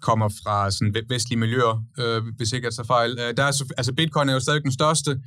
kommer 0.03 0.29
fra 0.29 0.71
sådan 0.71 0.95
vestlige 1.09 1.39
miljøer, 1.39 1.85
øh, 1.99 2.23
hvis 2.37 2.53
ikke 2.53 2.65
jeg 2.65 2.75
tager 2.75 2.87
fejl. 2.87 3.13
Uh, 3.13 3.37
der 3.37 3.43
er, 3.43 3.63
altså 3.77 3.93
Bitcoin 3.93 4.29
er 4.29 4.33
jo 4.33 4.41
stadig 4.41 4.63
den 4.63 4.73
største, 4.73 5.21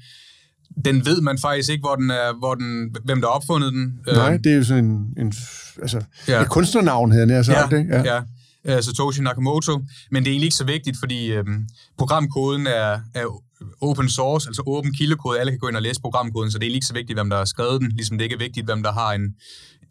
den 0.86 1.06
ved 1.06 1.22
man 1.22 1.38
faktisk 1.38 1.70
ikke, 1.70 1.82
hvor 1.82 1.96
den 1.96 2.10
er, 2.12 2.40
hvor 2.40 2.56
den, 2.56 2.96
hvem 3.04 3.22
der 3.22 3.28
har 3.28 3.34
opfundet 3.34 3.74
den. 3.74 4.00
Nej, 4.08 4.34
Øhm, 4.34 4.44
det 4.44 4.52
er 4.52 4.56
jo 4.56 4.64
sådan 4.64 4.86
en, 4.86 5.14
en 5.18 5.34
altså, 5.82 6.02
Ja. 6.28 6.42
et 6.42 6.50
kunstnernavn, 6.50 7.12
havde 7.12 7.34
jeg 7.34 7.46
sagt, 7.46 7.72
ja, 7.72 7.78
ikke? 7.78 7.96
ja. 7.96 8.22
ja. 8.66 8.82
Satoshi 8.82 9.22
Nakamoto. 9.22 9.82
Men 10.12 10.24
det 10.24 10.30
er 10.30 10.32
egentlig 10.32 10.46
ikke 10.48 10.56
så 10.56 10.66
vigtigt, 10.66 10.98
fordi 11.00 11.32
øhm, 11.32 11.68
programkoden 11.98 12.68
er, 12.68 13.00
er 13.14 13.42
open 13.82 14.10
source, 14.10 14.50
altså 14.50 14.64
åben 14.66 14.94
kildekode. 14.94 15.40
Alle 15.40 15.52
kan 15.52 15.60
gå 15.60 15.68
ind 15.68 15.76
og 15.76 15.82
læse 15.82 16.02
programkoden, 16.02 16.52
så 16.52 16.60
det 16.60 16.68
er 16.70 16.74
ikke 16.74 16.86
så 16.86 16.94
vigtigt, 16.94 17.18
hvem 17.18 17.30
der 17.30 17.38
har 17.38 17.46
skrevet 17.46 17.82
den, 17.82 17.92
ligesom 17.92 18.18
det 18.18 18.24
ikke 18.26 18.34
er 18.36 18.40
vigtigt, 18.40 18.66
hvem 18.66 18.84
der 18.84 18.92
har 18.92 19.14
en, 19.14 19.22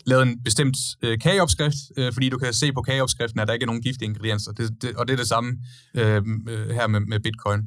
lavet 0.06 0.22
en 0.22 0.42
bestemt 0.44 0.76
øh, 1.02 1.18
kageopskrift, 1.18 1.76
øh, 1.96 2.12
fordi 2.12 2.28
du 2.28 2.38
kan 2.38 2.52
se 2.52 2.72
på 2.72 2.82
kageopskriften, 2.82 3.40
at 3.40 3.46
der 3.48 3.54
ikke 3.54 3.64
er 3.64 3.66
nogen 3.66 3.82
giftige 3.82 4.08
ingredienser. 4.08 4.52
Det, 4.52 4.70
det, 4.82 4.90
og 4.96 5.06
det 5.08 5.12
er 5.12 5.16
det 5.16 5.28
samme 5.28 5.52
øh, 5.94 6.22
øh, 6.48 6.70
her 6.70 6.86
med, 6.86 7.00
med 7.00 7.20
Bitcoin. 7.20 7.60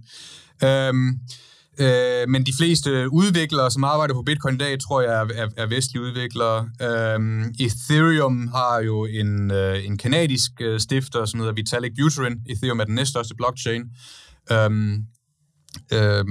Øhm, 0.64 1.10
øh, 1.80 2.30
men 2.30 2.46
de 2.46 2.54
fleste 2.60 3.14
udviklere, 3.14 3.72
som 3.72 3.84
arbejder 3.84 4.14
på 4.14 4.22
Bitcoin 4.22 4.56
i 4.56 4.58
dag, 4.58 4.80
tror 4.80 5.02
jeg 5.02 5.14
er, 5.14 5.44
er, 5.44 5.48
er 5.58 5.66
vestlige 5.66 6.04
udviklere. 6.04 6.70
Øh, 6.82 7.46
Ethereum 7.60 8.48
har 8.48 8.82
jo 8.86 9.06
en, 9.06 9.52
øh, 9.52 9.86
en 9.86 9.98
kanadisk 9.98 10.52
øh, 10.62 10.80
stifter, 10.80 11.26
som 11.26 11.40
hedder 11.40 11.54
Vitalik 11.54 11.92
Buterin. 12.00 12.38
Ethereum 12.50 12.80
er 12.80 12.84
den 12.84 12.96
næststørste 12.96 13.36
blockchain. 13.36 13.84
Øh, 14.52 14.70
øh, 15.94 16.26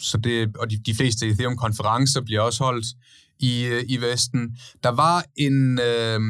så 0.00 0.18
det, 0.18 0.56
og 0.56 0.70
de, 0.70 0.78
de 0.86 0.94
fleste 0.94 1.26
Ethereum-konferencer 1.26 2.20
bliver 2.20 2.40
også 2.40 2.64
holdt 2.64 2.86
i, 3.38 3.64
øh, 3.64 3.84
i 3.88 3.96
Vesten. 3.96 4.56
Der 4.82 4.88
var 4.88 5.24
en 5.36 5.78
øh, 5.78 6.20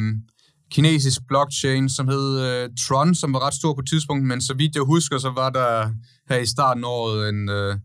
kinesisk 0.70 1.20
blockchain, 1.28 1.88
som 1.88 2.08
hed 2.08 2.40
øh, 2.40 2.68
Tron, 2.88 3.14
som 3.14 3.32
var 3.32 3.46
ret 3.46 3.54
stor 3.54 3.74
på 3.74 3.82
tidspunktet, 3.82 4.28
men 4.28 4.40
så 4.40 4.54
vidt 4.54 4.74
jeg 4.74 4.82
husker, 4.82 5.18
så 5.18 5.30
var 5.30 5.50
der 5.50 5.90
her 6.28 6.38
i 6.38 6.46
starten 6.46 6.84
af 6.84 6.88
året 6.88 7.28
en, 7.28 7.48
øh, 7.48 7.76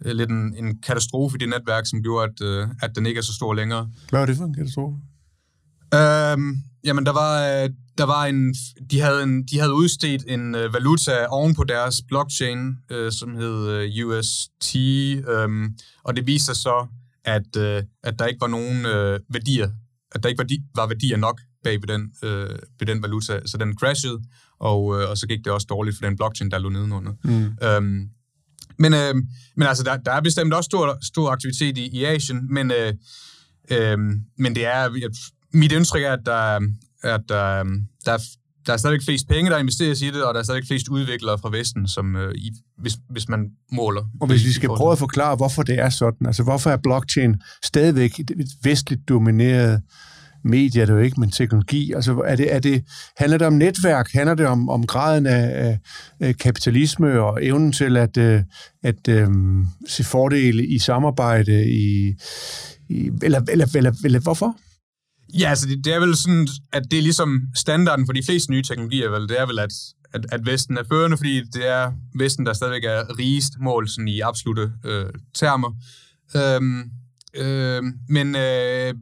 lidt 0.00 0.30
en, 0.30 0.54
en 0.56 0.78
katastrofe 0.78 1.36
i 1.36 1.38
det 1.38 1.48
netværk, 1.48 1.86
som 1.86 2.02
gjorde, 2.02 2.24
at, 2.24 2.46
øh, 2.46 2.68
at 2.82 2.96
den 2.96 3.06
ikke 3.06 3.18
er 3.18 3.22
så 3.22 3.34
stor 3.34 3.54
længere. 3.54 3.90
Hvad 4.10 4.20
var 4.20 4.26
det 4.26 4.36
for 4.36 4.44
en 4.44 4.54
katastrofe? 4.54 4.96
Øhm, 5.94 6.56
jamen, 6.84 7.06
der 7.06 7.12
var, 7.12 7.34
øh, 7.46 7.70
der 7.98 8.04
var 8.04 8.24
en, 8.26 8.54
de 8.90 9.00
havde, 9.00 9.22
en, 9.22 9.42
de 9.42 9.58
havde 9.58 9.74
udstedt 9.74 10.24
en 10.28 10.54
øh, 10.54 10.72
valuta 10.74 11.26
oven 11.26 11.54
på 11.54 11.64
deres 11.64 12.02
blockchain, 12.08 12.76
øh, 12.90 13.12
som 13.12 13.36
hed 13.36 13.68
øh, 13.68 14.06
UST, 14.06 14.76
øh, 14.76 15.48
og 16.04 16.16
det 16.16 16.26
viste 16.26 16.46
sig 16.46 16.56
så, 16.56 16.86
at, 17.24 17.56
øh, 17.56 17.82
at 18.02 18.18
der 18.18 18.26
ikke 18.26 18.40
var 18.40 18.46
nogen 18.46 18.86
øh, 18.86 19.20
værdier, 19.28 19.70
at 20.12 20.22
der 20.22 20.28
ikke 20.28 20.38
var, 20.38 20.82
var 20.82 20.86
værdier 20.86 21.16
nok 21.16 21.40
bag 21.64 21.80
ved 21.82 21.88
den, 21.88 22.12
øh, 22.24 22.58
ved 22.78 22.86
den 22.86 23.02
valuta, 23.02 23.40
så 23.46 23.56
den 23.58 23.78
crashede, 23.78 24.22
og, 24.58 25.00
øh, 25.00 25.10
og 25.10 25.18
så 25.18 25.26
gik 25.26 25.44
det 25.44 25.52
også 25.52 25.66
dårligt 25.70 25.96
for 25.96 26.04
den 26.06 26.16
blockchain, 26.16 26.50
der 26.50 26.58
lå 26.58 26.68
nedenunder. 26.68 27.12
Mm. 27.24 27.66
Øhm, 27.66 28.08
men, 28.78 28.94
øh, 28.94 29.14
men 29.56 29.68
altså, 29.68 29.84
der, 29.84 29.96
der 29.96 30.12
er 30.12 30.20
bestemt 30.20 30.54
også 30.54 30.68
stor, 30.68 30.98
stor 31.02 31.30
aktivitet 31.30 31.78
i, 31.78 31.88
i 31.98 32.04
Asien, 32.04 32.54
men, 32.54 32.70
øh, 32.70 32.92
øh, 33.70 33.98
men 34.38 34.54
det 34.54 34.66
er, 34.66 35.10
mit 35.52 35.72
indtryk 35.72 36.02
er, 36.02 36.12
at 36.12 36.20
der, 36.26 36.60
at 37.02 37.20
der, 37.28 37.64
der, 38.04 38.12
er, 38.12 38.18
der 38.66 38.72
er 38.72 38.76
stadig 38.76 39.02
flest 39.04 39.28
penge, 39.28 39.50
der 39.50 39.58
investeres 39.58 40.02
i 40.02 40.06
det, 40.06 40.24
og 40.24 40.34
der 40.34 40.40
er 40.40 40.44
stadig 40.44 40.66
flest 40.66 40.88
udviklere 40.88 41.38
fra 41.38 41.50
Vesten, 41.50 41.88
som, 41.88 42.16
øh, 42.16 42.34
i, 42.34 42.52
hvis, 42.78 42.96
hvis 43.10 43.28
man 43.28 43.40
måler. 43.72 44.02
Og 44.20 44.26
hvis 44.26 44.44
vi 44.44 44.52
skal 44.52 44.68
prøve 44.68 44.92
at 44.92 44.98
forklare, 44.98 45.36
hvorfor 45.36 45.62
det 45.62 45.78
er 45.78 45.90
sådan, 45.90 46.26
altså 46.26 46.42
hvorfor 46.42 46.70
er 46.70 46.76
blockchain 46.76 47.36
stadigvæk 47.64 48.20
et 48.20 48.48
vestligt 48.62 49.08
domineret 49.08 49.82
medier 50.44 50.82
er 50.82 50.86
det 50.86 50.92
jo 50.92 50.98
ikke, 50.98 51.20
men 51.20 51.30
teknologi, 51.30 51.92
altså 51.92 52.22
er 52.26 52.36
det, 52.36 52.54
er 52.54 52.58
det, 52.58 52.84
handler 53.16 53.38
det 53.38 53.46
om 53.46 53.52
netværk, 53.52 54.12
handler 54.12 54.34
det 54.34 54.46
om, 54.46 54.68
om 54.68 54.86
graden 54.86 55.26
af, 55.26 55.78
af 56.20 56.36
kapitalisme 56.36 57.20
og 57.20 57.46
evnen 57.46 57.72
til 57.72 57.96
at, 57.96 58.16
øh, 58.16 58.42
at, 58.82 59.08
at 59.08 59.28
se 59.88 60.04
fordele 60.04 60.66
i 60.66 60.78
samarbejde, 60.78 61.70
i, 61.70 62.14
i 62.88 63.10
eller, 63.22 63.40
eller, 63.48 63.66
eller, 63.76 63.92
eller 64.04 64.20
hvorfor? 64.20 64.56
Ja, 65.38 65.48
altså 65.48 65.66
det, 65.66 65.84
det 65.84 65.94
er 65.94 66.00
vel 66.00 66.16
sådan, 66.16 66.48
at 66.72 66.82
det 66.90 66.98
er 66.98 67.02
ligesom 67.02 67.42
standarden 67.56 68.06
for 68.06 68.12
de 68.12 68.22
fleste 68.26 68.50
nye 68.50 68.62
teknologier, 68.62 69.10
vel, 69.10 69.28
det 69.28 69.40
er 69.40 69.46
vel, 69.46 69.58
at, 69.58 69.72
at, 70.14 70.26
at 70.32 70.46
Vesten 70.46 70.76
er 70.76 70.84
førende, 70.88 71.16
fordi 71.16 71.40
det 71.40 71.68
er 71.68 71.92
Vesten, 72.18 72.46
der 72.46 72.52
stadigvæk 72.52 72.84
er 72.84 73.18
rigest 73.18 73.52
mål 73.60 73.88
sådan 73.88 74.08
i 74.08 74.20
absolute 74.20 74.72
øh, 74.84 75.06
termer. 75.34 75.72
Øhm, 76.36 76.90
øh, 77.36 77.82
men 78.08 78.36
øh, 78.36 78.94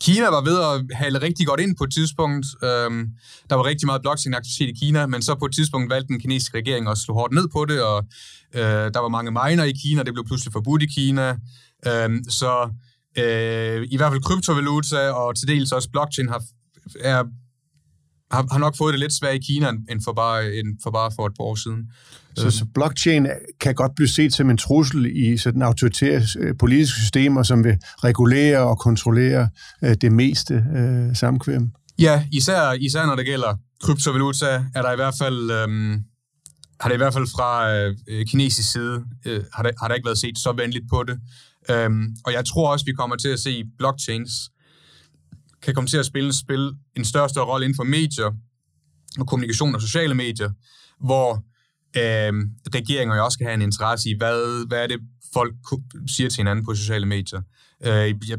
Kina 0.00 0.28
var 0.28 0.40
ved 0.40 0.58
at 0.68 0.96
hale 0.96 1.22
rigtig 1.22 1.46
godt 1.46 1.60
ind 1.60 1.76
på 1.76 1.84
et 1.84 1.92
tidspunkt. 1.92 2.46
Øhm, 2.62 3.06
der 3.50 3.56
var 3.56 3.64
rigtig 3.64 3.86
meget 3.86 4.02
blockchain-aktivitet 4.02 4.68
i 4.68 4.78
Kina, 4.80 5.06
men 5.06 5.22
så 5.22 5.34
på 5.34 5.44
et 5.44 5.54
tidspunkt 5.54 5.90
valgte 5.90 6.08
den 6.08 6.20
kinesiske 6.20 6.58
regering 6.58 6.88
at 6.88 6.98
slå 6.98 7.14
hårdt 7.14 7.34
ned 7.34 7.48
på 7.52 7.64
det, 7.64 7.82
og 7.82 8.04
øh, 8.54 8.86
der 8.94 8.98
var 8.98 9.08
mange 9.08 9.30
miner 9.30 9.64
i 9.64 9.72
Kina, 9.82 10.02
det 10.02 10.12
blev 10.12 10.26
pludselig 10.26 10.52
forbudt 10.52 10.82
i 10.82 10.86
Kina. 10.86 11.36
Øhm, 11.86 12.24
så 12.28 12.70
øh, 13.18 13.86
i 13.90 13.96
hvert 13.96 14.12
fald 14.12 14.22
kryptovaluta 14.22 15.10
og 15.10 15.36
til 15.36 15.48
dels 15.48 15.72
også 15.72 15.88
blockchain 15.90 16.28
har, 16.28 16.42
er, 17.00 17.24
har, 18.30 18.46
har 18.52 18.58
nok 18.58 18.76
fået 18.76 18.92
det 18.92 19.00
lidt 19.00 19.12
svært 19.12 19.34
i 19.34 19.38
Kina 19.38 19.68
end 19.68 20.00
for 20.04 20.12
bare, 20.12 20.54
end 20.54 20.76
for, 20.82 20.90
bare 20.90 21.10
for 21.16 21.26
et 21.26 21.32
par 21.38 21.44
år 21.44 21.54
siden. 21.54 21.90
Så, 22.36 22.50
så 22.50 22.66
blockchain 22.74 23.26
kan 23.60 23.74
godt 23.74 23.94
blive 23.94 24.08
set 24.08 24.34
som 24.34 24.50
en 24.50 24.56
trussel 24.56 25.16
i 25.16 25.36
sådan 25.36 25.62
autoritære 25.62 26.22
øh, 26.38 26.54
politiske 26.58 27.00
systemer, 27.00 27.42
som 27.42 27.64
vil 27.64 27.78
regulere 28.04 28.58
og 28.58 28.78
kontrollere 28.78 29.48
øh, 29.84 29.94
det 30.00 30.12
meste 30.12 30.64
øh, 30.76 31.16
samkvem. 31.16 31.70
Ja, 31.98 32.24
især, 32.32 32.72
især 32.72 33.06
når 33.06 33.16
det 33.16 33.26
gælder 33.26 33.54
kryptovaluta, 33.82 34.64
er 34.74 34.82
der 34.82 34.92
i 34.92 34.96
hvert 34.96 35.14
fald, 35.22 35.50
øhm, 35.50 36.04
har 36.80 36.88
det 36.88 36.96
i 36.96 36.96
hvert 36.96 37.12
fald 37.12 37.26
fra 37.36 37.74
øh, 38.08 38.26
kinesisk 38.26 38.72
side, 38.72 39.04
øh, 39.26 39.44
har, 39.52 39.62
der, 39.62 39.70
har 39.80 39.88
der 39.88 39.94
ikke 39.94 40.06
været 40.06 40.18
set 40.18 40.38
så 40.38 40.52
venligt 40.52 40.84
på 40.90 41.02
det. 41.02 41.18
Øhm, 41.70 42.16
og 42.24 42.32
jeg 42.32 42.44
tror 42.44 42.72
også, 42.72 42.84
vi 42.84 42.92
kommer 42.92 43.16
til 43.16 43.28
at 43.28 43.40
se 43.40 43.64
blockchains 43.78 44.30
kan 45.62 45.74
komme 45.74 45.88
til 45.88 45.96
at 45.96 46.06
spille, 46.06 46.32
spille 46.32 46.74
en 46.96 47.04
større 47.04 47.24
og 47.24 47.30
større 47.30 47.46
rolle 47.46 47.64
inden 47.64 47.76
for 47.76 47.84
medier 47.84 48.32
og 49.18 49.26
kommunikation 49.26 49.74
og 49.74 49.80
sociale 49.80 50.14
medier, 50.14 50.50
hvor 51.00 51.34
øh, 51.96 52.32
regeringer 52.74 53.16
jo 53.16 53.24
også 53.24 53.38
kan 53.38 53.46
have 53.46 53.54
en 53.54 53.62
interesse 53.62 54.10
i, 54.10 54.14
hvad, 54.18 54.66
hvad 54.68 54.82
er 54.82 54.86
det, 54.86 55.00
folk 55.32 55.54
siger 56.06 56.30
til 56.30 56.36
hinanden 56.36 56.64
på 56.64 56.74
sociale 56.74 57.06
medier. 57.06 57.42
Øh, 57.84 58.14
jeg, 58.28 58.38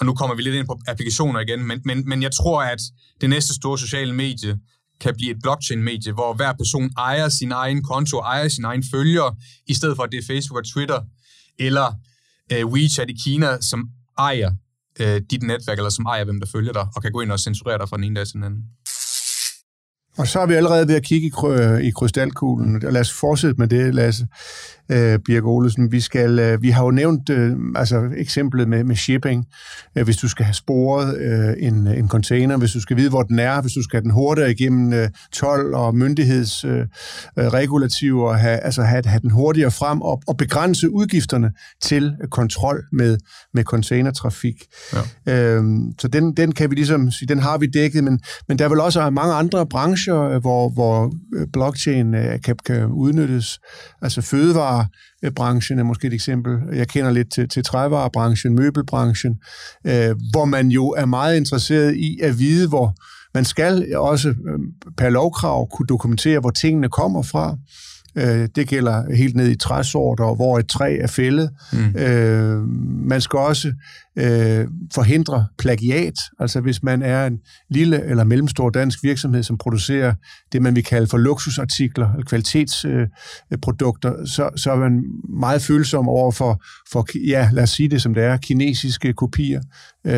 og 0.00 0.06
nu 0.06 0.14
kommer 0.14 0.36
vi 0.36 0.42
lidt 0.42 0.54
ind 0.54 0.66
på 0.66 0.80
applikationer 0.88 1.40
igen, 1.40 1.66
men, 1.66 1.80
men, 1.84 2.08
men 2.08 2.22
jeg 2.22 2.32
tror, 2.32 2.62
at 2.62 2.80
det 3.20 3.30
næste 3.30 3.54
store 3.54 3.78
sociale 3.78 4.12
medie 4.12 4.58
kan 5.00 5.14
blive 5.16 5.30
et 5.30 5.36
blockchain-medie, 5.42 6.12
hvor 6.12 6.34
hver 6.34 6.52
person 6.52 6.90
ejer 6.98 7.28
sin 7.28 7.52
egen 7.52 7.82
konto, 7.82 8.18
ejer 8.18 8.48
sin 8.48 8.64
egen 8.64 8.84
følger, 8.90 9.36
i 9.66 9.74
stedet 9.74 9.96
for 9.96 10.02
at 10.02 10.12
det 10.12 10.18
er 10.18 10.26
Facebook 10.26 10.58
og 10.58 10.66
Twitter, 10.66 11.00
eller 11.58 11.94
øh, 12.52 12.66
WeChat 12.66 13.10
i 13.10 13.16
Kina, 13.24 13.60
som 13.60 13.88
ejer 14.18 14.50
øh, 15.00 15.20
dit 15.30 15.42
netværk, 15.42 15.78
eller 15.78 15.90
som 15.90 16.06
ejer, 16.06 16.24
hvem 16.24 16.40
der 16.40 16.46
følger 16.52 16.72
dig, 16.72 16.86
og 16.96 17.02
kan 17.02 17.12
gå 17.12 17.20
ind 17.20 17.32
og 17.32 17.40
censurere 17.40 17.78
dig 17.78 17.88
fra 17.88 17.96
den 17.96 18.04
ene 18.04 18.16
dag 18.16 18.26
til 18.26 18.34
den 18.34 18.44
anden. 18.44 18.62
Og 20.18 20.26
så 20.26 20.40
er 20.40 20.46
vi 20.46 20.54
allerede 20.54 20.88
ved 20.88 20.94
at 20.94 21.02
kigge 21.02 21.26
i, 21.26 21.30
krø- 21.30 21.76
i 21.76 21.90
krystalkuglen, 21.90 22.86
og 22.86 22.92
lad 22.92 23.00
os 23.00 23.12
fortsætte 23.12 23.54
med 23.58 23.68
det, 23.68 23.94
Lasse 23.94 24.26
øh, 24.88 25.18
Birk 25.18 25.44
Olesen. 25.44 25.92
Vi, 25.92 26.00
skal, 26.00 26.38
øh, 26.38 26.62
vi 26.62 26.70
har 26.70 26.84
jo 26.84 26.90
nævnt 26.90 27.30
øh, 27.30 27.56
altså 27.76 28.08
eksemplet 28.16 28.68
med, 28.68 28.84
med 28.84 28.96
shipping. 28.96 29.46
Øh, 29.98 30.04
hvis 30.04 30.16
du 30.16 30.28
skal 30.28 30.44
have 30.44 30.54
sporet 30.54 31.18
øh, 31.18 31.54
en, 31.58 31.86
en 31.86 32.08
container, 32.08 32.56
hvis 32.56 32.72
du 32.72 32.80
skal 32.80 32.96
vide, 32.96 33.08
hvor 33.08 33.22
den 33.22 33.38
er, 33.38 33.60
hvis 33.60 33.72
du 33.72 33.82
skal 33.82 33.96
have 33.96 34.02
den 34.02 34.10
hurtigere 34.10 34.50
igennem 34.50 34.92
øh, 34.92 35.08
12 35.32 35.74
og 35.74 35.94
myndighedsregulativer, 35.94 38.24
øh, 38.24 38.28
øh, 38.28 38.34
og 38.34 38.38
have, 38.38 38.58
altså 38.58 38.82
have, 38.82 39.02
have 39.06 39.20
den 39.20 39.30
hurtigere 39.30 39.70
frem 39.70 40.02
og, 40.02 40.22
og 40.26 40.36
begrænse 40.36 40.90
udgifterne 40.90 41.52
til 41.82 42.16
kontrol 42.30 42.84
med, 42.92 43.18
med 43.54 43.64
containertrafik. 43.64 44.64
Ja. 45.26 45.32
Øh, 45.32 45.64
så 45.98 46.08
den, 46.08 46.36
den 46.36 46.52
kan 46.52 46.70
vi 46.70 46.74
ligesom 46.74 47.10
sige, 47.10 47.28
den 47.28 47.38
har 47.38 47.58
vi 47.58 47.66
dækket, 47.66 48.04
men, 48.04 48.20
men 48.48 48.58
der 48.58 48.64
er 48.64 48.68
vel 48.68 48.80
også 48.80 49.10
mange 49.10 49.34
andre 49.34 49.66
brancher, 49.66 50.05
Øh, 50.14 50.40
hvor, 50.40 50.68
hvor 50.68 51.12
øh, 51.36 51.46
blockchain 51.52 52.14
øh, 52.14 52.40
kan, 52.40 52.56
kan 52.66 52.86
udnyttes. 52.86 53.58
Altså 54.02 54.22
fødevarebranchen 54.22 55.78
er 55.78 55.82
måske 55.82 56.06
et 56.06 56.12
eksempel. 56.12 56.58
Jeg 56.72 56.88
kender 56.88 57.10
lidt 57.10 57.32
til, 57.32 57.48
til 57.48 57.64
trævarebranchen, 57.64 58.54
møbelbranchen, 58.54 59.34
øh, 59.86 60.14
hvor 60.32 60.44
man 60.44 60.68
jo 60.68 60.88
er 60.88 61.06
meget 61.06 61.36
interesseret 61.36 61.96
i 61.96 62.18
at 62.22 62.38
vide, 62.38 62.68
hvor 62.68 62.94
man 63.34 63.44
skal 63.44 63.96
også 63.96 64.34
per 64.96 65.08
lovkrav 65.08 65.68
kunne 65.72 65.86
dokumentere, 65.86 66.40
hvor 66.40 66.50
tingene 66.50 66.88
kommer 66.88 67.22
fra. 67.22 67.56
Øh, 68.18 68.48
det 68.56 68.68
gælder 68.68 69.14
helt 69.14 69.36
ned 69.36 69.48
i 69.48 69.56
træsorter, 69.56 70.34
hvor 70.34 70.58
et 70.58 70.68
træ 70.68 70.96
er 71.00 71.06
fældet. 71.06 71.50
Mm. 71.72 71.96
Øh, 72.00 72.58
man 73.08 73.20
skal 73.20 73.38
også 73.38 73.72
øh, 74.18 74.66
forhindre 74.94 75.46
plagiat. 75.58 76.14
Altså 76.40 76.60
hvis 76.60 76.82
man 76.82 77.02
er 77.02 77.26
en 77.26 77.38
lille 77.70 78.04
eller 78.04 78.24
mellemstor 78.24 78.70
dansk 78.70 79.02
virksomhed, 79.02 79.42
som 79.42 79.58
producerer 79.58 80.14
det, 80.52 80.62
man 80.62 80.76
vil 80.76 80.84
kalde 80.84 81.06
for 81.06 81.18
luksusartikler 81.18 82.12
eller 82.12 82.24
kvalitetsprodukter, 82.24 84.20
øh, 84.20 84.26
så, 84.26 84.50
så 84.56 84.72
er 84.72 84.76
man 84.76 85.02
meget 85.40 85.62
følsom 85.62 86.08
over 86.08 86.32
for, 86.32 86.62
for, 86.92 87.06
ja, 87.28 87.50
lad 87.52 87.62
os 87.62 87.70
sige 87.70 87.88
det 87.88 88.02
som 88.02 88.14
det 88.14 88.24
er, 88.24 88.36
kinesiske 88.36 89.12
kopier. 89.12 89.60
Øh, 90.06 90.12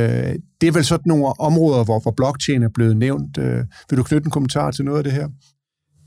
det 0.61 0.67
er 0.67 0.73
vel 0.73 0.85
sådan 0.85 1.09
nogle 1.09 1.41
områder, 1.41 1.85
hvor, 1.85 2.01
hvor 2.01 2.15
blockchain 2.17 2.63
er 2.63 2.71
blevet 2.75 2.97
nævnt. 2.97 3.39
Øh, 3.39 3.65
vil 3.91 3.99
du 3.99 4.03
knytte 4.03 4.27
en 4.27 4.31
kommentar 4.31 4.71
til 4.71 4.85
noget 4.85 4.99
af 4.99 5.05
det 5.05 5.13
her? 5.13 5.29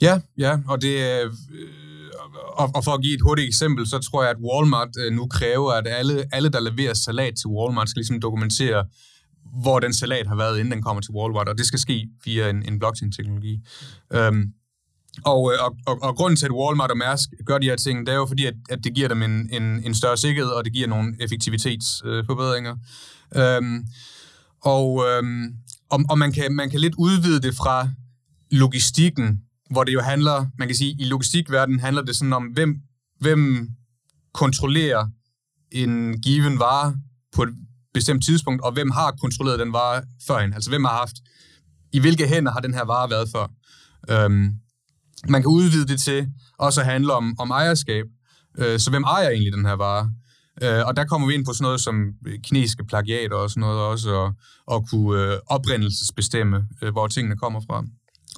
Ja, 0.01 0.19
ja, 0.37 0.57
og 0.67 0.81
det 0.81 1.01
er 1.01 1.29
og, 2.41 2.71
og 2.75 2.83
for 2.83 2.91
at 2.91 3.01
give 3.01 3.13
et 3.13 3.21
hurtigt 3.21 3.47
eksempel, 3.47 3.87
så 3.87 3.99
tror 3.99 4.23
jeg, 4.23 4.31
at 4.31 4.37
Walmart 4.39 4.89
øh, 4.99 5.13
nu 5.13 5.27
kræver, 5.27 5.71
at 5.71 5.87
alle, 5.87 6.25
alle, 6.31 6.49
der 6.49 6.59
leverer 6.59 6.93
salat 6.93 7.33
til 7.35 7.47
Walmart, 7.47 7.89
skal 7.89 7.99
ligesom 7.99 8.21
dokumentere, 8.21 8.85
hvor 9.63 9.79
den 9.79 9.93
salat 9.93 10.27
har 10.27 10.35
været, 10.35 10.59
inden 10.59 10.71
den 10.71 10.81
kommer 10.81 11.01
til 11.01 11.11
Walmart, 11.11 11.49
og 11.49 11.57
det 11.57 11.65
skal 11.65 11.79
ske 11.79 12.07
via 12.25 12.49
en, 12.49 12.63
en 12.67 12.79
blockchain-teknologi. 12.79 13.59
Øhm, 14.13 14.43
og, 15.25 15.53
øh, 15.53 15.65
og, 15.65 15.75
og, 15.87 16.03
og 16.03 16.15
grunden 16.15 16.37
til, 16.37 16.45
at 16.45 16.51
Walmart 16.51 16.91
og 16.91 16.97
Mærsk 16.97 17.29
gør 17.45 17.57
de 17.57 17.67
her 17.67 17.75
ting, 17.75 18.05
det 18.05 18.13
er 18.13 18.17
jo 18.17 18.25
fordi, 18.25 18.45
at, 18.45 18.53
at 18.69 18.83
det 18.83 18.93
giver 18.95 19.07
dem 19.07 19.21
en, 19.21 19.49
en, 19.51 19.63
en 19.85 19.95
større 19.95 20.17
sikkerhed, 20.17 20.51
og 20.51 20.65
det 20.65 20.73
giver 20.73 20.87
nogle 20.87 21.15
effektivitetsforbedringer. 21.19 22.75
Øh, 23.35 23.55
øhm, 23.55 23.85
og 24.61 25.05
øhm, 25.07 25.55
og, 25.91 25.99
og 26.09 26.17
man, 26.17 26.31
kan, 26.31 26.55
man 26.55 26.69
kan 26.69 26.79
lidt 26.79 26.95
udvide 26.97 27.41
det 27.41 27.55
fra 27.55 27.89
logistikken, 28.51 29.41
hvor 29.71 29.83
det 29.83 29.93
jo 29.93 30.01
handler, 30.01 30.45
man 30.57 30.67
kan 30.67 30.77
sige, 30.77 30.95
i 30.99 31.03
logistikverdenen 31.03 31.79
handler 31.79 32.01
det 32.01 32.15
sådan 32.15 32.33
om, 32.33 32.43
hvem, 32.43 32.75
hvem 33.19 33.69
kontrollerer 34.33 35.07
en 35.71 36.21
given 36.21 36.59
vare 36.59 36.95
på 37.35 37.43
et 37.43 37.49
bestemt 37.93 38.25
tidspunkt, 38.25 38.61
og 38.61 38.71
hvem 38.71 38.91
har 38.91 39.11
kontrolleret 39.11 39.59
den 39.59 39.73
vare 39.73 40.03
førhen. 40.27 40.53
Altså 40.53 40.69
hvem 40.69 40.83
har 40.83 40.97
haft, 40.97 41.15
i 41.93 41.99
hvilke 41.99 42.27
hænder 42.27 42.51
har 42.51 42.59
den 42.59 42.73
her 42.73 42.85
vare 42.85 43.09
været 43.09 43.29
før. 43.35 43.47
Øhm, 44.09 44.55
man 45.29 45.41
kan 45.41 45.51
udvide 45.51 45.87
det 45.87 46.01
til 46.01 46.27
også 46.57 46.81
at 46.81 46.87
handle 46.87 47.13
om, 47.13 47.35
om 47.39 47.51
ejerskab. 47.51 48.05
Øh, 48.57 48.79
så 48.79 48.89
hvem 48.89 49.03
ejer 49.03 49.29
egentlig 49.29 49.53
den 49.53 49.65
her 49.65 49.73
vare? 49.73 50.11
Øh, 50.63 50.85
og 50.87 50.95
der 50.95 51.05
kommer 51.05 51.27
vi 51.27 51.33
ind 51.33 51.45
på 51.45 51.53
sådan 51.53 51.63
noget 51.63 51.81
som 51.81 51.95
øh, 52.27 52.39
kinesiske 52.43 52.85
plagiater 52.85 53.35
og 53.35 53.49
sådan 53.49 53.61
noget 53.61 53.79
også, 53.79 54.09
og, 54.09 54.33
og 54.67 54.87
kunne 54.89 55.23
øh, 55.23 55.39
oprindelsesbestemme, 55.47 56.67
øh, 56.81 56.91
hvor 56.91 57.07
tingene 57.07 57.37
kommer 57.37 57.61
fra. 57.69 57.83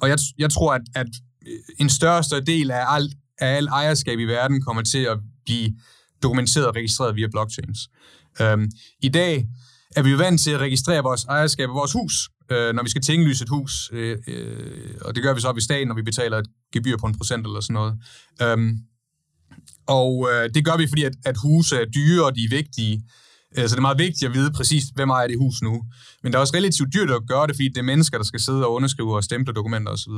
Og 0.04 0.10
jeg, 0.10 0.18
jeg 0.38 0.50
tror, 0.50 0.74
at, 0.74 0.82
at 0.94 1.06
øh, 1.46 1.58
en 1.80 1.90
større 1.90 2.22
større 2.22 2.40
del 2.40 2.70
af 2.70 2.84
alt, 2.88 3.14
af 3.38 3.56
alt 3.56 3.68
ejerskab 3.68 4.18
i 4.18 4.24
verden 4.24 4.62
kommer 4.62 4.82
til 4.82 4.98
at 4.98 5.18
blive 5.44 5.74
dokumenteret 6.22 6.66
og 6.66 6.76
registreret 6.76 7.16
via 7.16 7.26
blockchains. 7.26 7.78
Øhm, 8.40 8.70
I 9.02 9.08
dag 9.08 9.46
er 9.96 10.02
vi 10.02 10.10
jo 10.10 10.16
vant 10.16 10.40
til 10.40 10.50
at 10.50 10.60
registrere 10.60 11.02
vores 11.02 11.24
ejerskab 11.24 11.68
af 11.68 11.74
vores 11.74 11.92
hus, 11.92 12.14
øh, 12.52 12.74
når 12.74 12.82
vi 12.82 12.90
skal 12.90 13.02
tinglyse 13.02 13.42
et 13.42 13.48
hus, 13.48 13.90
øh, 13.92 14.18
øh, 14.28 14.94
og 15.00 15.14
det 15.14 15.22
gør 15.22 15.34
vi 15.34 15.40
så 15.40 15.48
op 15.48 15.58
i 15.58 15.60
staten, 15.60 15.88
når 15.88 15.94
vi 15.94 16.02
betaler 16.02 16.38
et 16.38 16.46
gebyr 16.72 16.96
på 16.96 17.06
en 17.06 17.16
procent 17.18 17.46
eller 17.46 17.60
sådan 17.60 17.74
noget. 17.74 17.94
Øhm, 18.42 18.78
og 19.86 20.28
øh, 20.32 20.50
det 20.54 20.64
gør 20.64 20.76
vi, 20.76 20.86
fordi 20.88 21.04
at, 21.04 21.14
at 21.24 21.36
huse 21.42 21.76
er 21.76 21.84
dyre, 21.84 22.24
og 22.24 22.34
de 22.36 22.44
er 22.44 22.48
vigtige. 22.50 23.02
Øh, 23.58 23.68
så 23.68 23.74
det 23.74 23.78
er 23.78 23.88
meget 23.88 23.98
vigtigt 23.98 24.28
at 24.28 24.34
vide 24.34 24.50
præcis, 24.52 24.84
hvem 24.94 25.10
ejer 25.10 25.26
det 25.26 25.38
hus 25.38 25.62
nu. 25.62 25.82
Men 26.22 26.32
det 26.32 26.36
er 26.36 26.40
også 26.40 26.56
relativt 26.56 26.94
dyrt 26.94 27.10
at 27.10 27.22
gøre 27.28 27.46
det, 27.46 27.56
fordi 27.56 27.68
det 27.68 27.78
er 27.78 27.82
mennesker, 27.82 28.18
der 28.18 28.24
skal 28.24 28.40
sidde 28.40 28.66
og 28.66 28.72
underskrive 28.72 29.16
og 29.16 29.24
stemple 29.24 29.54
dokumenter 29.54 29.92
osv. 29.92 30.12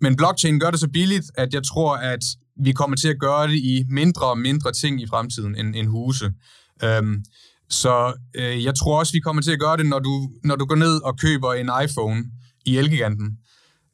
Men 0.00 0.16
blockchain 0.16 0.60
gør 0.60 0.70
det 0.70 0.80
så 0.80 0.88
billigt, 0.88 1.30
at 1.34 1.54
jeg 1.54 1.62
tror, 1.62 1.96
at 1.96 2.24
vi 2.60 2.72
kommer 2.72 2.96
til 2.96 3.08
at 3.08 3.18
gøre 3.20 3.48
det 3.48 3.56
i 3.56 3.84
mindre 3.88 4.26
og 4.26 4.38
mindre 4.38 4.72
ting 4.72 5.02
i 5.02 5.06
fremtiden 5.06 5.56
end, 5.56 5.76
end 5.76 5.88
huse. 5.88 6.32
Øhm, 6.84 7.24
så 7.70 8.12
øh, 8.34 8.64
jeg 8.64 8.74
tror 8.74 8.98
også, 8.98 9.12
vi 9.12 9.20
kommer 9.20 9.42
til 9.42 9.50
at 9.50 9.60
gøre 9.60 9.76
det, 9.76 9.86
når 9.86 9.98
du, 9.98 10.30
når 10.44 10.56
du 10.56 10.64
går 10.64 10.76
ned 10.76 11.02
og 11.02 11.18
køber 11.18 11.52
en 11.52 11.70
iPhone 11.84 12.24
i 12.66 12.76
Elgiganten. 12.76 13.38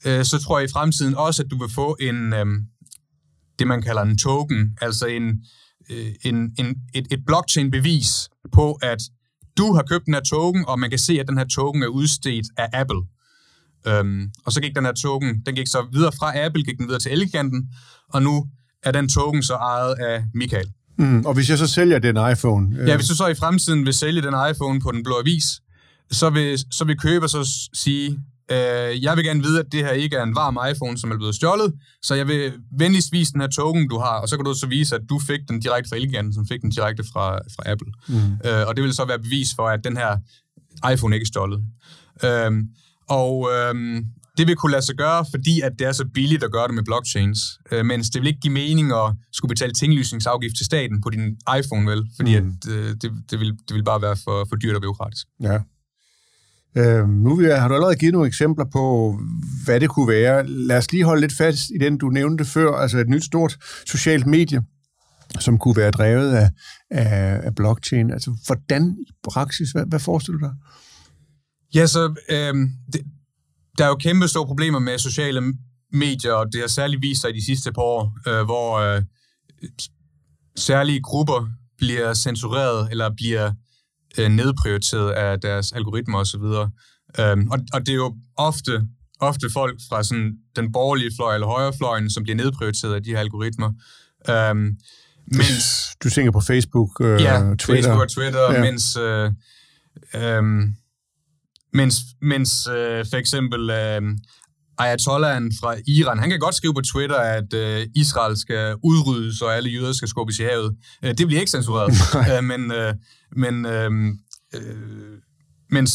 Øh, 0.06 0.24
så 0.24 0.42
tror 0.42 0.58
jeg 0.58 0.68
i 0.68 0.72
fremtiden 0.72 1.14
også, 1.14 1.42
at 1.42 1.50
du 1.50 1.58
vil 1.58 1.74
få 1.74 1.96
en, 2.00 2.32
øh, 2.32 2.46
det, 3.58 3.66
man 3.66 3.82
kalder 3.82 4.02
en 4.02 4.18
token, 4.18 4.78
altså 4.80 5.06
en, 5.06 5.44
øh, 5.90 6.06
en, 6.24 6.36
en, 6.58 6.76
et, 6.94 7.06
et 7.10 7.20
blockchain-bevis 7.26 8.28
på, 8.54 8.72
at 8.72 8.98
du 9.58 9.74
har 9.74 9.82
købt 9.82 10.06
den 10.06 10.14
her 10.14 10.20
token, 10.20 10.64
og 10.68 10.78
man 10.78 10.90
kan 10.90 10.98
se, 10.98 11.20
at 11.20 11.28
den 11.28 11.38
her 11.38 11.44
token 11.44 11.82
er 11.82 11.86
udstedt 11.86 12.46
af 12.56 12.68
Apple. 12.72 13.02
Øhm, 13.86 14.30
og 14.46 14.52
så 14.52 14.60
gik 14.60 14.74
den 14.76 14.84
her 14.84 14.92
token, 14.92 15.42
den 15.46 15.54
gik 15.54 15.68
så 15.68 15.86
videre 15.92 16.12
fra 16.18 16.44
Apple, 16.44 16.62
gik 16.62 16.78
den 16.78 16.86
videre 16.86 17.00
til 17.00 17.12
Eleganten, 17.12 17.68
og 18.08 18.22
nu 18.22 18.46
er 18.82 18.92
den 18.92 19.08
token 19.08 19.42
så 19.42 19.54
ejet 19.54 19.94
af 19.94 20.24
Michael. 20.34 20.68
Mm, 20.98 21.26
og 21.26 21.34
hvis 21.34 21.50
jeg 21.50 21.58
så 21.58 21.66
sælger 21.66 21.98
den 21.98 22.16
iPhone? 22.32 22.80
Øh... 22.80 22.88
Ja, 22.88 22.96
hvis 22.96 23.08
du 23.08 23.16
så 23.16 23.26
i 23.26 23.34
fremtiden 23.34 23.84
vil 23.84 23.94
sælge 23.94 24.22
den 24.22 24.34
iPhone 24.50 24.80
på 24.80 24.92
den 24.92 25.02
blå 25.02 25.14
avis, 25.20 25.44
så 26.10 26.30
vil, 26.30 26.58
så 26.70 26.84
vil 26.84 26.98
køber 26.98 27.26
så 27.26 27.68
sige, 27.72 28.18
Øh, 28.50 29.02
jeg 29.02 29.16
vil 29.16 29.24
gerne 29.24 29.42
vide, 29.42 29.60
at 29.60 29.66
det 29.72 29.80
her 29.80 29.90
ikke 29.90 30.16
er 30.16 30.22
en 30.22 30.34
varm 30.34 30.58
iPhone, 30.72 30.98
som 30.98 31.10
er 31.10 31.16
blevet 31.16 31.34
stjålet, 31.34 31.72
så 32.02 32.14
jeg 32.14 32.28
vil 32.28 32.52
venligst 32.78 33.12
vise 33.12 33.32
den 33.32 33.40
her 33.40 33.48
token, 33.48 33.88
du 33.88 33.98
har, 33.98 34.20
og 34.20 34.28
så 34.28 34.36
kan 34.36 34.44
du 34.44 34.54
så 34.54 34.66
vise, 34.66 34.94
at 34.94 35.00
du 35.08 35.18
fik 35.18 35.40
den 35.48 35.60
direkte 35.60 35.88
fra 35.88 35.96
Elgiganten, 35.96 36.34
som 36.34 36.46
fik 36.46 36.62
den 36.62 36.70
direkte 36.70 37.04
fra, 37.12 37.36
fra 37.36 37.70
Apple. 37.70 37.92
Mm. 38.08 38.14
Øh, 38.44 38.66
og 38.66 38.76
det 38.76 38.84
vil 38.84 38.94
så 38.94 39.04
være 39.04 39.18
bevis 39.18 39.48
for, 39.56 39.68
at 39.68 39.84
den 39.84 39.96
her 39.96 40.18
iPhone 40.92 41.16
ikke 41.16 41.24
er 41.24 41.26
stjålet. 41.26 41.64
Øh, 42.24 42.52
og 43.08 43.50
øh, 43.54 44.02
det 44.38 44.46
vil 44.46 44.56
kunne 44.56 44.72
lade 44.72 44.82
sig 44.82 44.96
gøre, 44.96 45.24
fordi 45.30 45.60
at 45.60 45.72
det 45.78 45.86
er 45.86 45.92
så 45.92 46.04
billigt 46.14 46.44
at 46.44 46.52
gøre 46.52 46.66
det 46.66 46.74
med 46.74 46.84
blockchains, 46.84 47.38
øh, 47.72 47.84
mens 47.86 48.10
det 48.10 48.22
vil 48.22 48.28
ikke 48.28 48.40
give 48.40 48.52
mening 48.52 48.92
at 48.92 49.12
skulle 49.32 49.48
betale 49.48 49.72
tinglysningsafgift 49.72 50.56
til 50.56 50.66
staten 50.66 51.00
på 51.00 51.10
din 51.10 51.36
iPhone, 51.58 51.90
vel? 51.90 52.06
Fordi 52.16 52.40
mm. 52.40 52.46
at, 52.48 52.72
øh, 52.72 52.88
det, 53.02 53.12
det, 53.30 53.40
vil, 53.40 53.50
det 53.68 53.74
vil 53.74 53.84
bare 53.84 54.02
være 54.02 54.16
for, 54.24 54.46
for 54.48 54.56
dyrt 54.56 54.76
og 54.76 54.82
byråkratisk. 54.82 55.26
Ja. 55.40 55.58
Øh, 56.76 57.08
nu 57.08 57.36
har 57.36 57.68
du 57.68 57.74
allerede 57.74 57.96
givet 57.96 58.12
nogle 58.12 58.28
eksempler 58.28 58.64
på, 58.72 59.16
hvad 59.64 59.80
det 59.80 59.88
kunne 59.88 60.08
være. 60.08 60.46
Lad 60.46 60.78
os 60.78 60.92
lige 60.92 61.04
holde 61.04 61.20
lidt 61.20 61.36
fast 61.36 61.70
i 61.74 61.78
den, 61.78 61.98
du 61.98 62.08
nævnte 62.08 62.44
før, 62.44 62.72
altså 62.72 62.98
et 62.98 63.08
nyt 63.08 63.24
stort 63.24 63.56
socialt 63.86 64.26
medie, 64.26 64.62
som 65.40 65.58
kunne 65.58 65.76
være 65.76 65.90
drevet 65.90 66.34
af, 66.34 66.50
af, 66.90 67.40
af 67.44 67.54
blockchain. 67.54 68.10
Altså, 68.10 68.36
hvordan 68.46 68.96
i 69.00 69.12
praksis, 69.30 69.70
hvad, 69.70 69.84
hvad 69.86 70.00
forestiller 70.00 70.38
du 70.38 70.44
dig? 70.44 70.54
Ja, 71.74 71.86
så 71.86 72.14
øh, 72.30 72.54
det, 72.92 73.00
der 73.78 73.84
er 73.84 73.88
jo 73.88 73.96
kæmpe 73.96 74.28
store 74.28 74.46
problemer 74.46 74.78
med 74.78 74.98
sociale 74.98 75.54
medier, 75.92 76.32
og 76.32 76.52
det 76.52 76.60
har 76.60 76.68
særligt 76.68 77.02
vist 77.02 77.20
sig 77.20 77.30
i 77.30 77.38
de 77.38 77.44
sidste 77.44 77.72
par 77.72 77.82
år, 77.82 78.18
øh, 78.28 78.44
hvor 78.44 78.78
øh, 78.78 79.02
særlige 80.56 81.00
grupper 81.00 81.48
bliver 81.78 82.14
censureret 82.14 82.88
eller 82.90 83.10
bliver 83.16 83.52
øh, 84.18 84.28
nedprioriteret 84.28 85.10
af 85.10 85.40
deres 85.40 85.72
algoritmer 85.72 86.18
osv. 86.18 86.44
Øhm, 87.18 87.50
og, 87.50 87.58
og 87.72 87.80
det 87.80 87.88
er 87.88 87.94
jo 87.94 88.16
ofte, 88.36 88.86
ofte 89.20 89.46
folk 89.52 89.80
fra 89.88 90.02
sådan 90.02 90.32
den 90.56 90.72
borgerlige 90.72 91.10
fløj 91.16 91.34
eller 91.34 91.46
højrefløjen, 91.46 92.10
som 92.10 92.22
bliver 92.22 92.36
nedprioriteret 92.36 92.94
af 92.94 93.02
de 93.02 93.10
her 93.10 93.18
algoritmer. 93.18 93.72
Øhm, 94.30 94.76
mens, 95.26 95.64
du 96.04 96.10
tænker 96.10 96.32
på 96.32 96.40
Facebook, 96.40 97.00
øh, 97.00 97.22
ja, 97.22 97.40
Twitter. 97.40 97.64
Facebook 97.66 98.02
og 98.02 98.08
Twitter, 98.08 98.52
ja. 98.52 98.60
mens, 98.60 98.96
øh, 98.96 99.30
øh, 100.14 100.42
mens, 101.72 101.96
mens 102.22 102.66
øh, 102.66 103.04
for 103.10 103.16
eksempel 103.16 103.70
øh, 103.70 104.02
Ayatollahen 104.78 105.52
fra 105.60 105.74
Iran, 105.86 106.18
han 106.18 106.30
kan 106.30 106.38
godt 106.38 106.54
skrive 106.54 106.74
på 106.74 106.80
Twitter, 106.80 107.16
at 107.16 107.54
øh, 107.54 107.86
Israel 107.94 108.36
skal 108.36 108.74
udryddes, 108.82 109.40
og 109.42 109.56
alle 109.56 109.70
jøder 109.70 109.92
skal 109.92 110.08
skubbes 110.08 110.38
i 110.38 110.42
havet. 110.42 110.76
Øh, 111.04 111.14
det 111.18 111.26
bliver 111.26 111.40
ikke 111.40 111.50
censureret. 111.50 111.92
øh, 112.32 112.44
men 112.44 112.72
øh, 112.72 112.94
men 113.36 113.66
øh, 113.66 113.90
øh, 114.54 115.18
mens 115.70 115.92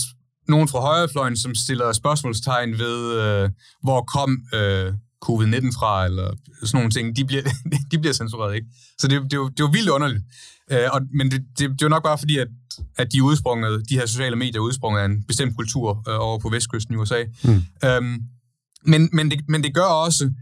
nogen 0.48 0.68
fra 0.68 0.80
højrefløjen, 0.80 1.38
som 1.38 1.56
stiller 1.56 1.94
spørgsmålstegn 1.94 2.72
ved, 2.78 3.22
øh, 3.22 3.50
hvor 3.84 4.02
kom 4.16 4.38
øh, 4.54 4.94
covid-19 5.26 5.80
fra, 5.80 6.06
eller 6.06 6.34
sådan 6.64 6.78
nogle 6.78 6.92
ting, 6.92 7.16
de 7.16 7.26
bliver, 7.26 7.44
de 7.92 8.00
bliver 8.00 8.14
censureret, 8.14 8.56
ikke? 8.56 8.68
Så 9.00 9.08
det, 9.08 9.22
det, 9.22 9.32
det 9.32 9.60
jo 9.60 9.70
vildt 9.74 9.90
underligt. 9.90 10.24
Øh, 10.72 10.88
og, 10.94 11.02
men 11.14 11.32
det, 11.32 11.42
det, 11.58 11.70
det 11.70 11.82
jo 11.82 11.90
nok 11.90 12.04
bare 12.04 12.18
fordi, 12.18 12.38
at, 12.38 12.48
at 12.98 13.14
de, 13.14 13.24
udsprunget, 13.24 13.90
de 13.90 13.96
her 13.96 14.06
sociale 14.06 14.36
medier 14.36 14.56
er 14.56 14.66
udsprunget 14.66 15.02
af 15.02 15.06
en 15.06 15.24
bestemt 15.24 15.56
kultur 15.56 16.04
øh, 16.10 16.20
over 16.20 16.40
på 16.40 16.50
vestkysten 16.50 16.94
i 16.94 16.98
USA. 16.98 17.24
Mm. 17.44 17.62
Øhm, 17.86 18.20
men, 18.86 19.10
men, 19.14 19.32
det, 19.32 19.40
men 19.48 19.64
det 19.64 19.74
gør 19.74 19.82
også, 20.06 20.34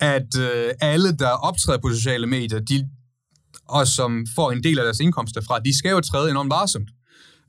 at 0.00 0.38
øh, 0.38 0.72
alle, 0.80 1.16
der 1.16 1.28
optræder 1.28 1.78
på 1.78 1.88
sociale 1.88 2.26
medier, 2.26 2.60
de, 2.60 2.88
og 3.68 3.86
som 3.86 4.26
får 4.34 4.52
en 4.52 4.62
del 4.62 4.78
af 4.78 4.84
deres 4.84 5.00
indkomst 5.00 5.34
derfra, 5.34 5.58
de 5.58 5.78
skal 5.78 5.90
jo 5.90 6.00
træde 6.00 6.30
enormt 6.30 6.50
varsomt. 6.50 6.90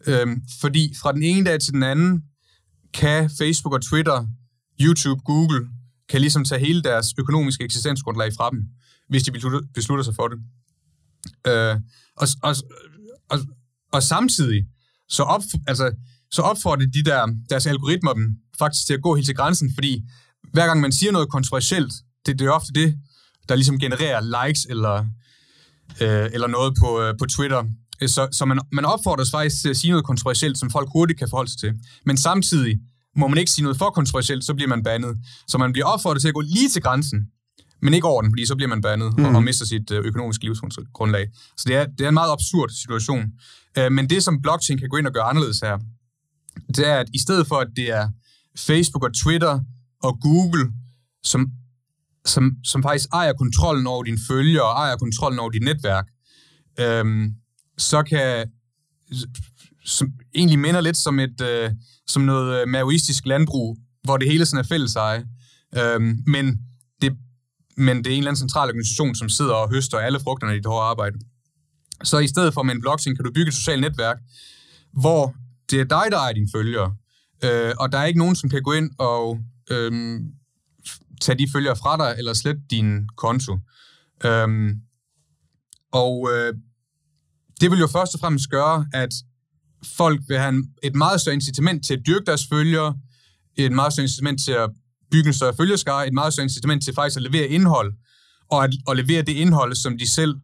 Øhm, 0.07 0.41
fordi 0.61 0.93
fra 1.01 1.11
den 1.11 1.23
ene 1.23 1.45
dag 1.45 1.59
til 1.59 1.73
den 1.73 1.83
anden, 1.83 2.23
kan 2.93 3.29
Facebook 3.38 3.73
og 3.73 3.81
Twitter, 3.81 4.27
YouTube, 4.81 5.21
Google, 5.25 5.67
kan 6.09 6.21
ligesom 6.21 6.45
tage 6.45 6.65
hele 6.65 6.81
deres 6.81 7.07
økonomiske 7.17 7.63
eksistensgrundlag 7.63 8.33
fra 8.38 8.49
dem, 8.49 8.59
hvis 9.09 9.23
de 9.23 9.31
beslutter, 9.31 9.59
beslutter 9.73 10.03
sig 10.03 10.15
for 10.15 10.27
det. 10.27 10.39
Øh, 11.47 11.75
og, 12.17 12.27
og, 12.43 12.55
og, 13.29 13.39
og 13.91 14.03
samtidig, 14.03 14.65
så, 15.09 15.23
op, 15.23 15.41
altså, 15.67 15.91
så 16.31 16.41
opfordrer 16.41 16.86
de 16.86 17.03
der, 17.03 17.27
deres 17.49 17.67
algoritmer 17.67 18.13
dem 18.13 18.38
faktisk 18.59 18.86
til 18.86 18.93
at 18.93 19.01
gå 19.01 19.15
helt 19.15 19.25
til 19.25 19.36
grænsen, 19.36 19.71
fordi 19.73 20.03
hver 20.56 20.68
gang 20.68 20.82
man 20.82 20.91
siger 20.91 21.12
noget 21.12 21.30
kontroversielt, 21.30 21.93
det, 22.26 22.39
det 22.39 22.47
er 22.47 22.51
ofte 22.51 22.74
det, 22.74 22.95
der 23.49 23.56
ligesom 23.56 23.80
genererer 23.80 24.22
likes 24.36 24.66
eller 24.70 24.95
øh, 26.01 26.28
eller 26.36 26.47
noget 26.47 26.74
på, 26.82 27.01
øh, 27.01 27.14
på 27.20 27.26
Twitter. 27.26 27.64
Så, 28.08 28.28
så 28.32 28.45
man, 28.45 28.60
man 28.72 28.86
opfordres 28.86 29.32
faktisk 29.32 29.62
til 29.62 29.70
at 29.70 29.78
sige 29.78 29.91
noget 29.91 30.06
kontroversielt, 30.06 30.58
som 30.58 30.72
folk 30.72 30.89
hurtigt 30.93 31.20
kan 31.20 31.30
forholde 31.30 31.51
sig 31.51 31.60
til. 31.60 31.74
Men 32.06 32.18
samtidig 32.18 32.80
må 33.16 33.28
man 33.28 33.38
ikke 33.38 33.51
sige 33.51 33.64
noget 33.64 33.78
for 33.78 33.89
kontroversielt, 33.89 34.43
så 34.43 34.53
bliver 34.53 34.70
man 34.70 34.84
bandet. 34.84 35.18
Så 35.47 35.58
man 35.58 35.72
bliver 35.74 35.86
opfordret 35.86 36.22
til 36.22 36.28
at 36.28 36.34
gå 36.34 36.41
lige 36.41 36.70
til 36.70 36.82
grænsen, 36.82 37.20
men 37.82 37.93
ikke 37.93 38.08
over 38.08 38.22
den, 38.22 38.32
fordi 38.32 38.45
så 38.45 38.56
bliver 38.56 38.70
man 38.70 38.82
bandet 38.82 39.18
mm. 39.18 39.26
og, 39.26 39.36
og 39.36 39.43
mister 39.43 39.66
sit 39.66 39.91
øh, 39.91 40.06
økonomiske 40.06 40.43
livsgrundlag. 40.43 41.28
Så 41.58 41.64
det 41.68 41.76
er, 41.76 41.86
det 41.86 42.01
er 42.01 42.08
en 42.08 42.14
meget 42.14 42.32
absurd 42.32 42.70
situation. 42.70 43.24
Øh, 43.78 43.91
men 43.91 44.10
det, 44.10 44.24
som 44.24 44.41
blockchain 44.41 44.80
kan 44.80 44.89
gå 44.89 44.97
ind 44.97 45.08
og 45.08 45.14
gøre 45.14 45.24
anderledes 45.24 45.60
her, 45.60 45.78
det 46.76 46.88
er, 46.88 46.95
at 46.95 47.08
i 47.14 47.20
stedet 47.20 47.47
for, 47.47 47.56
at 47.56 47.68
det 47.76 47.91
er 47.91 48.10
Facebook 48.58 49.03
og 49.03 49.14
Twitter 49.24 49.60
og 50.06 50.18
Google, 50.22 50.72
som 51.24 51.51
som, 52.26 52.51
som 52.64 52.84
faktisk 52.84 53.10
ejer 53.14 53.34
kontrollen 53.34 53.88
over 53.88 54.03
dine 54.03 54.18
følgere 54.30 54.64
og 54.64 54.72
ejer 54.72 54.97
kontrollen 54.97 55.39
over 55.39 55.49
dit 55.49 55.64
netværk, 55.64 56.08
øhm, 56.80 57.34
så 57.78 58.03
kan 58.03 58.51
som 59.86 60.08
egentlig 60.36 60.60
minder 60.60 60.82
lidt 60.82 60.97
som 60.97 61.20
et 61.20 61.41
øh, 61.41 61.72
som 62.08 62.22
noget 62.22 62.62
øh, 62.62 62.68
maoistisk 62.68 63.26
landbrug, 63.26 63.78
hvor 64.03 64.18
det 64.18 64.28
hele 64.32 64.45
sådan 64.45 64.64
er 64.64 64.68
fælles 64.68 64.95
eje. 64.95 65.26
Øhm, 65.78 66.24
men, 66.28 66.60
det, 67.01 67.18
men 67.78 67.97
det 67.97 68.08
er 68.08 68.12
en 68.12 68.18
eller 68.18 68.32
anden 68.32 68.39
central 68.39 68.68
organisation, 68.68 69.16
som 69.16 69.30
sidder 69.30 69.53
og 69.53 69.70
høster 69.74 69.97
alle 69.97 70.20
frugterne 70.20 70.53
i 70.53 70.58
dit 70.58 70.66
hårde 70.66 70.86
arbejde. 70.86 71.20
Så 72.03 72.20
i 72.20 72.28
stedet 72.28 72.53
for 72.53 72.64
med 72.64 72.76
en 72.76 72.82
blockchain, 72.82 73.16
kan 73.16 73.26
du 73.26 73.32
bygge 73.32 73.47
et 73.47 73.53
socialt 73.53 73.82
netværk, 73.82 74.18
hvor 74.93 75.36
det 75.72 75.80
er 75.80 75.84
dig, 75.84 76.06
der 76.12 76.18
ejer 76.18 76.34
dine 76.34 76.49
følgere, 76.56 76.95
øh, 77.43 77.74
og 77.80 77.91
der 77.91 77.97
er 77.97 78.06
ikke 78.06 78.20
nogen, 78.20 78.36
som 78.36 78.49
kan 78.49 78.62
gå 78.62 78.74
ind 78.74 78.89
og 78.99 79.39
øh, 79.72 80.20
tage 81.22 81.38
de 81.38 81.47
følgere 81.53 81.76
fra 81.76 81.97
dig, 81.97 82.16
eller 82.18 82.34
slette 82.34 82.61
din 82.70 83.09
konto. 83.18 83.59
Øhm, 84.26 84.82
og 85.91 86.30
øh, 86.34 86.53
det 87.61 87.72
vil 87.72 87.80
jo 87.80 87.88
først 87.88 88.13
og 88.13 88.20
fremmest 88.20 88.49
gøre, 88.49 88.88
at 88.93 89.13
folk 89.97 90.22
vil 90.28 90.38
have 90.38 90.63
et 90.84 90.95
meget 90.95 91.22
større 91.22 91.36
incitament 91.36 91.86
til 91.86 91.93
at 91.93 92.01
dyrke 92.07 92.26
deres 92.26 92.47
følgere, 92.47 92.97
et 93.55 93.72
meget 93.72 93.93
større 93.93 94.03
incitament 94.03 94.41
til 94.41 94.51
at 94.51 94.70
bygge 95.11 95.28
en 95.28 95.34
større 95.34 95.53
følgeskare, 95.57 96.07
et 96.07 96.13
meget 96.13 96.34
større 96.34 96.43
incitament 96.43 96.84
til 96.84 96.93
faktisk 96.95 97.18
at 97.18 97.24
levere 97.24 97.47
indhold, 97.47 97.93
og 98.51 98.63
at, 98.63 98.74
at 98.89 98.97
levere 98.97 99.22
det 99.22 99.34
indhold, 99.34 99.76
som 99.76 99.97
de 99.97 100.11
selv 100.11 100.36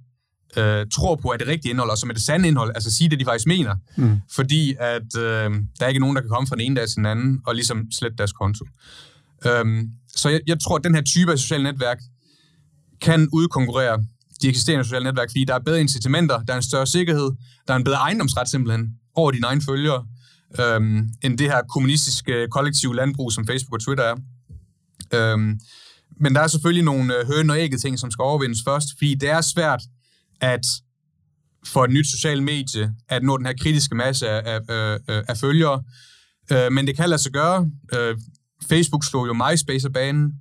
øh, 0.58 0.86
tror 0.94 1.16
på 1.16 1.28
er 1.28 1.38
det 1.38 1.48
rigtige 1.48 1.70
indhold, 1.70 1.90
og 1.90 1.98
som 1.98 2.10
er 2.10 2.14
det 2.14 2.24
sande 2.24 2.48
indhold, 2.48 2.72
altså 2.76 2.92
sige 2.92 3.10
det, 3.10 3.20
de 3.20 3.26
faktisk 3.26 3.48
mener. 3.48 3.76
Mm. 3.96 4.22
Fordi 4.32 4.76
at 4.80 5.18
øh, 5.18 5.50
der 5.80 5.86
er 5.86 5.88
ikke 5.88 6.00
nogen, 6.00 6.16
der 6.16 6.22
kan 6.22 6.30
komme 6.30 6.48
fra 6.48 6.56
den 6.56 6.62
ene 6.62 6.76
dag 6.76 6.88
til 6.88 6.96
den 6.96 7.06
anden, 7.06 7.42
og 7.46 7.56
ligesom 7.56 7.92
slette 7.92 8.18
deres 8.18 8.32
konto. 8.34 8.66
Øhm, 9.48 9.90
så 10.16 10.30
jeg, 10.30 10.42
jeg 10.48 10.60
tror, 10.60 10.76
at 10.78 10.84
den 10.84 10.96
her 10.96 11.02
type 11.02 11.32
af 11.32 11.40
sociale 11.40 11.64
netværk 11.64 12.00
kan 13.02 13.30
udkonkurrere 13.34 14.04
de 14.42 14.48
eksisterende 14.48 14.84
sociale 14.84 15.04
netværk, 15.04 15.30
fordi 15.30 15.44
der 15.44 15.54
er 15.54 15.60
bedre 15.60 15.82
incitamenter, 15.82 16.44
der 16.44 16.54
er 16.54 16.58
en 16.58 16.64
større 16.64 16.88
sikkerhed, 16.88 17.32
der 17.68 17.74
er 17.74 17.78
en 17.78 17.84
bedre 17.84 17.98
ejendomsret 17.98 18.50
simpelthen 18.50 18.90
over 19.16 19.32
dine 19.32 19.48
egne 19.48 19.62
følgere, 19.62 20.06
øhm, 20.60 21.10
end 21.24 21.38
det 21.38 21.48
her 21.52 21.62
kommunistiske 21.74 22.48
kollektive 22.52 22.96
landbrug, 22.96 23.32
som 23.32 23.48
Facebook 23.48 23.74
og 23.74 23.82
Twitter 23.82 24.04
er. 24.04 24.16
Øhm, 25.14 25.60
men 26.20 26.36
der 26.36 26.42
er 26.42 26.48
selvfølgelig 26.48 26.84
nogle 26.84 27.18
øh, 27.18 27.28
høn 27.28 27.50
og 27.50 27.60
ægget 27.60 27.82
ting, 27.82 28.00
som 28.00 28.12
skal 28.12 28.24
overvindes 28.24 28.60
først, 28.68 28.88
fordi 28.98 29.16
det 29.16 29.30
er 29.30 29.42
svært 29.42 29.82
at 30.42 30.66
for 31.68 31.84
et 31.84 31.92
nyt 31.92 32.08
socialt 32.08 32.44
medie 32.44 32.94
at 33.10 33.24
nå 33.24 33.38
den 33.38 33.46
her 33.46 33.54
kritiske 33.62 33.96
masse 33.96 34.30
af, 34.30 34.60
af, 34.70 34.98
af, 35.08 35.24
af 35.28 35.38
følgere. 35.38 35.84
Øh, 36.52 36.72
men 36.72 36.88
det 36.88 36.96
kan 36.96 37.10
lade 37.10 37.22
sig 37.22 37.32
gøre. 37.32 37.70
Øh, 37.94 38.18
Facebook 38.70 39.06
slog 39.06 39.28
jo 39.28 39.34
MySpace 39.34 39.88
af 39.88 39.94
banen. 39.94 40.32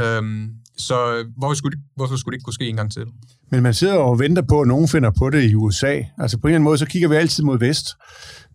Øhm, 0.00 0.48
så 0.78 1.24
hvorfor 1.36 1.54
skulle, 1.54 1.76
det, 1.76 1.84
hvorfor 1.96 2.16
skulle 2.16 2.32
det 2.32 2.36
ikke 2.36 2.44
kunne 2.44 2.54
ske 2.54 2.68
en 2.68 2.76
gang 2.76 2.92
til? 2.92 3.02
Men 3.50 3.62
man 3.62 3.74
sidder 3.74 3.94
og 3.94 4.18
venter 4.18 4.42
på, 4.42 4.60
at 4.60 4.68
nogen 4.68 4.88
finder 4.88 5.10
på 5.18 5.30
det 5.30 5.50
i 5.50 5.54
USA. 5.54 6.00
Altså 6.18 6.38
på 6.38 6.46
en 6.46 6.50
eller 6.50 6.56
anden 6.56 6.64
måde, 6.64 6.78
så 6.78 6.86
kigger 6.86 7.08
vi 7.08 7.14
altid 7.14 7.44
mod 7.44 7.58
vest. 7.58 7.86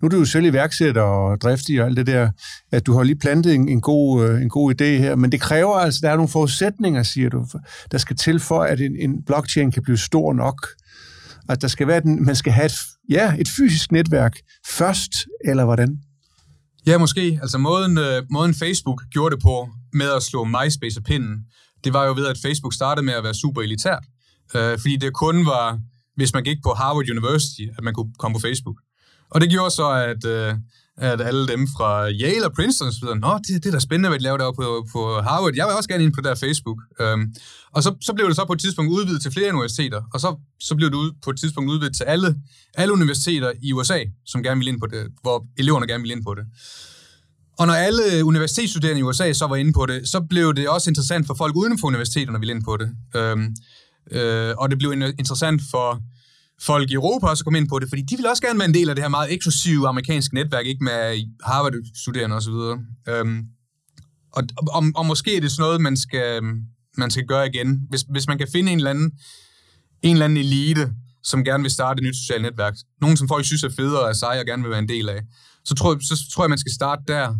Nu 0.02 0.06
er 0.06 0.10
du 0.10 0.18
jo 0.18 0.26
selv 0.26 0.46
iværksætter 0.46 1.02
og 1.02 1.42
driftig 1.42 1.82
og 1.82 1.88
alt 1.88 1.98
det 1.98 2.08
der, 2.08 2.30
at 2.72 2.86
du 2.86 2.94
har 2.94 3.04
lige 3.04 3.20
plantet 3.20 3.56
en, 3.56 3.70
en, 3.70 3.82
god, 3.82 4.26
øh, 4.26 4.42
en 4.42 4.50
god 4.50 4.74
idé 4.74 4.86
her. 4.86 5.16
Men 5.16 5.32
det 5.32 5.42
kræver 5.42 5.76
altså, 5.76 6.00
der 6.04 6.10
er 6.10 6.16
nogle 6.16 6.30
forudsætninger, 6.30 7.04
siger 7.04 7.30
du, 7.30 7.46
der 7.92 7.98
skal 7.98 8.16
til 8.16 8.40
for, 8.40 8.60
at 8.60 8.82
en, 8.82 8.96
en 9.00 9.24
blockchain 9.26 9.72
kan 9.72 9.84
blive 9.84 9.98
stor 9.98 10.34
nok. 10.34 10.68
At 11.50 11.62
der 11.62 11.68
skal 11.68 11.88
være 11.88 12.00
den, 12.00 12.26
man 12.26 12.36
skal 12.36 12.54
have 12.54 12.66
et, 12.66 12.80
ja, 13.10 13.36
et 13.40 13.48
fysisk 13.58 13.92
netværk 13.92 14.38
først, 14.68 15.12
eller 15.46 15.66
hvordan? 15.66 15.98
Ja, 16.88 16.98
måske. 16.98 17.40
Altså 17.42 17.58
måden, 17.58 17.98
øh, 17.98 18.24
måden 18.30 18.54
Facebook 18.54 19.02
gjorde 19.12 19.36
det 19.36 19.44
på 19.44 19.70
med 19.94 20.10
at 20.16 20.24
slå 20.24 20.44
MySpace 20.44 20.98
af 20.98 21.04
pinden, 21.04 21.46
det 21.84 21.94
var 21.94 22.06
jo 22.06 22.14
ved, 22.14 22.28
at 22.28 22.38
Facebook 22.46 22.74
startede 22.74 23.06
med 23.06 23.14
at 23.14 23.24
være 23.24 23.34
super 23.34 23.62
elitært. 23.62 24.04
Øh, 24.56 24.80
fordi 24.80 24.96
det 24.96 25.14
kun 25.14 25.46
var, 25.46 25.80
hvis 26.16 26.34
man 26.34 26.44
gik 26.44 26.58
på 26.64 26.74
Harvard 26.74 27.10
University, 27.10 27.66
at 27.78 27.84
man 27.84 27.94
kunne 27.94 28.14
komme 28.20 28.36
på 28.36 28.42
Facebook. 28.42 28.78
Og 29.30 29.42
det 29.42 29.50
gjorde 29.50 29.72
så, 29.72 29.90
at, 29.92 30.26
øh, 30.26 30.56
at 30.98 31.22
alle 31.22 31.48
dem 31.48 31.68
fra 31.78 32.10
Yale 32.12 32.46
og 32.46 32.54
Princeton 32.54 32.92
så 32.92 33.00
videre, 33.02 33.20
Nå, 33.20 33.40
det, 33.48 33.64
det 33.64 33.70
er 33.70 33.72
da 33.72 33.80
spændende, 33.80 34.10
hvad 34.10 34.20
de 34.20 34.24
laver 34.24 34.38
deroppe 34.38 34.64
på, 34.64 34.88
på 34.92 35.22
Harvard. 35.22 35.56
Jeg 35.56 35.66
vil 35.66 35.76
også 35.76 35.90
gerne 35.90 36.04
ind 36.04 36.14
på 36.14 36.22
der 36.22 36.36
Facebook. 36.36 36.80
Øhm, 37.00 37.34
og 37.76 37.84
så, 37.84 37.96
så 38.02 38.14
blev 38.14 38.28
det 38.28 38.36
så 38.36 38.46
på 38.46 38.54
et 38.54 38.60
tidspunkt 38.60 38.92
udvidet 38.92 39.22
til 39.22 39.32
flere 39.32 39.50
universiteter, 39.50 40.02
og 40.14 40.20
så, 40.20 40.36
så 40.60 40.76
blev 40.76 40.90
det 40.90 40.96
ud, 40.96 41.12
på 41.24 41.30
et 41.30 41.40
tidspunkt 41.40 41.72
udvidet 41.72 41.96
til 41.96 42.04
alle, 42.04 42.36
alle 42.74 42.94
universiteter 42.94 43.52
i 43.62 43.74
USA, 43.74 44.00
som 44.26 44.44
gerne 44.44 44.60
ville 44.60 44.72
ind 44.72 44.80
på 44.80 44.88
det, 44.88 45.08
hvor 45.22 45.46
eleverne 45.58 45.88
gerne 45.88 46.02
ville 46.02 46.16
ind 46.16 46.24
på 46.24 46.34
det. 46.34 46.46
Og 47.60 47.68
når 47.68 47.74
alle 47.74 48.26
universitetsstuderende 48.26 49.00
i 49.00 49.04
USA 49.04 49.34
så 49.34 49.48
var 49.48 49.56
inde 49.56 49.74
på 49.74 49.86
det, 49.86 50.10
så 50.10 50.22
blev 50.30 50.54
det 50.54 50.70
også 50.70 50.90
interessant 50.90 51.28
for 51.28 51.34
folk 51.34 51.56
uden 51.56 51.80
for 51.80 51.88
universiteterne, 51.88 52.40
ville 52.40 52.54
ind 52.54 52.64
på 52.64 52.78
det. 52.78 52.90
Øhm, 53.16 53.56
øh, 54.12 54.54
og 54.58 54.70
det 54.70 54.78
blev 54.78 54.92
interessant 54.94 55.62
for 55.72 56.02
folk 56.62 56.92
i 56.92 56.94
Europa 56.94 57.28
også 57.28 57.44
komme 57.44 57.60
ind 57.60 57.70
på 57.70 57.80
det, 57.80 57.90
fordi 57.90 58.02
de 58.02 58.18
vil 58.18 58.28
også 58.28 58.44
gerne 58.44 58.60
være 58.60 58.68
en 58.68 58.74
del 58.74 58.90
af 58.90 58.96
det 58.96 59.04
her 59.04 59.10
meget 59.10 59.34
eksklusive 59.34 59.88
amerikanske 59.88 60.36
netværk, 60.36 60.66
ikke 60.66 60.84
med 60.84 61.24
Harvard-studerende 61.44 62.36
osv. 62.36 62.54
Øhm, 63.10 63.46
og, 64.32 64.44
og, 64.68 64.84
og 64.96 65.06
måske 65.06 65.38
er 65.38 65.42
det 65.42 65.52
sådan 65.52 65.62
noget, 65.62 65.82
man 65.82 65.98
skal, 65.98 66.42
man 66.98 67.12
skal 67.12 67.26
gøre 67.26 67.48
igen. 67.48 67.82
Hvis, 67.90 68.06
hvis 68.10 68.28
man 68.28 68.38
kan 68.38 68.48
finde 68.54 68.72
en 68.72 68.78
eller 68.78 68.90
anden, 68.90 69.12
en 70.02 70.12
eller 70.12 70.26
anden 70.26 70.38
elite, 70.38 70.94
som 71.24 71.44
gerne 71.44 71.64
vil 71.64 71.72
starte 71.72 72.00
et 72.00 72.08
nyt 72.08 72.16
socialt 72.16 72.42
netværk, 72.42 72.74
nogen, 73.02 73.18
som 73.18 73.28
folk 73.28 73.46
synes 73.46 73.64
er 73.64 73.70
federe 73.70 74.08
og 74.08 74.16
seje 74.16 74.40
og 74.40 74.46
gerne 74.46 74.64
vil 74.64 74.70
være 74.70 74.80
en 74.80 74.90
del 74.90 75.10
af, 75.10 75.22
så 75.66 75.76
tror, 75.76 75.98
så, 76.02 76.16
så 76.16 76.32
tror 76.34 76.44
jeg, 76.44 76.50
man 76.50 76.58
skal 76.58 76.74
starte 76.74 77.04
der, 77.08 77.36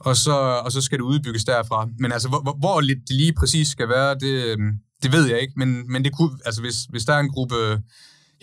og 0.00 0.16
så, 0.16 0.36
og 0.64 0.72
så 0.72 0.80
skal 0.80 0.98
det 0.98 1.04
udbygges 1.04 1.44
derfra. 1.44 1.88
Men 1.98 2.12
altså, 2.12 2.28
hvor, 2.28 2.42
hvor, 2.42 2.56
hvor 2.58 2.80
lidt 2.80 2.98
det 3.08 3.16
lige 3.16 3.32
præcis 3.32 3.68
skal 3.68 3.88
være, 3.88 4.14
det, 4.14 4.44
øhm, 4.44 4.72
det 5.02 5.12
ved 5.12 5.26
jeg 5.26 5.40
ikke. 5.40 5.52
Men, 5.56 5.92
men 5.92 6.04
det 6.04 6.12
kunne, 6.16 6.38
altså, 6.44 6.60
hvis, 6.60 6.76
hvis 6.90 7.04
der 7.04 7.14
er 7.14 7.20
en 7.20 7.30
gruppe 7.30 7.82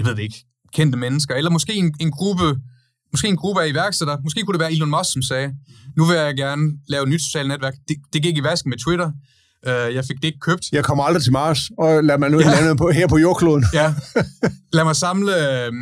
jeg 0.02 0.10
ved 0.10 0.16
det 0.16 0.24
ikke, 0.24 0.46
kendte 0.74 0.98
mennesker, 0.98 1.36
eller 1.36 1.52
måske 1.52 1.74
en, 1.74 1.94
en 2.00 2.12
gruppe 2.12 2.60
måske 3.12 3.28
en 3.28 3.38
gruppe 3.38 3.62
af 3.62 3.68
iværksættere. 3.70 4.18
Måske 4.24 4.42
kunne 4.42 4.54
det 4.54 4.60
være 4.60 4.74
Elon 4.74 4.90
Musk, 4.90 5.14
som 5.14 5.22
sagde, 5.22 5.54
nu 5.98 6.06
vil 6.06 6.16
jeg 6.18 6.36
gerne 6.36 6.72
lave 6.88 7.04
et 7.04 7.10
nyt 7.10 7.22
socialt 7.22 7.48
netværk. 7.48 7.74
Det, 7.88 7.98
det 8.14 8.24
gik 8.24 8.38
i 8.38 8.44
vasken 8.44 8.70
med 8.70 8.78
Twitter. 8.78 9.12
Uh, 9.68 9.96
jeg 9.96 10.06
fik 10.06 10.16
det 10.16 10.24
ikke 10.24 10.40
købt. 10.40 10.66
Jeg 10.72 10.84
kommer 10.84 11.04
aldrig 11.04 11.24
til 11.24 11.32
Mars, 11.32 11.70
og 11.78 12.04
lad 12.04 12.18
mig 12.18 12.30
nu 12.30 12.40
ja. 12.40 12.52
lande 12.52 12.76
på, 12.76 12.92
her 12.92 13.08
på 13.08 13.18
jordkloden. 13.18 13.66
ja. 13.74 13.94
Lad 14.74 14.84
mig 14.84 14.96
samle 14.96 15.32
øh, 15.66 15.74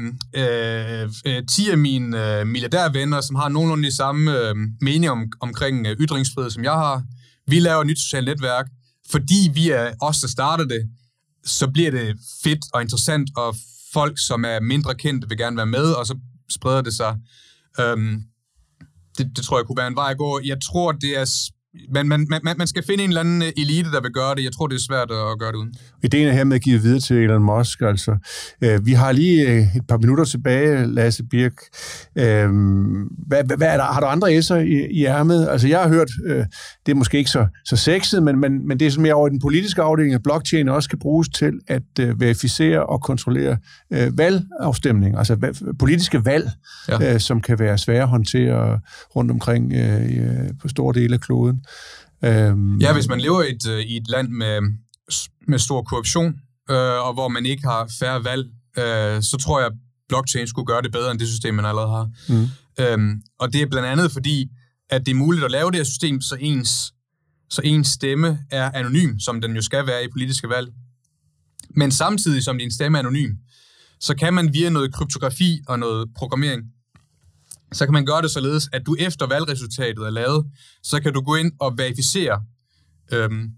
øh, 1.25 1.43
10 1.51 1.69
af 1.69 1.77
mine 1.77 2.39
øh, 2.39 2.47
milliardærvenner, 2.47 3.21
som 3.21 3.35
har 3.35 3.49
nogenlunde 3.49 3.83
de 3.83 3.95
samme 3.95 4.39
øh, 4.39 4.55
mening 4.81 5.09
om, 5.11 5.27
omkring 5.41 5.87
øh, 5.87 5.95
ytringsfrihed, 5.99 6.49
som 6.49 6.63
jeg 6.63 6.71
har. 6.71 7.03
Vi 7.47 7.59
laver 7.59 7.81
et 7.81 7.87
nyt 7.87 7.99
socialt 7.99 8.25
netværk. 8.25 8.65
Fordi 9.11 9.51
vi 9.53 9.69
er 9.69 9.91
os, 10.01 10.17
der 10.19 10.27
startede 10.27 10.69
det, 10.69 10.89
så 11.45 11.67
bliver 11.67 11.91
det 11.91 12.15
fedt 12.43 12.59
og 12.73 12.81
interessant 12.81 13.29
og 13.37 13.55
folk, 13.93 14.19
som 14.27 14.45
er 14.45 14.59
mindre 14.59 14.95
kendte, 14.95 15.29
vil 15.29 15.37
gerne 15.37 15.57
være 15.57 15.65
med, 15.65 15.91
og 15.91 16.05
så 16.05 16.17
spreder 16.49 16.81
det 16.81 16.93
sig. 16.93 17.17
Øhm, 17.79 18.23
det, 19.17 19.31
det 19.35 19.45
tror 19.45 19.57
jeg 19.57 19.65
kunne 19.65 19.77
være 19.77 19.87
en 19.87 19.95
vej 19.95 20.11
at 20.11 20.17
gå. 20.17 20.39
Jeg 20.45 20.57
tror, 20.61 20.91
det 20.91 21.17
er 21.17 21.25
man, 21.93 22.07
man, 22.07 22.27
man, 22.43 22.55
man 22.57 22.67
skal 22.67 22.83
finde 22.83 23.03
en 23.03 23.09
eller 23.09 23.21
anden 23.21 23.43
elite, 23.57 23.91
der 23.91 24.01
vil 24.01 24.11
gøre 24.11 24.35
det. 24.35 24.43
Jeg 24.43 24.51
tror, 24.51 24.67
det 24.67 24.75
er 24.75 24.79
svært 24.87 25.11
at 25.11 25.39
gøre 25.39 25.51
det 25.51 25.57
uden. 25.57 25.73
Ideen 26.03 26.27
er 26.27 26.31
her 26.31 26.43
med 26.43 26.55
at 26.55 26.61
give 26.61 26.81
videre 26.81 26.99
til 26.99 27.17
Elon 27.17 27.43
Musk. 27.43 27.81
Altså. 27.81 28.17
Øh, 28.63 28.85
vi 28.85 28.93
har 28.93 29.11
lige 29.11 29.51
øh, 29.51 29.75
et 29.75 29.87
par 29.87 29.97
minutter 29.97 30.25
tilbage, 30.25 30.85
Lasse 30.85 31.23
Birk. 31.23 31.53
Øh, 32.17 32.49
hvad, 33.27 33.57
hvad 33.57 33.67
er 33.67 33.77
der? 33.77 33.83
Har 33.83 33.99
du 33.99 34.05
andre 34.05 34.27
S'er 34.27 34.55
i, 34.55 34.87
i 34.91 35.05
ærmet? 35.05 35.47
Altså, 35.49 35.67
jeg 35.67 35.81
har 35.81 35.89
hørt, 35.89 36.09
øh, 36.25 36.45
det 36.85 36.91
er 36.91 36.95
måske 36.95 37.17
ikke 37.17 37.29
så, 37.29 37.47
så 37.65 37.75
sexet, 37.75 38.23
men, 38.23 38.39
men, 38.39 38.67
men 38.67 38.79
det 38.79 38.87
er 38.87 38.91
sådan 38.91 39.03
mere 39.03 39.13
over 39.13 39.27
i 39.27 39.31
den 39.31 39.39
politiske 39.39 39.81
afdeling, 39.81 40.13
at 40.13 40.23
blockchain 40.23 40.69
også 40.69 40.89
kan 40.89 40.99
bruges 40.99 41.29
til 41.29 41.53
at 41.67 41.83
øh, 41.99 42.19
verificere 42.21 42.85
og 42.85 43.01
kontrollere 43.01 43.57
øh, 43.93 44.17
valgafstemning, 44.17 45.17
altså 45.17 45.63
politiske 45.79 46.25
valg, 46.25 46.49
ja. 46.87 47.13
øh, 47.13 47.19
som 47.19 47.41
kan 47.41 47.59
være 47.59 47.77
svære 47.77 48.01
at 48.01 48.07
håndtere 48.07 48.79
rundt 49.15 49.31
omkring 49.31 49.73
øh, 49.73 50.49
på 50.61 50.67
store 50.67 50.93
dele 50.93 51.13
af 51.13 51.21
kloden. 51.21 51.58
Øhm, 52.23 52.77
ja, 52.77 52.93
hvis 52.93 53.07
man 53.07 53.21
lever 53.21 53.43
i 53.43 53.51
et, 53.51 53.67
øh, 53.69 53.79
i 53.79 53.97
et 53.97 54.07
land 54.09 54.29
med, 54.29 54.61
med 55.47 55.59
stor 55.59 55.81
korruption, 55.81 56.33
øh, 56.69 57.07
og 57.07 57.13
hvor 57.13 57.27
man 57.27 57.45
ikke 57.45 57.63
har 57.67 57.91
færre 57.99 58.23
valg, 58.23 58.45
øh, 58.77 59.21
så 59.23 59.37
tror 59.41 59.61
jeg, 59.61 59.71
blockchain 60.09 60.47
skulle 60.47 60.65
gøre 60.65 60.81
det 60.81 60.91
bedre 60.91 61.11
end 61.11 61.19
det 61.19 61.27
system, 61.27 61.53
man 61.53 61.65
allerede 61.65 61.89
har. 61.89 62.09
Mm. 62.29 62.47
Øhm, 62.79 63.21
og 63.39 63.53
det 63.53 63.61
er 63.61 63.65
blandt 63.65 63.87
andet 63.87 64.11
fordi, 64.11 64.49
at 64.89 65.05
det 65.05 65.11
er 65.11 65.15
muligt 65.15 65.45
at 65.45 65.51
lave 65.51 65.71
det 65.71 65.77
her 65.77 65.83
system, 65.83 66.21
så 66.21 66.37
ens, 66.39 66.93
så 67.49 67.61
ens 67.63 67.87
stemme 67.87 68.39
er 68.51 68.71
anonym, 68.73 69.19
som 69.19 69.41
den 69.41 69.55
jo 69.55 69.61
skal 69.61 69.87
være 69.87 70.03
i 70.03 70.07
politiske 70.11 70.49
valg. 70.49 70.67
Men 71.75 71.91
samtidig 71.91 72.43
som 72.43 72.57
din 72.57 72.71
stemme 72.71 72.97
er 72.97 72.99
anonym, 72.99 73.31
så 73.99 74.15
kan 74.15 74.33
man 74.33 74.53
via 74.53 74.69
noget 74.69 74.93
kryptografi 74.93 75.61
og 75.67 75.79
noget 75.79 76.09
programmering 76.15 76.63
så 77.71 77.85
kan 77.85 77.93
man 77.93 78.05
gøre 78.05 78.21
det 78.21 78.31
således, 78.31 78.69
at 78.73 78.81
du 78.85 78.95
efter 78.99 79.27
valgresultatet 79.27 80.05
er 80.05 80.09
lavet, 80.09 80.45
så 80.83 81.01
kan 81.01 81.13
du 81.13 81.21
gå 81.21 81.35
ind 81.35 81.51
og 81.59 81.77
verificere 81.77 82.41
øhm, 83.13 83.49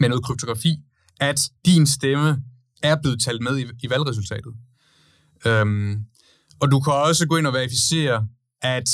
med 0.00 0.08
noget 0.08 0.24
kryptografi, 0.24 0.76
at 1.20 1.40
din 1.66 1.86
stemme 1.86 2.42
er 2.82 2.96
blevet 3.02 3.22
talt 3.22 3.42
med 3.42 3.58
i, 3.58 3.64
i 3.82 3.90
valgresultatet. 3.90 4.52
Øhm, 5.46 5.96
og 6.60 6.70
du 6.70 6.80
kan 6.80 6.92
også 6.92 7.26
gå 7.26 7.36
ind 7.36 7.46
og 7.46 7.52
verificere, 7.52 8.26
at, 8.62 8.88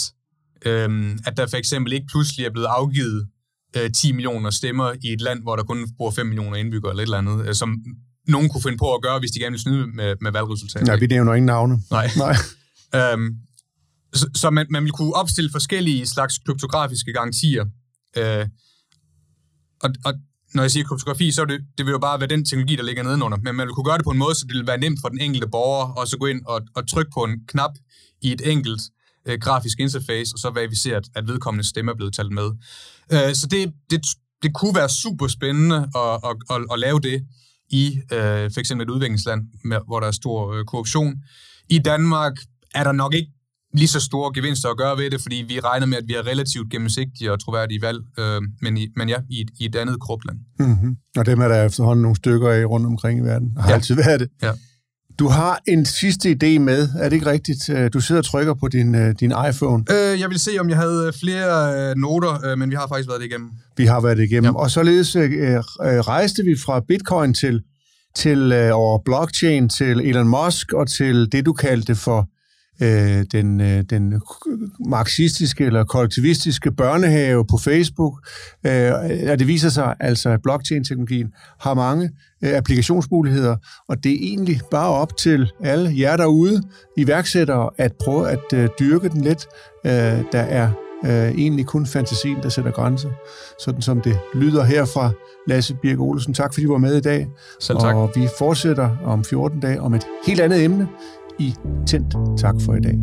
øhm, 0.64 1.18
at 1.26 1.36
der 1.36 1.46
for 1.46 1.56
eksempel 1.56 1.92
ikke 1.92 2.06
pludselig 2.06 2.46
er 2.46 2.50
blevet 2.50 2.66
afgivet 2.66 3.28
øh, 3.76 3.90
10 3.90 4.12
millioner 4.12 4.50
stemmer 4.50 4.92
i 5.02 5.12
et 5.12 5.20
land, 5.20 5.42
hvor 5.42 5.56
der 5.56 5.62
kun 5.62 5.88
bor 5.98 6.10
5 6.10 6.26
millioner 6.26 6.56
indbyggere 6.56 6.92
eller 6.92 7.02
et 7.02 7.06
eller 7.06 7.18
andet, 7.18 7.48
øh, 7.48 7.54
som 7.54 7.84
nogen 8.28 8.48
kunne 8.48 8.62
finde 8.62 8.78
på 8.78 8.94
at 8.94 9.02
gøre, 9.02 9.18
hvis 9.18 9.30
de 9.30 9.38
gerne 9.38 9.52
vil 9.52 9.60
snyde 9.60 9.86
med, 9.86 10.14
med 10.20 10.32
valgresultatet. 10.32 10.88
Ja, 10.88 10.96
vi 10.96 11.06
nævner 11.06 11.34
ingen 11.34 11.46
navne. 11.46 11.78
Nej. 11.90 12.10
Nej. 12.16 12.36
Øhm, 12.94 13.36
så 14.14 14.30
så 14.34 14.50
man, 14.50 14.66
man 14.70 14.84
vil 14.84 14.92
kunne 14.92 15.14
opstille 15.14 15.50
forskellige 15.50 16.06
slags 16.06 16.38
kryptografiske 16.38 17.12
garantier. 17.12 17.64
Øh, 18.16 18.46
og, 19.82 19.90
og 20.04 20.14
når 20.54 20.62
jeg 20.62 20.70
siger 20.70 20.84
kryptografi, 20.84 21.30
så 21.30 21.42
er 21.42 21.46
det, 21.46 21.60
det 21.78 21.86
vil 21.86 21.92
jo 21.92 21.98
bare 21.98 22.20
være 22.20 22.28
den 22.28 22.44
teknologi, 22.44 22.76
der 22.76 22.82
ligger 22.82 23.02
nedenunder. 23.02 23.38
Men 23.38 23.54
man 23.54 23.66
vil 23.66 23.74
kunne 23.74 23.84
gøre 23.84 23.98
det 23.98 24.04
på 24.04 24.10
en 24.10 24.18
måde, 24.18 24.34
så 24.34 24.46
det 24.48 24.56
vil 24.56 24.66
være 24.66 24.78
nemt 24.78 24.98
for 25.00 25.08
den 25.08 25.20
enkelte 25.20 25.48
borger, 25.48 26.02
at 26.02 26.08
så 26.08 26.16
gå 26.18 26.26
ind 26.26 26.42
og, 26.46 26.62
og 26.74 26.88
trykke 26.88 27.10
på 27.14 27.24
en 27.24 27.46
knap 27.48 27.70
i 28.22 28.32
et 28.32 28.42
enkelt 28.52 28.80
øh, 29.26 29.38
grafisk 29.38 29.80
interface, 29.80 30.34
og 30.34 30.38
så 30.38 30.50
verificere, 30.50 30.96
at, 30.96 31.08
at 31.14 31.28
vedkommende 31.28 31.68
stemme 31.68 31.90
er 31.90 31.96
blevet 31.96 32.14
talt 32.14 32.32
med. 32.32 32.50
Øh, 33.12 33.34
så 33.34 33.46
det, 33.50 33.72
det, 33.90 34.00
det 34.42 34.54
kunne 34.54 34.74
være 34.74 34.88
super 34.88 35.28
spændende 35.28 35.76
at, 35.76 36.14
at, 36.28 36.36
at, 36.50 36.66
at 36.72 36.78
lave 36.78 37.00
det 37.00 37.26
i 37.70 38.00
øh, 38.12 38.50
for 38.52 38.58
eksempel 38.60 38.84
et 38.84 38.90
udviklingsland, 38.90 39.42
med, 39.64 39.78
hvor 39.86 40.00
der 40.00 40.06
er 40.06 40.10
stor 40.10 40.52
øh, 40.52 40.64
korruption. 40.64 41.14
I 41.68 41.78
Danmark 41.78 42.32
er 42.74 42.84
der 42.84 42.92
nok 42.92 43.14
ikke 43.14 43.32
lige 43.74 43.88
så 43.88 44.00
store 44.00 44.32
gevinster 44.34 44.68
at 44.68 44.76
gøre 44.76 44.98
ved 44.98 45.10
det, 45.10 45.20
fordi 45.22 45.44
vi 45.48 45.60
regner 45.60 45.86
med, 45.86 45.96
at 45.96 46.04
vi 46.06 46.14
er 46.14 46.26
relativt 46.26 46.70
gennemsigtige 46.70 47.32
og 47.32 47.40
troværdige 47.44 47.82
valg, 47.82 47.98
øh, 48.18 48.40
men, 48.62 48.76
i, 48.76 48.88
men 48.96 49.08
ja, 49.08 49.16
i 49.30 49.40
et, 49.40 49.50
i 49.60 49.64
et 49.66 49.76
andet 49.76 50.00
krupland. 50.00 50.38
Mm-hmm. 50.58 50.96
Og 51.16 51.26
dem 51.26 51.40
er 51.40 51.48
der 51.48 51.64
efterhånden 51.64 52.02
nogle 52.02 52.16
stykker 52.16 52.48
af 52.50 52.64
rundt 52.64 52.86
omkring 52.86 53.20
i 53.20 53.22
verden. 53.22 53.48
Har 53.60 53.68
Ja. 53.68 53.74
altid 53.74 53.94
været 53.94 54.20
det. 54.20 54.28
Ja. 54.42 54.50
Du 55.18 55.28
har 55.28 55.60
en 55.68 55.84
sidste 55.86 56.28
idé 56.30 56.58
med, 56.58 56.88
er 56.98 57.04
det 57.08 57.12
ikke 57.12 57.26
rigtigt? 57.26 57.68
Øh, 57.68 57.90
Du 57.92 58.00
sidder 58.00 58.20
og 58.20 58.24
trykker 58.24 58.54
på 58.54 58.68
din, 58.68 58.94
øh, 58.94 59.14
din 59.20 59.32
iPhone. 59.50 59.84
Øh, 59.90 60.20
jeg 60.20 60.30
vil 60.30 60.38
se, 60.38 60.50
om 60.60 60.68
jeg 60.68 60.76
havde 60.78 61.12
flere 61.20 61.74
øh, 61.90 61.96
noter, 61.96 62.46
øh, 62.46 62.58
men 62.58 62.70
vi 62.70 62.74
har 62.74 62.86
faktisk 62.88 63.08
været 63.08 63.20
det 63.20 63.26
igennem. 63.26 63.50
Vi 63.76 63.86
har 63.86 64.00
været 64.00 64.18
igennem. 64.18 64.54
Ja. 64.54 64.60
Og 64.60 64.70
således 64.70 65.16
øh, 65.16 65.32
øh, 65.32 65.60
rejste 65.82 66.42
vi 66.42 66.56
fra 66.64 66.80
bitcoin 66.88 67.34
til, 67.34 67.62
til 68.16 68.52
øh, 68.52 68.70
over 68.74 68.98
blockchain, 69.04 69.68
til 69.68 70.00
Elon 70.00 70.28
Musk 70.28 70.72
og 70.72 70.88
til 70.88 71.32
det, 71.32 71.46
du 71.46 71.52
kaldte 71.52 71.94
for 71.94 72.28
øh, 72.82 73.24
den, 73.32 73.60
øh, 73.60 73.82
den 73.90 74.22
marxistiske 74.88 75.64
eller 75.64 75.84
kollektivistiske 75.84 76.72
børnehave 76.72 77.44
på 77.46 77.56
Facebook. 77.58 78.26
Øh, 78.66 78.92
og 79.30 79.38
det 79.38 79.48
viser 79.48 79.68
sig 79.68 79.94
altså, 80.00 80.30
at 80.30 80.42
blockchain-teknologien 80.42 81.32
har 81.60 81.74
mange 81.74 82.10
øh, 82.44 82.56
applikationsmuligheder, 82.56 83.56
og 83.88 84.04
det 84.04 84.12
er 84.12 84.18
egentlig 84.20 84.60
bare 84.70 84.90
op 84.90 85.16
til 85.16 85.52
alle 85.64 85.94
jer 85.98 86.16
derude, 86.16 86.62
iværksættere, 86.96 87.70
at 87.78 87.92
prøve 88.04 88.30
at 88.30 88.52
øh, 88.54 88.68
dyrke 88.78 89.08
den 89.08 89.20
lidt. 89.20 89.46
Øh, 89.86 89.92
der 90.32 90.40
er 90.40 90.70
øh, 91.04 91.10
egentlig 91.10 91.66
kun 91.66 91.86
fantasien, 91.86 92.42
der 92.42 92.48
sætter 92.48 92.70
grænser. 92.70 93.10
Sådan 93.64 93.82
som 93.82 94.00
det 94.00 94.18
lyder 94.34 94.64
her 94.64 94.84
fra 94.84 95.10
Lasse 95.48 95.74
Birk 95.82 96.00
Olesen. 96.00 96.34
Tak 96.34 96.54
fordi 96.54 96.66
du 96.66 96.72
var 96.72 96.78
med 96.78 96.96
i 96.96 97.00
dag. 97.00 97.26
Selv 97.60 97.78
tak. 97.78 97.94
Og 97.96 98.12
vi 98.14 98.28
fortsætter 98.38 98.96
om 99.04 99.24
14 99.24 99.60
dage 99.60 99.80
om 99.80 99.94
et 99.94 100.06
helt 100.26 100.40
andet 100.40 100.64
emne 100.64 100.88
i 101.38 101.54
Tændt. 101.86 102.38
Tak 102.38 102.54
for 102.60 102.74
i 102.74 102.80
dag. 102.80 102.98